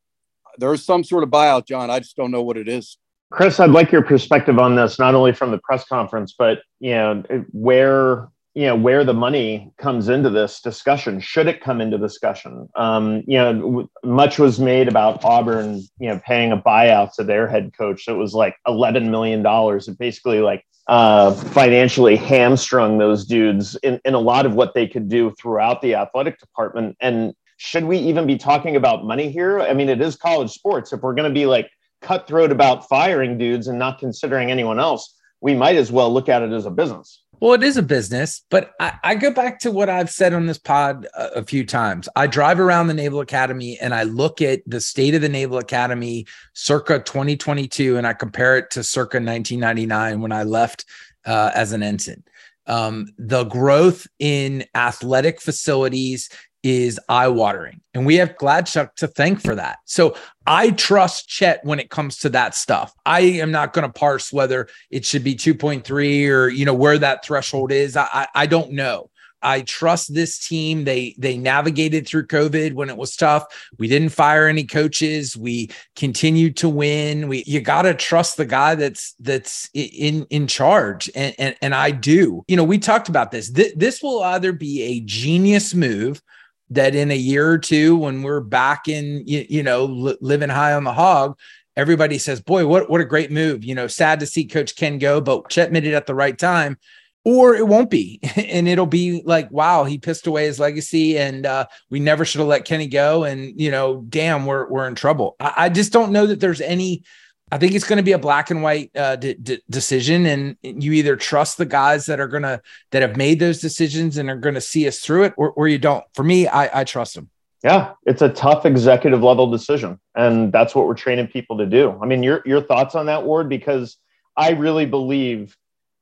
there's 0.59 0.85
some 0.85 1.05
sort 1.05 1.23
of 1.23 1.31
buyout, 1.31 1.67
John. 1.67 1.91
I 1.91 1.99
just 1.99 2.17
don't 2.17 2.31
know 2.31 2.43
what 2.43 2.57
it 2.57 2.69
is. 2.69 2.99
Chris, 3.31 3.59
I'd 3.61 3.71
like 3.71 3.91
your 3.91 4.03
perspective 4.03 4.59
on 4.59 4.77
this, 4.77 4.99
not 4.99 5.15
only 5.15 5.33
from 5.33 5.51
the 5.51 5.59
press 5.59 5.87
conference, 5.87 6.35
but 6.39 6.61
you 6.81 6.91
know 6.91 7.23
where 7.53 8.29
you 8.55 8.67
know 8.67 8.77
where 8.77 9.05
the 9.05 9.15
money 9.15 9.73
comes 9.79 10.11
into 10.11 10.29
this 10.29 10.61
discussion. 10.61 11.19
Should 11.19 11.47
it 11.47 11.63
come 11.63 11.81
into 11.81 11.97
discussion? 11.97 12.69
Um, 12.77 13.23
you 13.27 13.39
know, 13.39 13.89
much 14.05 14.39
was 14.39 14.61
made 14.61 14.87
about 14.87 15.25
Auburn, 15.25 15.81
you 15.99 16.09
know, 16.09 16.21
paying 16.25 16.53
a 16.53 16.59
buyout 16.59 17.15
to 17.15 17.25
their 17.25 17.49
head 17.49 17.73
coach. 17.77 18.05
that 18.05 18.17
was 18.17 18.35
like 18.35 18.57
eleven 18.67 19.11
million 19.11 19.43
dollars. 19.43 19.89
It 19.89 19.99
basically 19.99 20.41
like 20.41 20.65
uh, 20.89 21.33
financially 21.33 22.17
hamstrung 22.17 22.99
those 22.99 23.25
dudes 23.25 23.77
in, 23.83 24.01
in 24.05 24.15
a 24.15 24.19
lot 24.19 24.45
of 24.47 24.55
what 24.55 24.75
they 24.75 24.87
could 24.87 25.09
do 25.09 25.33
throughout 25.41 25.81
the 25.81 25.95
athletic 25.95 26.39
department. 26.39 26.97
And 27.01 27.35
should 27.63 27.85
we 27.85 27.97
even 27.97 28.27
be 28.27 28.37
talking 28.37 28.75
about 28.75 29.05
money 29.05 29.31
here? 29.31 29.61
I 29.61 29.73
mean, 29.73 29.89
it 29.89 30.01
is 30.01 30.17
college 30.17 30.51
sports. 30.51 30.93
If 30.93 31.01
we're 31.01 31.15
going 31.15 31.31
to 31.31 31.35
be 31.35 31.47
like 31.47 31.71
cutthroat 32.01 32.51
about 32.51 32.89
firing 32.89 33.39
dudes 33.39 33.69
and 33.69 33.79
not 33.79 34.01
considering 34.01 34.51
anyone 34.51 34.81
else, 34.81 35.17
we 35.41 35.55
might 35.55 35.77
as 35.77 35.93
well 35.93 36.13
look 36.13 36.29
at 36.29 36.43
it 36.43 36.51
as 36.51 36.67
a 36.67 36.73
business. 36.73 37.23
Well, 37.39 37.53
it 37.53 37.63
is 37.63 37.77
a 37.77 37.83
business, 37.83 38.45
but 38.51 38.73
I, 38.81 38.95
I 39.05 39.15
go 39.15 39.33
back 39.33 39.61
to 39.61 39.71
what 39.71 39.89
I've 39.89 40.11
said 40.11 40.35
on 40.35 40.47
this 40.47 40.59
pod 40.59 41.07
a, 41.15 41.39
a, 41.39 41.45
few 41.45 41.65
times. 41.65 42.09
I 42.17 42.27
drive 42.27 42.59
around 42.59 42.89
the 42.89 42.95
Naval 42.95 43.21
Academy 43.21 43.79
and 43.81 43.95
I 43.95 44.03
look 44.03 44.43
at 44.43 44.63
the 44.67 44.81
state 44.81 45.15
of 45.15 45.23
the 45.23 45.29
Naval 45.29 45.59
Academy 45.59 46.27
circa 46.55 46.99
2022 46.99 47.97
and 47.97 48.09
I 48.09 48.13
compare 48.13 48.59
it 48.59 48.73
to 48.73 48.83
circa 48.83 49.19
1999 49.19 50.21
when 50.21 50.33
I 50.33 50.43
left 50.43 50.85
uh, 51.25 51.53
as 51.55 51.71
an 51.71 51.85
ensign. 51.85 52.25
Um, 52.67 53.07
the 53.19 53.45
growth 53.45 54.07
in 54.19 54.65
athletic 54.75 55.41
facilities 55.41 56.29
is 56.63 57.01
eye 57.09 57.29
watering. 57.29 57.81
And 57.95 58.07
we 58.07 58.17
have 58.17 58.37
Gladchuk 58.37 58.95
to 58.97 59.09
thank 59.09 59.41
for 59.41 59.55
that. 59.55 59.79
So 59.85 60.17
I 60.47 60.71
trust 60.71 61.29
Chet 61.29 61.65
when 61.65 61.81
it 61.81 61.91
comes 61.91 62.19
to 62.19 62.29
that 62.31 62.55
stuff. 62.55 62.93
I 63.05 63.21
am 63.21 63.51
not 63.51 63.73
going 63.73 63.87
to 63.87 63.93
parse 63.93 64.33
whether 64.33 64.69
it 64.91 65.05
should 65.05 65.25
be 65.25 65.35
2.3 65.35 66.29
or, 66.29 66.49
you 66.49 66.65
know, 66.65 66.75
where 66.75 66.99
that 66.99 67.25
threshold 67.25 67.73
is. 67.73 67.97
I, 67.97 68.29
I 68.35 68.47
don't 68.47 68.73
know. 68.73 69.11
I 69.43 69.63
trust 69.63 70.15
this 70.15 70.39
team. 70.39 70.85
They 70.85 71.15
they 71.19 71.37
navigated 71.37 72.07
through 72.07 72.29
COVID 72.29 72.75
when 72.75 72.89
it 72.89 72.97
was 72.97 73.17
tough. 73.17 73.45
We 73.79 73.89
didn't 73.89 74.11
fire 74.11 74.47
any 74.47 74.65
coaches. 74.65 75.37
We 75.37 75.71
continued 75.97 76.57
to 76.59 76.69
win. 76.69 77.29
We 77.29 77.43
you 77.47 77.61
got 77.61 77.83
to 77.83 77.95
trust 77.95 78.37
the 78.37 78.47
guy 78.47 78.77
that's 78.77 79.15
that's 79.19 79.69
in 79.75 80.27
in 80.31 80.47
charge, 80.47 81.11
and, 81.15 81.35
and 81.39 81.57
and 81.61 81.75
I 81.75 81.91
do. 81.91 82.45
You 82.47 82.57
know, 82.57 82.65
we 82.65 82.79
talked 82.79 83.09
about 83.09 83.31
this. 83.31 83.51
Th- 83.51 83.75
this 83.77 84.03
will 84.03 84.23
either 84.23 84.53
be 84.53 84.83
a 84.83 85.01
genius 85.01 85.75
move 85.75 86.23
that 86.71 86.95
in 86.95 87.11
a 87.11 87.17
year 87.17 87.49
or 87.49 87.59
two, 87.59 87.97
when 87.97 88.23
we're 88.23 88.41
back 88.41 88.89
in 88.89 89.23
you, 89.27 89.45
you 89.49 89.63
know 89.63 89.85
li- 89.85 90.19
living 90.21 90.49
high 90.49 90.73
on 90.73 90.85
the 90.85 90.93
hog, 90.93 91.39
everybody 91.77 92.19
says, 92.19 92.41
"Boy, 92.41 92.67
what 92.67 92.91
what 92.91 93.01
a 93.01 93.07
great 93.07 93.31
move!" 93.31 93.65
You 93.65 93.75
know, 93.75 93.87
sad 93.87 94.21
to 94.21 94.27
see 94.27 94.47
Coach 94.47 94.77
Ken 94.77 94.99
go, 94.99 95.21
but 95.21 95.49
Chet 95.49 95.73
made 95.73 95.87
it 95.87 95.95
at 95.95 96.07
the 96.07 96.15
right 96.15 96.39
time. 96.39 96.79
Or 97.25 97.55
it 97.55 97.69
won't 97.69 97.89
be, 97.89 98.19
and 98.37 98.67
it'll 98.67 98.87
be 98.87 99.23
like, 99.25 99.51
"Wow, 99.51 99.85
he 99.85 99.99
pissed 99.99 100.27
away 100.27 100.47
his 100.47 100.59
legacy, 100.59 101.19
and 101.19 101.47
uh, 101.47 101.67
we 101.91 102.01
never 102.01 102.25
should 102.25 102.41
have 102.41 102.49
let 102.49 102.65
Kenny 102.65 102.89
go." 102.89 103.25
And 103.25 103.59
you 103.61 103.71
know, 103.71 104.05
damn, 104.09 104.47
we're 104.47 104.69
we're 104.69 104.89
in 104.89 104.95
trouble. 104.95 105.37
I, 105.39 105.53
I 105.57 105.69
just 105.69 105.93
don't 105.93 106.13
know 106.13 106.27
that 106.27 106.41
there's 106.41 106.61
any. 106.61 107.05
I 107.53 107.59
think 107.59 107.75
it's 107.75 107.85
going 107.87 107.99
to 107.99 108.03
be 108.03 108.13
a 108.13 108.19
black 108.19 108.51
and 108.51 108.63
white 108.63 108.91
uh, 108.97 109.17
d- 109.17 109.35
d- 109.35 109.63
decision, 109.69 110.25
and 110.25 110.57
you 110.63 110.93
either 110.93 111.17
trust 111.17 111.59
the 111.59 111.67
guys 111.67 112.07
that 112.07 112.19
are 112.19 112.27
gonna 112.27 112.63
that 112.93 113.03
have 113.03 113.19
made 113.19 113.41
those 113.41 113.61
decisions 113.61 114.17
and 114.17 114.31
are 114.31 114.37
going 114.37 114.55
to 114.55 114.61
see 114.61 114.89
us 114.89 115.01
through 115.01 115.25
it, 115.25 115.35
or, 115.37 115.51
or 115.51 115.69
you 115.69 115.77
don't. 115.77 116.03
For 116.15 116.25
me, 116.25 116.49
I, 116.49 116.81
I 116.81 116.85
trust 116.85 117.15
them. 117.15 117.29
Yeah, 117.63 117.93
it's 118.07 118.23
a 118.23 118.31
tough 118.31 118.65
executive 118.65 119.23
level 119.23 119.51
decision, 119.51 120.01
and 120.15 120.51
that's 120.51 120.75
what 120.75 120.87
we're 120.87 120.95
training 120.95 121.27
people 121.27 121.59
to 121.59 121.67
do. 121.67 121.99
I 122.01 122.07
mean, 122.07 122.23
your 122.23 122.41
your 122.47 122.63
thoughts 122.63 122.95
on 122.95 123.05
that, 123.07 123.23
Ward? 123.23 123.51
Because 123.51 123.99
I 124.35 124.53
really 124.53 124.87
believe 124.87 125.55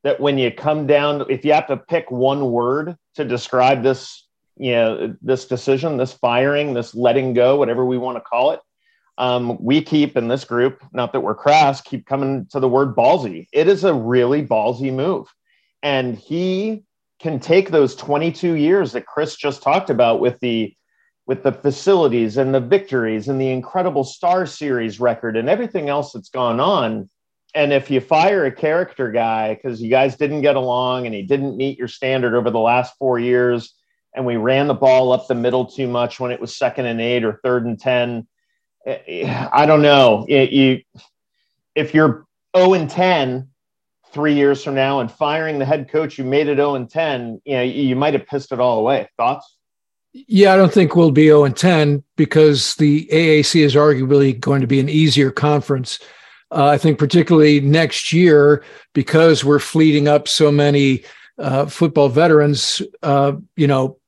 that 0.04 0.20
when 0.20 0.38
you 0.38 0.52
come 0.52 0.86
down, 0.86 1.26
if 1.28 1.44
you 1.44 1.52
have 1.52 1.66
to 1.66 1.76
pick 1.76 2.12
one 2.12 2.52
word 2.52 2.96
to 3.16 3.24
describe 3.24 3.82
this, 3.82 4.24
you 4.56 4.70
know, 4.70 5.16
this 5.20 5.46
decision, 5.46 5.96
this 5.96 6.12
firing, 6.12 6.74
this 6.74 6.94
letting 6.94 7.34
go, 7.34 7.56
whatever 7.56 7.84
we 7.84 7.98
want 7.98 8.16
to 8.16 8.20
call 8.20 8.52
it, 8.52 8.60
um, 9.20 9.62
we 9.62 9.82
keep 9.82 10.16
in 10.16 10.28
this 10.28 10.44
group, 10.44 10.82
not 10.94 11.12
that 11.12 11.20
we're 11.20 11.34
crass, 11.34 11.82
keep 11.82 12.06
coming 12.06 12.46
to 12.52 12.58
the 12.58 12.68
word 12.68 12.96
ballsy. 12.96 13.46
It 13.52 13.68
is 13.68 13.84
a 13.84 13.92
really 13.92 14.44
ballsy 14.44 14.90
move, 14.90 15.28
and 15.82 16.16
he 16.16 16.84
can 17.20 17.38
take 17.38 17.70
those 17.70 17.94
22 17.94 18.54
years 18.54 18.92
that 18.92 19.04
Chris 19.04 19.36
just 19.36 19.62
talked 19.62 19.90
about 19.90 20.20
with 20.20 20.40
the 20.40 20.74
with 21.26 21.42
the 21.42 21.52
facilities 21.52 22.38
and 22.38 22.54
the 22.54 22.60
victories 22.60 23.28
and 23.28 23.38
the 23.38 23.50
incredible 23.50 24.04
Star 24.04 24.46
Series 24.46 24.98
record 24.98 25.36
and 25.36 25.50
everything 25.50 25.90
else 25.90 26.12
that's 26.12 26.30
gone 26.30 26.58
on. 26.58 27.08
And 27.54 27.74
if 27.74 27.90
you 27.90 28.00
fire 28.00 28.46
a 28.46 28.50
character 28.50 29.12
guy 29.12 29.54
because 29.54 29.82
you 29.82 29.90
guys 29.90 30.16
didn't 30.16 30.40
get 30.40 30.56
along 30.56 31.04
and 31.04 31.14
he 31.14 31.22
didn't 31.22 31.58
meet 31.58 31.78
your 31.78 31.88
standard 31.88 32.34
over 32.34 32.50
the 32.50 32.58
last 32.58 32.94
four 32.98 33.18
years, 33.18 33.74
and 34.14 34.24
we 34.24 34.36
ran 34.36 34.66
the 34.66 34.74
ball 34.74 35.12
up 35.12 35.28
the 35.28 35.34
middle 35.34 35.66
too 35.66 35.86
much 35.86 36.18
when 36.18 36.32
it 36.32 36.40
was 36.40 36.56
second 36.56 36.86
and 36.86 37.00
eight 37.02 37.22
or 37.22 37.38
third 37.44 37.66
and 37.66 37.78
10, 37.78 38.18
eh, 38.18 38.22
I 38.86 39.66
don't 39.66 39.82
know. 39.82 40.24
It, 40.28 40.50
you, 40.50 40.82
if 41.74 41.94
you're 41.94 42.26
0 42.56 42.74
and 42.74 42.90
10 42.90 43.48
three 44.12 44.34
years 44.34 44.64
from 44.64 44.74
now 44.74 45.00
and 45.00 45.10
firing 45.10 45.58
the 45.58 45.64
head 45.64 45.88
coach 45.88 46.18
you 46.18 46.24
made 46.24 46.48
it 46.48 46.56
0 46.56 46.74
and 46.74 46.90
10, 46.90 47.42
you 47.44 47.56
know, 47.56 47.62
you 47.62 47.94
might 47.94 48.14
have 48.14 48.26
pissed 48.26 48.52
it 48.52 48.60
all 48.60 48.78
away. 48.80 49.08
Thoughts? 49.16 49.56
Yeah, 50.12 50.52
I 50.52 50.56
don't 50.56 50.72
think 50.72 50.96
we'll 50.96 51.12
be 51.12 51.26
0 51.26 51.44
and 51.44 51.56
10 51.56 52.02
because 52.16 52.74
the 52.76 53.06
AAC 53.06 53.60
is 53.60 53.74
arguably 53.74 54.38
going 54.38 54.60
to 54.60 54.66
be 54.66 54.80
an 54.80 54.88
easier 54.88 55.30
conference. 55.30 56.00
Uh, 56.52 56.66
I 56.66 56.78
think, 56.78 56.98
particularly 56.98 57.60
next 57.60 58.12
year, 58.12 58.64
because 58.92 59.44
we're 59.44 59.60
fleeting 59.60 60.08
up 60.08 60.26
so 60.26 60.50
many 60.50 61.04
uh, 61.38 61.66
football 61.66 62.08
veterans, 62.08 62.82
uh, 63.04 63.34
you 63.54 63.68
know, 63.68 63.98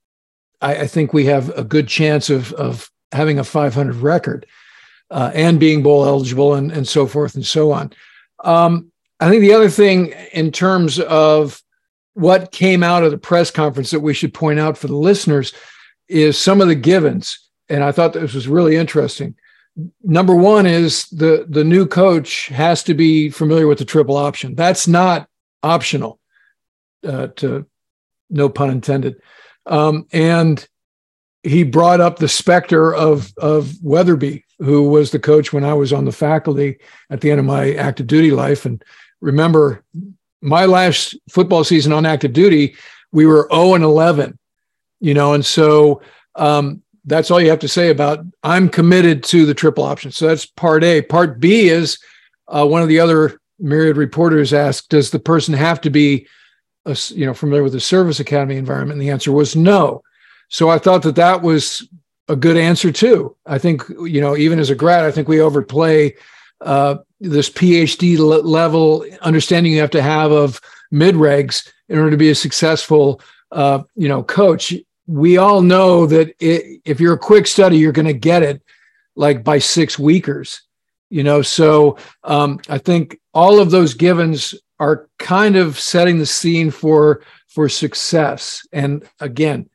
I, 0.60 0.78
I, 0.78 0.86
think 0.88 1.12
we 1.12 1.26
have 1.26 1.56
a 1.56 1.62
good 1.62 1.86
chance 1.86 2.30
of, 2.30 2.52
of 2.54 2.90
having 3.12 3.38
a 3.38 3.44
500 3.44 3.94
record 3.94 4.44
uh, 5.12 5.30
and 5.34 5.60
being 5.60 5.82
bowl 5.82 6.04
eligible 6.04 6.54
and, 6.54 6.72
and 6.72 6.88
so 6.88 7.06
forth 7.06 7.34
and 7.34 7.46
so 7.46 7.70
on. 7.70 7.92
Um, 8.42 8.90
I 9.20 9.28
think 9.28 9.42
the 9.42 9.52
other 9.52 9.70
thing 9.70 10.14
in 10.32 10.50
terms 10.50 10.98
of 10.98 11.62
what 12.14 12.50
came 12.50 12.82
out 12.82 13.04
of 13.04 13.10
the 13.10 13.18
press 13.18 13.50
conference 13.50 13.90
that 13.90 14.00
we 14.00 14.14
should 14.14 14.34
point 14.34 14.58
out 14.58 14.76
for 14.76 14.88
the 14.88 14.96
listeners 14.96 15.52
is 16.08 16.36
some 16.36 16.60
of 16.60 16.68
the 16.68 16.74
givens. 16.74 17.38
And 17.68 17.84
I 17.84 17.92
thought 17.92 18.14
this 18.14 18.34
was 18.34 18.48
really 18.48 18.76
interesting. 18.76 19.34
Number 20.02 20.34
one 20.34 20.66
is 20.66 21.06
the, 21.06 21.46
the 21.48 21.64
new 21.64 21.86
coach 21.86 22.48
has 22.48 22.82
to 22.84 22.94
be 22.94 23.30
familiar 23.30 23.66
with 23.66 23.78
the 23.78 23.84
triple 23.84 24.16
option. 24.16 24.54
That's 24.54 24.88
not 24.88 25.28
optional, 25.62 26.18
uh, 27.06 27.28
to 27.36 27.66
no 28.28 28.48
pun 28.48 28.70
intended. 28.70 29.16
Um, 29.66 30.06
and 30.12 30.66
he 31.42 31.64
brought 31.64 32.00
up 32.00 32.18
the 32.18 32.28
specter 32.28 32.94
of, 32.94 33.32
of 33.38 33.72
Weatherbie, 33.82 34.44
who 34.62 34.88
was 34.88 35.10
the 35.10 35.18
coach 35.18 35.52
when 35.52 35.64
I 35.64 35.74
was 35.74 35.92
on 35.92 36.04
the 36.04 36.12
faculty 36.12 36.78
at 37.10 37.20
the 37.20 37.30
end 37.30 37.40
of 37.40 37.46
my 37.46 37.72
active 37.74 38.06
duty 38.06 38.30
life. 38.30 38.64
And 38.64 38.82
remember, 39.20 39.82
my 40.40 40.66
last 40.66 41.16
football 41.28 41.64
season 41.64 41.92
on 41.92 42.06
active 42.06 42.32
duty, 42.32 42.76
we 43.12 43.26
were 43.26 43.48
0 43.52 43.74
and 43.74 43.84
11 43.84 44.38
you 45.02 45.14
know, 45.14 45.34
and 45.34 45.44
so 45.44 46.00
um, 46.36 46.80
that's 47.04 47.30
all 47.30 47.40
you 47.40 47.50
have 47.50 47.58
to 47.58 47.68
say 47.68 47.90
about 47.90 48.24
I'm 48.44 48.68
committed 48.68 49.24
to 49.24 49.44
the 49.44 49.52
triple 49.52 49.82
option. 49.82 50.12
So 50.12 50.28
that's 50.28 50.46
part 50.46 50.84
A. 50.84 51.02
Part 51.02 51.40
B 51.40 51.68
is 51.68 51.98
uh, 52.46 52.64
one 52.64 52.82
of 52.82 52.88
the 52.88 53.00
other 53.00 53.40
myriad 53.58 53.96
reporters 53.96 54.54
asked, 54.54 54.90
does 54.90 55.10
the 55.10 55.18
person 55.18 55.54
have 55.54 55.80
to 55.80 55.90
be, 55.90 56.28
a, 56.86 56.96
you 57.08 57.26
know, 57.26 57.34
familiar 57.34 57.64
with 57.64 57.72
the 57.72 57.80
service 57.80 58.20
academy 58.20 58.56
environment? 58.56 58.92
And 58.92 59.02
the 59.02 59.10
answer 59.10 59.32
was 59.32 59.56
no. 59.56 60.02
So 60.48 60.70
I 60.70 60.78
thought 60.78 61.02
that 61.02 61.16
that 61.16 61.42
was 61.42 61.88
a 62.28 62.36
good 62.36 62.56
answer 62.56 62.92
too. 62.92 63.36
I 63.46 63.58
think, 63.58 63.82
you 63.88 64.20
know, 64.20 64.36
even 64.36 64.58
as 64.58 64.70
a 64.70 64.74
grad, 64.74 65.04
I 65.04 65.10
think 65.10 65.28
we 65.28 65.40
overplay 65.40 66.14
uh, 66.60 66.96
this 67.20 67.50
PhD 67.50 68.18
level 68.18 69.04
understanding 69.20 69.72
you 69.72 69.80
have 69.80 69.90
to 69.90 70.02
have 70.02 70.32
of 70.32 70.60
mid 70.90 71.14
regs 71.14 71.68
in 71.88 71.98
order 71.98 72.10
to 72.10 72.16
be 72.16 72.30
a 72.30 72.34
successful, 72.34 73.20
uh, 73.50 73.82
you 73.94 74.08
know, 74.08 74.22
coach 74.22 74.72
we 75.06 75.36
all 75.36 75.62
know 75.62 76.06
that 76.06 76.34
it, 76.40 76.80
if 76.84 77.00
you're 77.00 77.14
a 77.14 77.18
quick 77.18 77.46
study, 77.46 77.76
you're 77.76 77.92
going 77.92 78.06
to 78.06 78.12
get 78.12 78.42
it 78.42 78.62
like 79.16 79.44
by 79.44 79.58
six 79.58 79.98
weekers, 79.98 80.62
you 81.10 81.22
know. 81.22 81.42
So 81.42 81.98
um, 82.24 82.60
I 82.68 82.78
think 82.78 83.20
all 83.34 83.60
of 83.60 83.70
those 83.70 83.94
givens 83.94 84.54
are 84.78 85.08
kind 85.18 85.56
of 85.56 85.78
setting 85.78 86.18
the 86.18 86.26
scene 86.26 86.70
for 86.70 87.22
for 87.48 87.68
success. 87.68 88.66
And 88.72 89.06
again, 89.20 89.68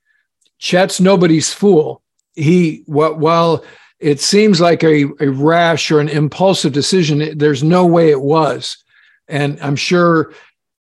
Chet's 0.60 1.00
nobody's 1.00 1.54
fool. 1.54 2.02
He 2.38 2.84
while 2.86 3.66
it 4.00 4.22
seems 4.22 4.62
like 4.62 4.84
a, 4.84 5.06
a 5.20 5.28
rash 5.28 5.92
or 5.92 6.00
an 6.00 6.10
impulsive 6.10 6.72
decision, 6.72 7.38
there's 7.38 7.64
no 7.64 7.86
way 7.86 8.12
it 8.12 8.22
was. 8.22 8.78
And 9.28 9.60
I'm 9.60 9.76
sure 9.76 10.34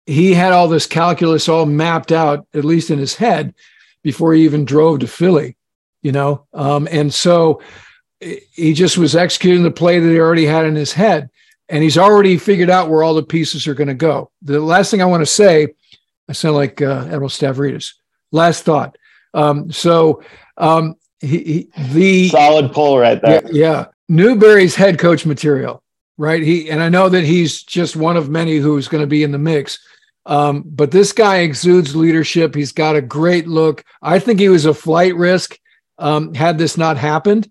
he 0.06 0.34
had 0.34 0.52
all 0.52 0.68
this 0.68 0.86
calculus 0.86 1.48
all 1.48 1.64
mapped 1.64 2.12
out, 2.12 2.46
at 2.54 2.64
least 2.64 2.90
in 2.90 2.98
his 2.98 3.14
head 3.14 3.54
before 4.02 4.34
he 4.34 4.44
even 4.44 4.64
drove 4.64 4.98
to 4.98 5.06
Philly, 5.06 5.56
you 6.02 6.12
know? 6.12 6.46
Um, 6.52 6.88
and 6.90 7.14
so 7.14 7.62
he 8.20 8.74
just 8.74 8.98
was 8.98 9.16
executing 9.16 9.62
the 9.62 9.70
play 9.70 9.98
that 9.98 10.08
he 10.08 10.18
already 10.18 10.46
had 10.46 10.66
in 10.66 10.74
his 10.74 10.92
head. 10.92 11.30
And 11.68 11.82
he's 11.82 11.96
already 11.96 12.36
figured 12.36 12.68
out 12.68 12.90
where 12.90 13.02
all 13.02 13.14
the 13.14 13.22
pieces 13.22 13.66
are 13.66 13.74
going 13.74 13.88
to 13.88 13.94
go. 13.94 14.30
The 14.42 14.60
last 14.60 14.90
thing 14.90 15.00
I 15.00 15.06
want 15.06 15.22
to 15.22 15.26
say, 15.26 15.68
I 16.28 16.32
sound 16.32 16.56
like 16.56 16.82
uh, 16.82 17.04
Admiral 17.06 17.30
Stavridis. 17.30 17.94
Last 18.32 18.64
thought. 18.64 18.98
Um, 19.32 19.72
so 19.72 20.22
um, 20.58 20.96
he, 21.24 21.68
he, 21.74 21.82
the 21.92 22.28
solid 22.28 22.72
pull 22.72 22.98
right 22.98 23.20
there. 23.20 23.42
Yeah, 23.46 23.50
yeah, 23.52 23.86
Newberry's 24.08 24.74
head 24.74 24.98
coach 24.98 25.26
material, 25.26 25.82
right? 26.18 26.42
He 26.42 26.70
and 26.70 26.82
I 26.82 26.88
know 26.88 27.08
that 27.08 27.24
he's 27.24 27.62
just 27.62 27.96
one 27.96 28.16
of 28.16 28.28
many 28.28 28.58
who's 28.58 28.88
going 28.88 29.02
to 29.02 29.06
be 29.06 29.22
in 29.22 29.32
the 29.32 29.38
mix. 29.38 29.78
Um, 30.26 30.62
but 30.66 30.90
this 30.90 31.12
guy 31.12 31.38
exudes 31.38 31.94
leadership. 31.94 32.54
He's 32.54 32.72
got 32.72 32.96
a 32.96 33.02
great 33.02 33.46
look. 33.46 33.84
I 34.00 34.18
think 34.18 34.40
he 34.40 34.48
was 34.48 34.64
a 34.64 34.72
flight 34.72 35.14
risk 35.16 35.58
um, 35.98 36.34
had 36.34 36.58
this 36.58 36.76
not 36.76 36.96
happened. 36.96 37.50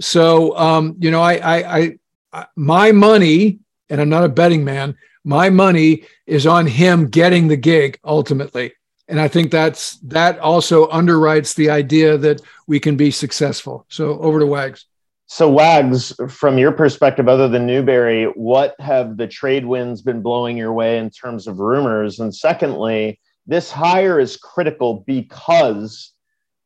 So, 0.00 0.56
um, 0.56 0.96
you 0.98 1.10
know, 1.10 1.20
I, 1.20 1.32
I, 1.32 1.98
I, 2.32 2.46
my 2.56 2.92
money, 2.92 3.58
and 3.88 4.00
I'm 4.00 4.08
not 4.08 4.24
a 4.24 4.28
betting 4.28 4.64
man, 4.64 4.96
my 5.24 5.50
money 5.50 6.04
is 6.26 6.46
on 6.46 6.66
him 6.66 7.08
getting 7.08 7.48
the 7.48 7.56
gig 7.56 7.98
ultimately. 8.04 8.72
And 9.10 9.20
I 9.20 9.28
think 9.28 9.50
that's 9.50 9.96
that 9.98 10.38
also 10.38 10.88
underwrites 10.88 11.54
the 11.54 11.68
idea 11.68 12.16
that 12.18 12.40
we 12.66 12.78
can 12.78 12.96
be 12.96 13.10
successful. 13.10 13.84
So 13.88 14.18
over 14.20 14.38
to 14.38 14.46
Wags. 14.46 14.86
So, 15.26 15.48
Wags, 15.48 16.12
from 16.28 16.58
your 16.58 16.72
perspective, 16.72 17.28
other 17.28 17.48
than 17.48 17.64
Newberry, 17.64 18.24
what 18.34 18.74
have 18.80 19.16
the 19.16 19.28
trade 19.28 19.64
winds 19.64 20.02
been 20.02 20.22
blowing 20.22 20.56
your 20.56 20.72
way 20.72 20.98
in 20.98 21.08
terms 21.08 21.46
of 21.46 21.60
rumors? 21.60 22.18
And 22.18 22.34
secondly, 22.34 23.20
this 23.46 23.70
hire 23.70 24.18
is 24.18 24.36
critical 24.36 25.04
because 25.06 26.12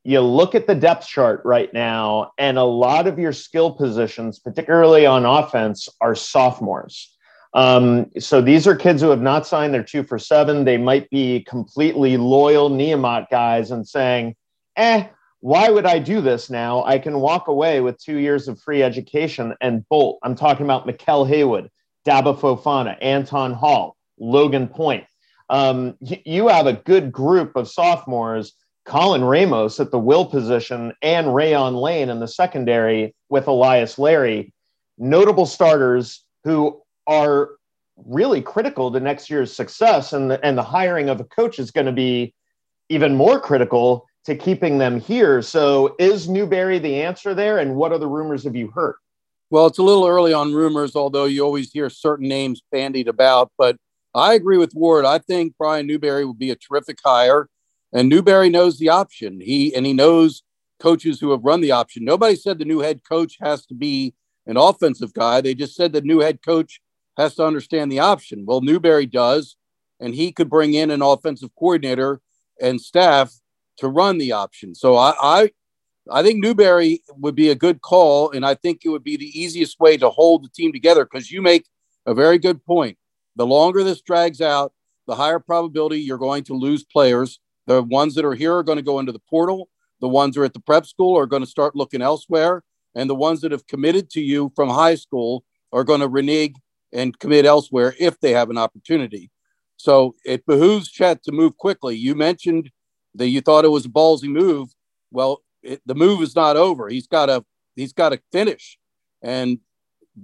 you 0.02 0.20
look 0.20 0.54
at 0.54 0.66
the 0.66 0.74
depth 0.74 1.06
chart 1.06 1.42
right 1.44 1.72
now, 1.74 2.32
and 2.38 2.56
a 2.56 2.64
lot 2.64 3.06
of 3.06 3.18
your 3.18 3.32
skill 3.32 3.70
positions, 3.70 4.38
particularly 4.38 5.04
on 5.04 5.26
offense, 5.26 5.88
are 6.00 6.14
sophomores. 6.14 7.13
Um, 7.54 8.10
so 8.18 8.40
these 8.40 8.66
are 8.66 8.74
kids 8.74 9.00
who 9.00 9.10
have 9.10 9.22
not 9.22 9.46
signed 9.46 9.72
their 9.72 9.84
two 9.84 10.02
for 10.02 10.18
seven. 10.18 10.64
They 10.64 10.76
might 10.76 11.08
be 11.10 11.44
completely 11.48 12.16
loyal 12.16 12.68
Niumat 12.68 13.30
guys 13.30 13.70
and 13.70 13.86
saying, 13.86 14.34
eh, 14.76 15.06
why 15.40 15.68
would 15.70 15.86
I 15.86 16.00
do 16.00 16.20
this 16.20 16.50
now? 16.50 16.82
I 16.84 16.98
can 16.98 17.20
walk 17.20 17.48
away 17.48 17.80
with 17.80 17.98
two 17.98 18.16
years 18.16 18.48
of 18.48 18.60
free 18.60 18.82
education 18.82 19.54
and 19.60 19.88
bolt. 19.88 20.18
I'm 20.22 20.34
talking 20.34 20.64
about 20.64 20.86
Maquel 20.86 21.28
Haywood, 21.28 21.70
Daba 22.06 22.36
Fofana, 22.36 22.96
Anton 23.00 23.52
Hall, 23.52 23.96
Logan 24.18 24.66
Point. 24.66 25.04
Um, 25.48 25.96
you 26.00 26.48
have 26.48 26.66
a 26.66 26.72
good 26.72 27.12
group 27.12 27.54
of 27.56 27.68
sophomores, 27.68 28.54
Colin 28.84 29.22
Ramos 29.22 29.80
at 29.80 29.90
the 29.90 29.98
will 29.98 30.26
position 30.26 30.92
and 31.02 31.28
Rayuan 31.28 31.80
Lane 31.80 32.08
in 32.08 32.20
the 32.20 32.28
secondary 32.28 33.14
with 33.28 33.46
Elias 33.46 33.98
Larry, 33.98 34.52
notable 34.98 35.46
starters 35.46 36.24
who 36.44 36.82
are 37.06 37.50
really 37.96 38.42
critical 38.42 38.90
to 38.92 39.00
next 39.00 39.30
year's 39.30 39.52
success. 39.52 40.12
And 40.12 40.30
the, 40.30 40.44
and 40.44 40.58
the 40.58 40.62
hiring 40.62 41.08
of 41.08 41.20
a 41.20 41.24
coach 41.24 41.58
is 41.58 41.70
going 41.70 41.86
to 41.86 41.92
be 41.92 42.34
even 42.88 43.14
more 43.14 43.40
critical 43.40 44.06
to 44.24 44.34
keeping 44.34 44.78
them 44.78 45.00
here. 45.00 45.42
So 45.42 45.94
is 45.98 46.28
Newberry 46.28 46.78
the 46.78 47.02
answer 47.02 47.34
there? 47.34 47.58
And 47.58 47.76
what 47.76 47.92
other 47.92 48.08
rumors 48.08 48.44
have 48.44 48.56
you 48.56 48.70
heard? 48.70 48.96
Well, 49.50 49.66
it's 49.66 49.78
a 49.78 49.82
little 49.82 50.06
early 50.06 50.32
on 50.32 50.54
rumors, 50.54 50.96
although 50.96 51.26
you 51.26 51.44
always 51.44 51.70
hear 51.70 51.90
certain 51.90 52.28
names 52.28 52.62
bandied 52.72 53.08
about. 53.08 53.52
But 53.56 53.76
I 54.14 54.34
agree 54.34 54.58
with 54.58 54.74
Ward. 54.74 55.04
I 55.04 55.18
think 55.18 55.54
Brian 55.58 55.86
Newberry 55.86 56.24
would 56.24 56.38
be 56.38 56.50
a 56.50 56.56
terrific 56.56 56.98
hire. 57.04 57.48
And 57.92 58.08
Newberry 58.08 58.48
knows 58.48 58.78
the 58.78 58.88
option. 58.88 59.40
He 59.40 59.74
and 59.74 59.86
he 59.86 59.92
knows 59.92 60.42
coaches 60.80 61.20
who 61.20 61.30
have 61.30 61.44
run 61.44 61.60
the 61.60 61.70
option. 61.70 62.04
Nobody 62.04 62.34
said 62.34 62.58
the 62.58 62.64
new 62.64 62.80
head 62.80 63.02
coach 63.08 63.36
has 63.40 63.64
to 63.66 63.74
be 63.74 64.14
an 64.46 64.56
offensive 64.56 65.14
guy. 65.14 65.40
They 65.40 65.54
just 65.54 65.76
said 65.76 65.92
the 65.92 66.00
new 66.00 66.18
head 66.18 66.40
coach 66.44 66.80
has 67.16 67.34
to 67.36 67.44
understand 67.44 67.90
the 67.90 68.00
option. 68.00 68.44
Well, 68.46 68.60
Newberry 68.60 69.06
does, 69.06 69.56
and 70.00 70.14
he 70.14 70.32
could 70.32 70.50
bring 70.50 70.74
in 70.74 70.90
an 70.90 71.02
offensive 71.02 71.50
coordinator 71.58 72.20
and 72.60 72.80
staff 72.80 73.32
to 73.78 73.88
run 73.88 74.18
the 74.18 74.32
option. 74.32 74.74
So 74.74 74.96
I, 74.96 75.14
I, 75.20 75.50
I 76.10 76.22
think 76.22 76.42
Newberry 76.42 77.02
would 77.16 77.34
be 77.34 77.50
a 77.50 77.54
good 77.54 77.80
call, 77.80 78.30
and 78.30 78.44
I 78.44 78.54
think 78.54 78.82
it 78.84 78.90
would 78.90 79.04
be 79.04 79.16
the 79.16 79.38
easiest 79.38 79.80
way 79.80 79.96
to 79.96 80.10
hold 80.10 80.44
the 80.44 80.48
team 80.48 80.72
together 80.72 81.04
because 81.04 81.30
you 81.30 81.42
make 81.42 81.66
a 82.06 82.14
very 82.14 82.38
good 82.38 82.64
point. 82.64 82.98
The 83.36 83.46
longer 83.46 83.82
this 83.82 84.02
drags 84.02 84.40
out, 84.40 84.72
the 85.06 85.14
higher 85.14 85.38
probability 85.38 86.00
you're 86.00 86.18
going 86.18 86.44
to 86.44 86.54
lose 86.54 86.84
players. 86.84 87.40
The 87.66 87.82
ones 87.82 88.14
that 88.14 88.24
are 88.24 88.34
here 88.34 88.54
are 88.54 88.62
going 88.62 88.76
to 88.76 88.82
go 88.82 88.98
into 88.98 89.12
the 89.12 89.22
portal. 89.30 89.68
The 90.00 90.08
ones 90.08 90.34
that 90.34 90.42
are 90.42 90.44
at 90.44 90.52
the 90.52 90.60
prep 90.60 90.86
school 90.86 91.16
are 91.18 91.26
going 91.26 91.42
to 91.42 91.48
start 91.48 91.74
looking 91.74 92.02
elsewhere. 92.02 92.62
And 92.94 93.08
the 93.08 93.14
ones 93.14 93.40
that 93.40 93.52
have 93.52 93.66
committed 93.66 94.10
to 94.10 94.20
you 94.20 94.52
from 94.54 94.68
high 94.68 94.94
school 94.94 95.44
are 95.72 95.84
going 95.84 96.00
to 96.00 96.08
renege 96.08 96.54
and 96.94 97.18
commit 97.18 97.44
elsewhere 97.44 97.94
if 97.98 98.18
they 98.20 98.30
have 98.30 98.48
an 98.48 98.56
opportunity. 98.56 99.30
So 99.76 100.14
it 100.24 100.46
behooves 100.46 100.90
Chet 100.90 101.22
to 101.24 101.32
move 101.32 101.56
quickly. 101.58 101.96
You 101.96 102.14
mentioned 102.14 102.70
that 103.16 103.28
you 103.28 103.40
thought 103.40 103.64
it 103.64 103.68
was 103.68 103.84
a 103.84 103.90
ballsy 103.90 104.28
move. 104.28 104.70
Well, 105.10 105.42
it, 105.62 105.82
the 105.84 105.94
move 105.94 106.22
is 106.22 106.34
not 106.36 106.56
over. 106.56 106.88
He's 106.88 107.06
got 107.06 107.26
to 107.26 107.44
he's 107.76 107.92
got 107.92 108.10
to 108.10 108.20
finish, 108.32 108.78
and 109.22 109.58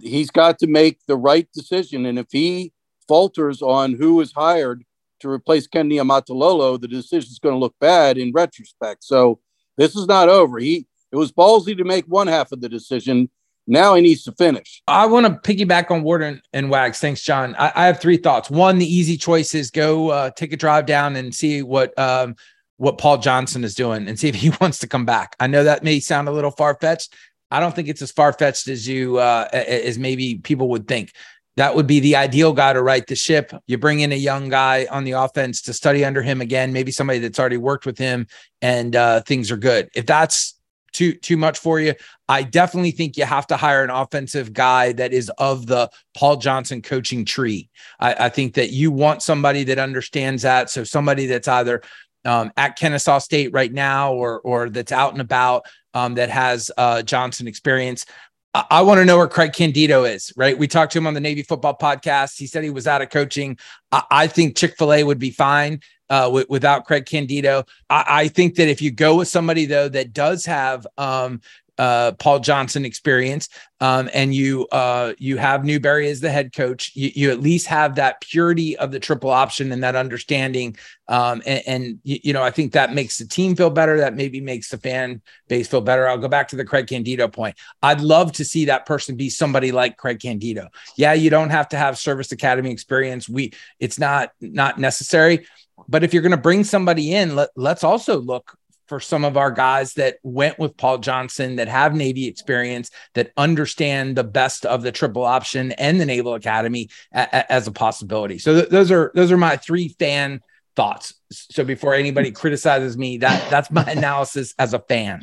he's 0.01 0.31
got 0.31 0.59
to 0.61 0.67
make 0.67 1.01
the 1.07 1.17
right 1.17 1.49
decision. 1.53 2.07
And 2.07 2.19
if 2.19 2.27
he 2.31 2.73
falters 3.09 3.61
on 3.61 3.95
who 3.95 4.21
is 4.21 4.33
hired 4.33 4.85
to 5.21 5.29
replace 5.29 5.67
Ken 5.67 5.91
Niumatalolo, 5.91 6.81
the 6.81 6.89
decision 6.89 7.31
is 7.31 7.39
going 7.39 7.55
to 7.55 7.59
look 7.59 7.75
bad 7.81 8.17
in 8.17 8.33
retrospect. 8.33 9.05
So 9.05 9.41
this 9.77 9.97
is 9.97 10.07
not 10.07 10.29
over. 10.29 10.59
He 10.59 10.87
it 11.13 11.17
was 11.17 11.33
ballsy 11.33 11.77
to 11.77 11.85
make 11.85 12.05
one 12.07 12.29
half 12.29 12.53
of 12.53 12.61
the 12.61 12.69
decision. 12.69 13.31
Now 13.71 13.95
he 13.95 14.03
needs 14.03 14.25
to 14.25 14.33
finish. 14.33 14.83
I 14.89 15.07
want 15.07 15.27
to 15.27 15.33
piggyback 15.33 15.93
on 15.93 16.03
Warden 16.03 16.43
and 16.53 16.71
Wags. 16.71 16.99
Thanks, 16.99 17.23
John. 17.23 17.55
I, 17.57 17.73
I, 17.77 17.87
have 17.87 18.01
three 18.01 18.17
thoughts. 18.17 18.51
One, 18.51 18.79
the 18.79 18.95
easy 18.95 19.17
choice 19.17 19.55
is 19.55 19.71
go 19.71 20.09
uh, 20.11 20.31
take 20.31 20.53
a 20.53 20.57
drive 20.57 20.87
down 20.87 21.15
and 21.15 21.33
see 21.33 21.63
what 21.63 21.97
um, 21.97 22.35
what 22.79 22.99
Paul 22.99 23.19
Johnson 23.19 23.63
is 23.63 23.77
doing 23.77 24.09
and 24.09 24.19
see 24.19 24.29
if 24.29 24.35
he 24.35 24.51
wants 24.61 24.81
to 24.81 24.89
come 24.89 25.07
back. 25.07 25.37
I 25.39 25.47
know 25.47 25.63
that 25.63 25.85
may 25.85 26.01
sound 26.01 26.29
a 26.29 26.33
little 26.33 26.51
far 26.51 26.77
fetched. 26.81 27.15
I 27.53 27.61
don't 27.61 27.75
think 27.75 27.87
it's 27.87 28.03
as 28.03 28.11
far 28.11 28.33
fetched 28.33 28.67
as 28.67 28.89
you 28.89 29.19
uh, 29.19 29.49
as 29.53 29.99
maybe 29.99 30.39
people 30.39 30.69
would 30.71 30.89
think. 30.89 31.13
That 31.57 31.77
would 31.77 31.87
be 31.87 32.01
the 32.01 32.17
ideal 32.17 32.53
guy 32.53 32.73
to 32.73 32.83
right 32.83 33.07
the 33.07 33.15
ship. 33.15 33.53
You 33.69 33.79
bring 33.79 34.01
in 34.01 34.11
a 34.11 34.17
young 34.17 34.49
guy 34.49 34.89
on 34.91 35.05
the 35.05 35.13
offense 35.13 35.63
to 35.63 35.73
study 35.73 36.05
under 36.05 36.23
him 36.23 36.41
again, 36.41 36.73
maybe 36.73 36.91
somebody 36.91 37.21
that's 37.21 37.39
already 37.39 37.57
worked 37.57 37.87
with 37.87 37.99
him, 37.99 38.27
and 38.63 38.97
uh, 38.97 39.21
things 39.23 39.53
are 39.53 39.57
good. 39.57 39.91
If 39.95 40.07
that's 40.07 40.60
too 40.93 41.15
too 41.15 41.37
much 41.37 41.59
for 41.59 41.81
you, 41.81 41.95
I 42.29 42.43
definitely 42.43 42.91
think 42.91 43.17
you 43.17 43.25
have 43.25 43.47
to 43.49 43.57
hire 43.57 43.85
an 43.85 43.91
offensive 43.91 44.53
guy 44.53 44.93
that 44.93 45.13
is 45.13 45.31
of 45.39 45.67
the 45.67 45.91
Paul 46.17 46.37
Johnson 46.37 46.83
coaching 46.83 47.25
tree. 47.25 47.69
I, 47.99 48.27
I 48.27 48.29
think 48.29 48.55
that 48.55 48.71
you 48.71 48.91
want 48.91 49.23
somebody 49.23 49.65
that 49.65 49.79
understands 49.79 50.43
that. 50.43 50.71
So 50.71 50.85
somebody 50.85 51.27
that's 51.27 51.49
either 51.49 51.83
um, 52.25 52.53
at 52.57 52.77
Kennesaw 52.77 53.19
State 53.19 53.53
right 53.53 53.73
now 53.73 54.13
or 54.13 54.41
or 54.41 54.69
that's 54.69 54.93
out 54.93 55.13
and 55.13 55.21
about 55.21 55.65
um, 55.95 56.15
that 56.15 56.31
has 56.31 56.71
uh, 56.77 57.03
Johnson 57.03 57.47
experience. 57.49 58.07
I, 58.53 58.83
want 58.83 58.99
to 58.99 59.05
know 59.05 59.17
where 59.17 59.29
Craig 59.29 59.53
Candeto 59.53 60.13
is, 60.13 60.33
right? 60.37 60.59
We 60.59 60.67
talked 60.67 60.91
to 60.93 60.99
him 60.99 61.07
on 61.07 61.15
the 61.15 61.21
Navy 61.21 61.45
football 61.45 61.77
podcast. 61.81 62.37
He 62.37 62.49
said 62.49 62.65
he 62.65 62.71
was 62.71 62.89
out 62.89 63.01
of 63.01 63.09
coaching. 63.09 63.57
I, 63.93 64.03
I 64.11 64.27
think 64.27 64.57
Chick 64.57 64.75
fil 64.77 64.93
A 64.93 65.05
would 65.05 65.21
be 65.21 65.31
fine 65.31 65.81
uh, 66.11 66.25
w- 66.25 66.47
without 66.49 66.85
Craig 66.85 67.07
Candeto. 67.07 67.67
I, 67.89 68.05
I, 68.09 68.29
think 68.29 68.57
that 68.57 68.69
if 68.69 68.83
you 68.83 68.91
go 68.91 69.17
with 69.17 69.29
somebody, 69.29 69.65
though, 69.65 69.89
that 69.89 70.13
does 70.13 70.45
have 70.45 70.87
um, 70.99 71.41
uh, 71.81 72.13
Paul 72.13 72.41
Johnson 72.41 72.85
experience, 72.85 73.49
um, 73.81 74.11
and 74.13 74.35
you 74.35 74.69
uh, 74.71 75.15
you 75.17 75.39
have 75.39 75.65
Newberry 75.65 76.11
as 76.11 76.21
the 76.21 76.31
head 76.31 76.53
coach, 76.55 76.93
you, 76.95 77.11
you, 77.15 77.31
at 77.31 77.41
least 77.41 77.69
have 77.69 77.95
that 77.95 78.21
purity 78.21 78.77
of 78.77 78.93
the 78.93 79.01
triple 79.01 79.31
option 79.31 79.73
and 79.73 79.83
that 79.83 79.97
understanding. 79.97 80.77
Um, 81.09 81.43
and, 81.47 81.63
and 81.67 81.99
you, 82.05 82.19
you, 82.23 82.33
know, 82.35 82.43
I 82.43 82.51
think 82.51 82.73
that 82.73 82.93
makes 82.93 83.17
the 83.17 83.27
team 83.27 83.57
feel 83.57 83.71
better. 83.71 83.97
That 83.97 84.15
maybe 84.15 84.43
makes 84.43 84.69
the 84.69 84.77
fan 84.77 85.23
base 85.49 85.69
feel 85.69 85.81
better. 85.81 86.07
I'll 86.07 86.19
go 86.19 86.29
back 86.29 86.49
to 86.49 86.57
the 86.57 86.67
Craig 86.67 86.87
Candeto 86.87 87.33
point. 87.33 87.57
I'd 87.83 88.03
love 88.03 88.33
to 88.33 88.45
see 88.45 88.67
that 88.67 88.85
person 88.85 89.17
be 89.17 89.31
somebody 89.31 89.73
like 89.73 89.97
Craig 89.97 90.19
Candeto. 90.19 90.69
Yeah, 90.99 91.15
you 91.15 91.31
don't 91.31 91.51
have 91.51 91.71
to 91.71 91.79
have 91.79 91.97
service 91.97 92.31
academy 92.31 92.73
experience. 92.73 93.27
We 93.27 93.55
it's 93.79 93.99
not 93.99 94.33
not 94.43 94.79
necessary. 94.79 95.47
But 95.91 96.05
if 96.05 96.15
you're 96.15 96.23
going 96.23 96.31
to 96.31 96.37
bring 96.37 96.63
somebody 96.65 97.13
in, 97.13 97.35
let, 97.35 97.51
let's 97.57 97.85
also 97.85 98.19
look 98.19 98.57
for 98.87 99.01
some 99.01 99.25
of 99.25 99.37
our 99.37 99.51
guys 99.51 99.95
that 99.95 100.17
went 100.23 100.59
with 100.59 100.77
Paul 100.77 100.99
Johnson, 100.99 101.57
that 101.57 101.69
have 101.69 101.95
Navy 101.95 102.27
experience, 102.27 102.91
that 103.15 103.33
understand 103.37 104.17
the 104.17 104.25
best 104.25 104.65
of 104.67 104.83
the 104.83 104.91
triple 104.91 105.25
option 105.25 105.73
and 105.73 106.01
the 106.01 106.07
Naval 106.07 106.35
Academy 106.35 106.89
a, 107.13 107.21
a, 107.21 107.53
as 107.53 107.67
a 107.67 107.73
possibility. 107.73 108.39
So 108.39 108.55
th- 108.55 108.69
those 108.69 108.91
are 108.91 109.13
those 109.15 109.31
are 109.31 109.37
my 109.37 109.57
three 109.57 109.91
fan 109.99 110.41
thoughts. 110.75 111.15
So 111.31 111.63
before 111.65 111.95
anybody 111.95 112.33
criticizes 112.33 112.97
me, 112.97 113.19
that 113.19 113.49
that's 113.51 113.71
my 113.71 113.85
analysis 113.85 114.55
as 114.59 114.75
a 114.75 114.81
fan. 114.81 115.23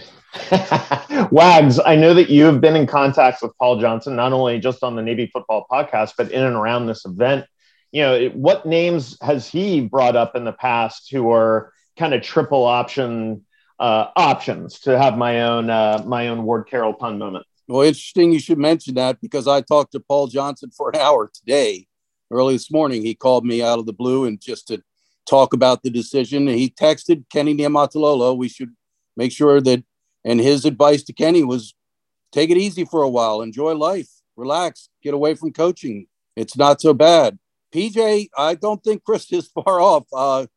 Wags, 1.32 1.80
I 1.86 1.98
know 1.98 2.14
that 2.14 2.30
you 2.30 2.46
have 2.46 2.62
been 2.62 2.76
in 2.76 2.88
contact 2.88 3.42
with 3.42 3.52
Paul 3.58 3.82
Johnson, 3.82 4.16
not 4.16 4.32
only 4.32 4.60
just 4.60 4.82
on 4.84 4.96
the 4.96 5.02
Navy 5.02 5.30
football 5.34 5.66
podcast, 5.70 6.14
but 6.18 6.32
in 6.32 6.44
and 6.44 6.56
around 6.56 6.88
this 6.88 7.06
event. 7.06 7.46
You 7.92 8.02
know, 8.02 8.28
what 8.30 8.66
names 8.66 9.18
has 9.22 9.48
he 9.48 9.82
brought 9.82 10.16
up 10.16 10.36
in 10.36 10.44
the 10.44 10.52
past 10.52 11.10
who 11.12 11.32
are 11.32 11.72
kind 11.98 12.14
of 12.14 12.22
triple 12.22 12.66
option 12.66 13.46
uh, 13.80 14.08
options 14.16 14.80
to 14.82 14.98
have 14.98 15.18
my 15.18 15.42
own 15.44 15.70
uh, 15.70 16.04
my 16.06 16.28
own 16.28 16.44
Ward 16.44 16.68
Carroll 16.70 16.94
pun 16.94 17.18
moment. 17.18 17.46
Well, 17.68 17.82
interesting 17.82 18.32
you 18.32 18.40
should 18.40 18.58
mention 18.58 18.96
that 18.96 19.20
because 19.22 19.48
I 19.48 19.62
talked 19.62 19.92
to 19.92 20.00
Paul 20.00 20.28
Johnson 20.28 20.72
for 20.76 20.90
an 20.90 21.00
hour 21.00 21.30
today. 21.34 21.88
Early 22.32 22.56
this 22.56 22.72
morning, 22.72 23.04
he 23.04 23.16
called 23.16 23.46
me 23.46 23.62
out 23.62 23.80
of 23.80 23.86
the 23.86 23.94
blue 23.94 24.26
and 24.26 24.40
just 24.42 24.68
to 24.68 24.82
talk 25.30 25.54
about 25.54 25.84
the 25.84 25.90
decision. 25.90 26.48
He 26.48 26.70
texted 26.70 27.24
Kenny 27.30 27.56
Niumatalolo. 27.56 28.38
We 28.38 28.50
should 28.50 28.74
make 29.16 29.32
sure 29.32 29.62
that, 29.62 29.84
and 30.26 30.40
his 30.40 30.66
advice 30.66 31.04
to 31.04 31.14
Kenny 31.14 31.44
was 31.44 31.74
take 32.32 32.50
it 32.50 32.58
easy 32.58 32.84
for 32.84 33.02
a 33.02 33.10
while, 33.10 33.42
enjoy 33.42 33.76
life, 33.76 34.10
relax, 34.36 34.90
get 35.02 35.14
away 35.14 35.36
from 35.36 35.54
coaching. 35.54 36.08
It's 36.36 36.58
not 36.58 36.82
so 36.82 36.94
bad. 36.94 37.40
PJ, 37.78 38.30
I 38.36 38.56
don't 38.56 38.84
think 38.84 39.04
Chris 39.04 39.32
is 39.32 39.48
far 39.54 39.80
off. 39.80 40.06
Uh, 40.12 40.48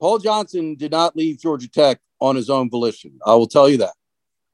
Paul 0.00 0.18
Johnson 0.18 0.74
did 0.76 0.92
not 0.92 1.16
leave 1.16 1.40
Georgia 1.40 1.68
Tech 1.68 1.98
on 2.20 2.36
his 2.36 2.50
own 2.50 2.68
volition. 2.70 3.18
I 3.24 3.34
will 3.34 3.46
tell 3.46 3.68
you 3.68 3.78
that. 3.78 3.94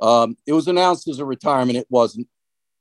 Um, 0.00 0.36
it 0.46 0.52
was 0.52 0.68
announced 0.68 1.08
as 1.08 1.18
a 1.18 1.24
retirement. 1.24 1.78
It 1.78 1.86
wasn't. 1.90 2.28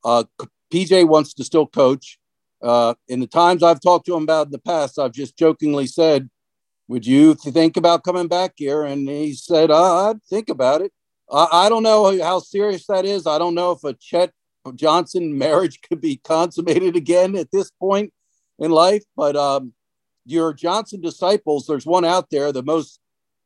Uh, 0.04 0.26
PJ 0.72 1.08
wants 1.08 1.34
to 1.36 1.44
still 1.44 1.66
coach. 1.66 2.20
Uh, 2.62 2.94
in 3.08 3.20
the 3.20 3.28
times 3.28 3.64
I've 3.64 3.82
talked 3.82 4.06
to 4.06 4.16
him 4.16 4.24
about 4.24 4.48
in 4.48 4.52
the 4.52 4.60
past, 4.60 4.98
I've 4.98 5.12
just 5.12 5.38
jokingly 5.38 5.88
said, 5.88 6.30
"Would 6.88 7.06
you 7.06 7.34
think 7.34 7.76
about 7.76 8.04
coming 8.04 8.28
back 8.28 8.54
here?" 8.56 8.84
And 8.84 9.08
he 9.08 9.34
said, 9.34 9.70
uh, 9.70 10.10
"I'd 10.10 10.24
think 10.24 10.50
about 10.50 10.82
it." 10.82 10.92
I, 11.32 11.48
I 11.66 11.70
don't 11.70 11.84
know 11.84 12.22
how 12.22 12.40
serious 12.40 12.86
that 12.88 13.06
is. 13.06 13.28
I 13.28 13.38
don't 13.38 13.56
know 13.56 13.72
if 13.72 13.84
a 13.84 13.94
Chet 13.94 14.32
Johnson 14.76 15.38
marriage 15.38 15.82
could 15.82 16.02
be 16.02 16.18
consummated 16.24 16.96
again 16.96 17.36
at 17.36 17.52
this 17.52 17.70
point 17.72 18.14
in 18.60 18.72
life. 18.72 19.04
But 19.16 19.36
um, 19.36 19.74
your 20.26 20.54
Johnson 20.54 21.02
disciples, 21.02 21.66
there's 21.66 21.86
one 21.86 22.06
out 22.06 22.30
there, 22.30 22.52
the 22.52 22.64
most 22.64 23.00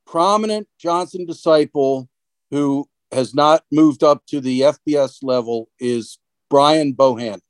prominent 0.05 0.67
Johnson 0.79 1.25
disciple 1.25 2.09
who 2.51 2.87
has 3.11 3.33
not 3.33 3.63
moved 3.71 4.03
up 4.03 4.25
to 4.27 4.39
the 4.41 4.61
FBS 4.61 5.19
level 5.21 5.69
is 5.79 6.19
Brian 6.49 6.93
Bohannon. 6.93 7.41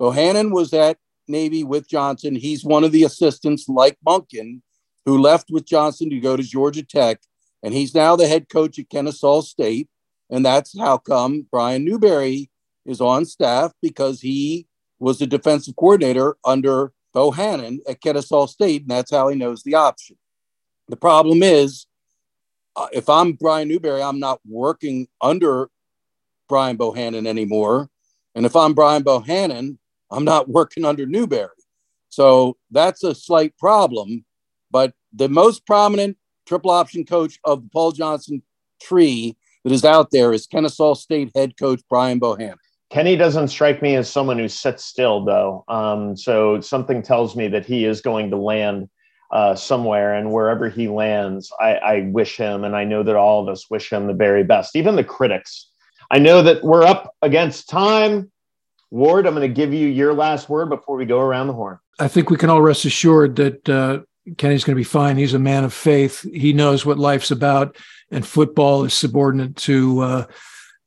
Bohannon 0.00 0.52
was 0.52 0.72
at 0.72 0.98
Navy 1.28 1.64
with 1.64 1.88
Johnson. 1.88 2.34
He's 2.34 2.64
one 2.64 2.84
of 2.84 2.92
the 2.92 3.04
assistants, 3.04 3.68
like 3.68 3.98
Monken, 4.06 4.62
who 5.06 5.18
left 5.18 5.48
with 5.50 5.66
Johnson 5.66 6.10
to 6.10 6.20
go 6.20 6.36
to 6.36 6.42
Georgia 6.42 6.82
Tech, 6.82 7.20
and 7.62 7.72
he's 7.72 7.94
now 7.94 8.16
the 8.16 8.26
head 8.26 8.48
coach 8.48 8.78
at 8.78 8.90
Kennesaw 8.90 9.40
State. 9.42 9.88
And 10.30 10.44
that's 10.44 10.78
how 10.78 10.98
come 10.98 11.46
Brian 11.50 11.84
Newberry 11.84 12.50
is 12.86 13.00
on 13.00 13.24
staff 13.26 13.72
because 13.82 14.20
he 14.20 14.66
was 15.02 15.18
the 15.18 15.26
defensive 15.26 15.74
coordinator 15.74 16.36
under 16.44 16.92
Bo 17.12 17.32
Bohannon 17.32 17.78
at 17.88 18.00
Kennesaw 18.00 18.46
State, 18.46 18.82
and 18.82 18.90
that's 18.90 19.10
how 19.10 19.28
he 19.28 19.36
knows 19.36 19.64
the 19.64 19.74
option. 19.74 20.16
The 20.88 20.96
problem 20.96 21.42
is, 21.42 21.86
uh, 22.76 22.86
if 22.92 23.08
I'm 23.08 23.32
Brian 23.32 23.68
Newberry, 23.68 24.00
I'm 24.00 24.20
not 24.20 24.40
working 24.46 25.08
under 25.20 25.70
Brian 26.48 26.78
Bohannon 26.78 27.26
anymore. 27.26 27.90
And 28.36 28.46
if 28.46 28.54
I'm 28.54 28.74
Brian 28.74 29.02
Bohannon, 29.02 29.76
I'm 30.10 30.24
not 30.24 30.48
working 30.58 30.84
under 30.84 31.04
Newberry. 31.04 31.50
So 32.08 32.56
that's 32.70 33.02
a 33.02 33.14
slight 33.14 33.58
problem. 33.58 34.24
But 34.70 34.94
the 35.12 35.28
most 35.28 35.66
prominent 35.66 36.16
triple 36.46 36.70
option 36.70 37.04
coach 37.04 37.40
of 37.44 37.62
the 37.62 37.68
Paul 37.70 37.90
Johnson 37.90 38.42
tree 38.80 39.36
that 39.64 39.72
is 39.72 39.84
out 39.84 40.12
there 40.12 40.32
is 40.32 40.46
Kennesaw 40.46 40.94
State 40.94 41.32
head 41.34 41.58
coach 41.58 41.82
Brian 41.90 42.20
Bohannon. 42.20 42.56
Kenny 42.92 43.16
doesn't 43.16 43.48
strike 43.48 43.80
me 43.80 43.96
as 43.96 44.10
someone 44.10 44.38
who 44.38 44.48
sits 44.48 44.84
still, 44.84 45.24
though. 45.24 45.64
Um, 45.66 46.14
so 46.14 46.60
something 46.60 47.00
tells 47.00 47.34
me 47.34 47.48
that 47.48 47.64
he 47.64 47.86
is 47.86 48.02
going 48.02 48.28
to 48.30 48.36
land 48.36 48.90
uh, 49.30 49.54
somewhere, 49.54 50.14
and 50.14 50.30
wherever 50.30 50.68
he 50.68 50.88
lands, 50.88 51.50
I, 51.58 51.74
I 51.76 52.00
wish 52.12 52.36
him, 52.36 52.64
and 52.64 52.76
I 52.76 52.84
know 52.84 53.02
that 53.02 53.16
all 53.16 53.42
of 53.42 53.48
us 53.48 53.70
wish 53.70 53.90
him 53.90 54.08
the 54.08 54.12
very 54.12 54.44
best, 54.44 54.76
even 54.76 54.94
the 54.94 55.04
critics. 55.04 55.70
I 56.10 56.18
know 56.18 56.42
that 56.42 56.62
we're 56.62 56.82
up 56.82 57.14
against 57.22 57.70
time. 57.70 58.30
Ward, 58.90 59.26
I'm 59.26 59.34
going 59.34 59.48
to 59.48 59.54
give 59.54 59.72
you 59.72 59.88
your 59.88 60.12
last 60.12 60.50
word 60.50 60.68
before 60.68 60.96
we 60.98 61.06
go 61.06 61.18
around 61.18 61.46
the 61.46 61.54
horn. 61.54 61.78
I 61.98 62.08
think 62.08 62.28
we 62.28 62.36
can 62.36 62.50
all 62.50 62.60
rest 62.60 62.84
assured 62.84 63.36
that 63.36 63.68
uh, 63.70 64.00
Kenny's 64.36 64.64
going 64.64 64.74
to 64.74 64.80
be 64.80 64.84
fine. 64.84 65.16
He's 65.16 65.32
a 65.32 65.38
man 65.38 65.64
of 65.64 65.72
faith. 65.72 66.30
He 66.30 66.52
knows 66.52 66.84
what 66.84 66.98
life's 66.98 67.30
about, 67.30 67.74
and 68.10 68.26
football 68.26 68.84
is 68.84 68.92
subordinate 68.92 69.56
to 69.56 70.00
uh, 70.00 70.26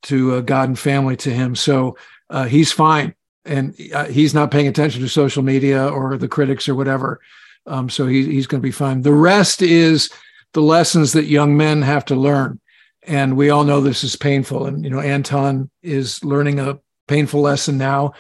to 0.06 0.36
uh, 0.36 0.42
God 0.42 0.70
and 0.70 0.80
family 0.80 1.16
to 1.18 1.32
him. 1.32 1.56
So 1.56 1.98
uh, 2.30 2.46
he's 2.46 2.72
fine, 2.72 3.14
and 3.44 3.76
uh, 3.94 4.06
he's 4.06 4.34
not 4.34 4.52
paying 4.52 4.68
attention 4.68 5.02
to 5.02 5.10
social 5.10 5.44
media 5.44 5.88
or 5.88 6.18
the 6.18 6.28
critics 6.28 6.68
or 6.68 6.76
whatever. 6.76 7.20
Um, 7.68 7.90
so 7.90 8.08
he, 8.08 8.26
he's 8.26 8.48
going 8.48 8.62
to 8.62 8.66
be 8.66 8.72
fine. 8.72 9.02
The 9.02 9.14
rest 9.14 9.62
is 9.62 10.12
the 10.54 10.62
lessons 10.62 11.14
that 11.14 11.26
young 11.26 11.58
men 11.58 11.82
have 11.82 12.06
to 12.06 12.16
learn, 12.16 12.60
and 13.04 13.36
we 13.36 13.50
all 13.50 13.64
know 13.64 13.82
this 13.82 14.04
is 14.04 14.16
painful. 14.16 14.66
And 14.66 14.84
you 14.84 14.90
know, 14.90 15.00
Anton 15.00 15.70
is 15.82 16.24
learning 16.24 16.60
a 16.60 16.80
painful 17.08 17.42
lesson 17.42 17.78
now. 17.78 18.14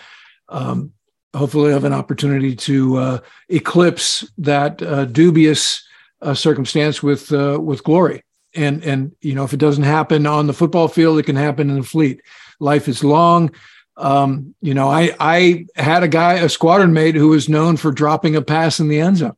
Um, 0.49 0.91
hopefully, 1.35 1.71
have 1.71 1.83
an 1.85 1.93
opportunity 1.93 2.55
to 2.55 2.97
uh, 2.97 3.19
eclipse 3.49 4.29
that 4.39 4.81
uh, 4.81 5.05
dubious 5.05 5.83
uh, 6.21 6.33
circumstance 6.33 7.03
with 7.03 7.31
with 7.31 7.83
glory. 7.83 8.24
And 8.55 8.83
and 8.83 9.11
you 9.21 9.35
know, 9.35 9.43
if 9.43 9.53
it 9.53 9.59
doesn't 9.59 9.83
happen 9.83 10.25
on 10.25 10.47
the 10.47 10.53
football 10.53 10.87
field, 10.87 11.19
it 11.19 11.25
can 11.25 11.35
happen 11.35 11.69
in 11.69 11.77
the 11.77 11.83
fleet. 11.83 12.21
Life 12.59 12.87
is 12.87 13.03
long. 13.03 13.51
Um, 13.97 14.55
you 14.61 14.73
know, 14.73 14.89
I 14.89 15.15
I 15.19 15.65
had 15.75 16.03
a 16.03 16.07
guy, 16.07 16.33
a 16.33 16.49
squadron 16.49 16.93
mate, 16.93 17.15
who 17.15 17.29
was 17.29 17.49
known 17.49 17.77
for 17.77 17.91
dropping 17.91 18.35
a 18.35 18.41
pass 18.41 18.79
in 18.79 18.87
the 18.87 18.99
end 18.99 19.17
zone. 19.17 19.37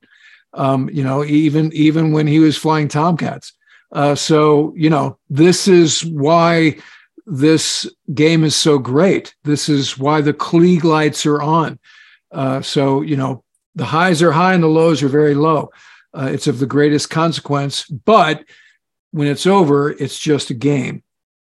Um, 0.53 0.89
you 0.89 1.03
know, 1.03 1.23
even 1.23 1.71
even 1.73 2.11
when 2.11 2.27
he 2.27 2.39
was 2.39 2.57
flying 2.57 2.87
Tomcats. 2.87 3.53
Uh, 3.91 4.15
so 4.15 4.73
you 4.75 4.89
know, 4.89 5.17
this 5.29 5.67
is 5.67 6.05
why 6.05 6.77
this 7.27 7.89
game 8.13 8.45
is 8.45 8.55
so 8.55 8.79
great. 8.79 9.35
This 9.43 9.67
is 9.67 9.97
why 9.97 10.21
the 10.21 10.33
Klieg 10.33 10.83
lights 10.83 11.25
are 11.25 11.41
on. 11.41 11.77
Uh, 12.31 12.61
so, 12.61 13.01
you 13.01 13.17
know, 13.17 13.43
the 13.75 13.85
highs 13.85 14.21
are 14.21 14.31
high 14.31 14.53
and 14.53 14.63
the 14.63 14.67
lows 14.67 15.03
are 15.03 15.09
very 15.09 15.35
low. 15.35 15.69
Uh, 16.13 16.29
it's 16.31 16.47
of 16.47 16.59
the 16.59 16.65
greatest 16.65 17.09
consequence, 17.09 17.85
but 17.85 18.43
when 19.11 19.27
it's 19.27 19.45
over, 19.45 19.91
it's 19.91 20.17
just 20.17 20.49
a 20.49 20.53
game. 20.53 21.03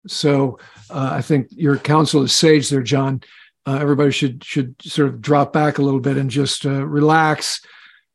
So 0.07 0.59
uh, 0.89 1.09
I 1.13 1.21
think 1.21 1.47
your 1.51 1.77
counsel 1.77 2.23
is 2.23 2.35
sage 2.35 2.69
there, 2.69 2.81
John. 2.81 3.21
Uh, 3.65 3.77
everybody 3.79 4.11
should 4.11 4.43
should 4.43 4.75
sort 4.81 5.09
of 5.09 5.21
drop 5.21 5.53
back 5.53 5.77
a 5.77 5.81
little 5.83 5.99
bit 5.99 6.17
and 6.17 6.29
just 6.29 6.65
uh, 6.65 6.85
relax 6.85 7.61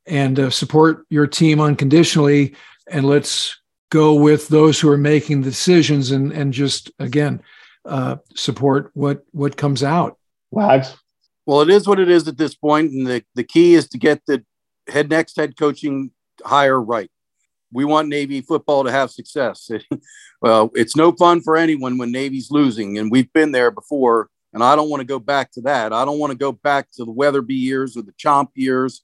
and 0.06 0.38
uh, 0.38 0.50
support 0.50 1.06
your 1.08 1.26
team 1.26 1.60
unconditionally. 1.60 2.56
And 2.88 3.06
let's 3.06 3.56
go 3.90 4.14
with 4.14 4.48
those 4.48 4.80
who 4.80 4.90
are 4.90 4.98
making 4.98 5.42
the 5.42 5.50
decisions 5.50 6.10
and 6.10 6.32
and 6.32 6.52
just 6.52 6.90
again 6.98 7.42
uh, 7.84 8.16
support 8.34 8.90
what 8.94 9.24
what 9.30 9.56
comes 9.56 9.82
out. 9.82 10.18
Wags. 10.50 10.96
Well, 11.46 11.60
it 11.60 11.70
is 11.70 11.86
what 11.86 12.00
it 12.00 12.10
is 12.10 12.26
at 12.26 12.38
this 12.38 12.56
point, 12.56 12.90
and 12.90 13.06
the, 13.06 13.24
the 13.36 13.44
key 13.44 13.74
is 13.74 13.88
to 13.90 13.98
get 13.98 14.20
the 14.26 14.44
head 14.88 15.08
next 15.08 15.36
head 15.36 15.56
coaching 15.56 16.10
hire 16.44 16.80
right. 16.80 17.10
We 17.72 17.84
want 17.84 18.08
Navy 18.08 18.40
football 18.40 18.84
to 18.84 18.90
have 18.90 19.10
success. 19.10 19.70
well, 20.40 20.70
it's 20.74 20.96
no 20.96 21.12
fun 21.12 21.40
for 21.42 21.56
anyone 21.56 21.98
when 21.98 22.12
Navy's 22.12 22.50
losing, 22.50 22.98
and 22.98 23.10
we've 23.10 23.32
been 23.32 23.52
there 23.52 23.70
before. 23.70 24.28
And 24.52 24.64
I 24.64 24.74
don't 24.74 24.88
want 24.88 25.00
to 25.00 25.06
go 25.06 25.18
back 25.18 25.52
to 25.52 25.60
that. 25.62 25.92
I 25.92 26.04
don't 26.04 26.18
want 26.18 26.30
to 26.30 26.38
go 26.38 26.52
back 26.52 26.90
to 26.92 27.04
the 27.04 27.12
Weatherbie 27.12 27.54
years 27.54 27.96
or 27.96 28.02
the 28.02 28.12
Chaump 28.12 28.48
years. 28.54 29.02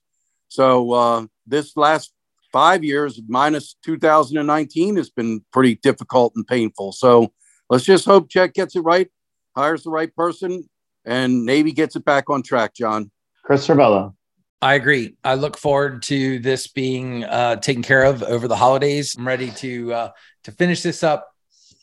So 0.49 0.93
uh, 0.93 1.27
this 1.47 1.77
last 1.77 2.13
five 2.53 2.85
years, 2.85 3.21
minus 3.27 3.77
2019, 3.85 4.97
has 4.97 5.11
been 5.11 5.45
pretty 5.53 5.75
difficult 5.77 6.33
and 6.37 6.47
painful. 6.47 6.93
So 6.93 7.33
let's 7.69 7.85
just 7.85 8.05
hope 8.05 8.31
Chet 8.31 8.55
gets 8.55 8.77
it 8.77 8.81
right, 8.81 9.09
hires 9.57 9.83
the 9.83 9.91
right 9.91 10.15
person, 10.15 10.69
and 11.05 11.45
Navy 11.45 11.73
gets 11.73 11.97
it 11.97 12.05
back 12.05 12.31
on 12.31 12.43
track, 12.43 12.75
John. 12.75 13.11
Chris 13.45 13.67
Cervello. 13.67 14.15
I 14.63 14.75
agree. 14.75 15.17
I 15.25 15.35
look 15.35 15.59
forward 15.59 16.05
to 16.05 16.39
this 16.39 16.69
being 16.69 17.25
uh, 17.25 17.57
taken 17.57 17.83
care 17.83 18.05
of 18.05 18.23
over 18.23 18.47
the 18.47 18.55
holidays. 18.55 19.17
I'm 19.19 19.27
ready 19.27 19.51
to 19.51 19.93
uh, 19.93 20.11
to 20.45 20.53
finish 20.53 20.83
this 20.83 21.03
up, 21.03 21.35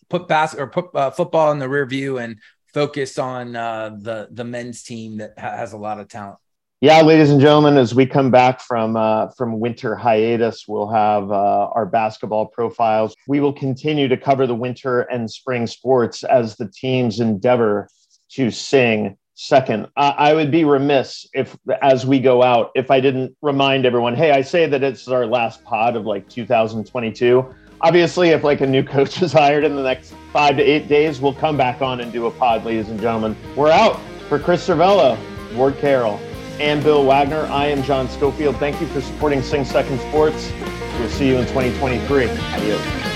put 0.10 0.30
bas- 0.30 0.56
or 0.56 0.68
put 0.68 0.96
uh, 0.96 1.12
football 1.12 1.52
in 1.52 1.60
the 1.60 1.68
rear 1.68 1.86
view, 1.86 2.20
and 2.20 2.40
focus 2.74 3.20
on 3.20 3.58
uh, 3.58 3.90
the 4.00 4.30
the 4.32 4.46
men's 4.46 4.82
team 4.84 5.18
that 5.18 5.34
ha- 5.38 5.58
has 5.58 5.74
a 5.74 5.78
lot 5.78 6.00
of 6.00 6.08
talent. 6.08 6.40
Yeah, 6.80 7.02
ladies 7.02 7.30
and 7.30 7.42
gentlemen, 7.42 7.76
as 7.76 7.94
we 7.94 8.06
come 8.06 8.32
back 8.32 8.62
from 8.62 8.96
uh, 8.96 9.28
from 9.38 9.60
winter 9.60 9.98
hiatus, 9.98 10.64
we'll 10.66 10.88
have 10.88 11.30
uh, 11.30 11.68
our 11.76 11.86
basketball 11.86 12.46
profiles. 12.46 13.14
We 13.28 13.42
will 13.42 13.52
continue 13.52 14.08
to 14.08 14.16
cover 14.16 14.48
the 14.48 14.56
winter 14.56 15.02
and 15.02 15.30
spring 15.30 15.68
sports 15.68 16.24
as 16.24 16.56
the 16.56 16.72
teams 16.74 17.20
endeavor 17.20 17.90
to 18.36 18.52
sing 18.52 19.18
second. 19.40 19.88
I, 19.96 20.10
I 20.10 20.34
would 20.34 20.52
be 20.52 20.66
remiss 20.66 21.26
if, 21.34 21.58
as 21.82 22.06
we 22.06 22.20
go 22.20 22.44
out, 22.44 22.72
if 22.76 22.92
I 22.92 23.00
didn't 23.00 23.36
remind 23.42 23.86
everyone, 23.86 24.14
hey, 24.14 24.32
I 24.32 24.42
say 24.42 24.66
that 24.66 24.84
it's 24.84 25.08
our 25.08 25.26
last 25.26 25.64
pod 25.64 25.96
of 25.96 26.06
like 26.06 26.28
2022. 26.28 27.56
Obviously, 27.82 28.30
if 28.30 28.44
like 28.44 28.60
a 28.60 28.68
new 28.68 28.84
coach 28.96 29.22
is 29.22 29.32
hired 29.32 29.64
in 29.64 29.76
the 29.76 29.84
next 29.84 30.14
five 30.34 30.58
to 30.58 30.64
eight 30.64 30.90
days, 30.90 31.22
we'll 31.22 31.34
come 31.34 31.56
back 31.56 31.82
on 31.82 32.02
and 32.02 32.12
do 32.12 32.26
a 32.26 32.32
pod, 32.32 32.66
ladies 32.66 32.90
and 32.90 33.00
gentlemen. 33.00 33.36
We're 33.56 33.72
out 33.72 34.00
for 34.28 34.40
Chris 34.40 34.68
Cervello, 34.68 35.18
Ward 35.56 35.78
Carroll 35.78 36.20
and 36.60 36.84
Bill 36.84 37.06
Wagner. 37.06 37.46
I 37.46 37.68
am 37.68 37.82
John 37.84 38.10
Schofield. 38.10 38.58
Thank 38.58 38.82
you 38.82 38.88
for 38.88 39.00
supporting 39.00 39.42
Sing 39.42 39.64
Second 39.64 40.00
Sports. 40.02 40.52
We'll 41.00 41.10
see 41.10 41.30
you 41.30 41.38
in 41.38 41.46
2023. 41.48 42.30
Adios. 42.30 43.09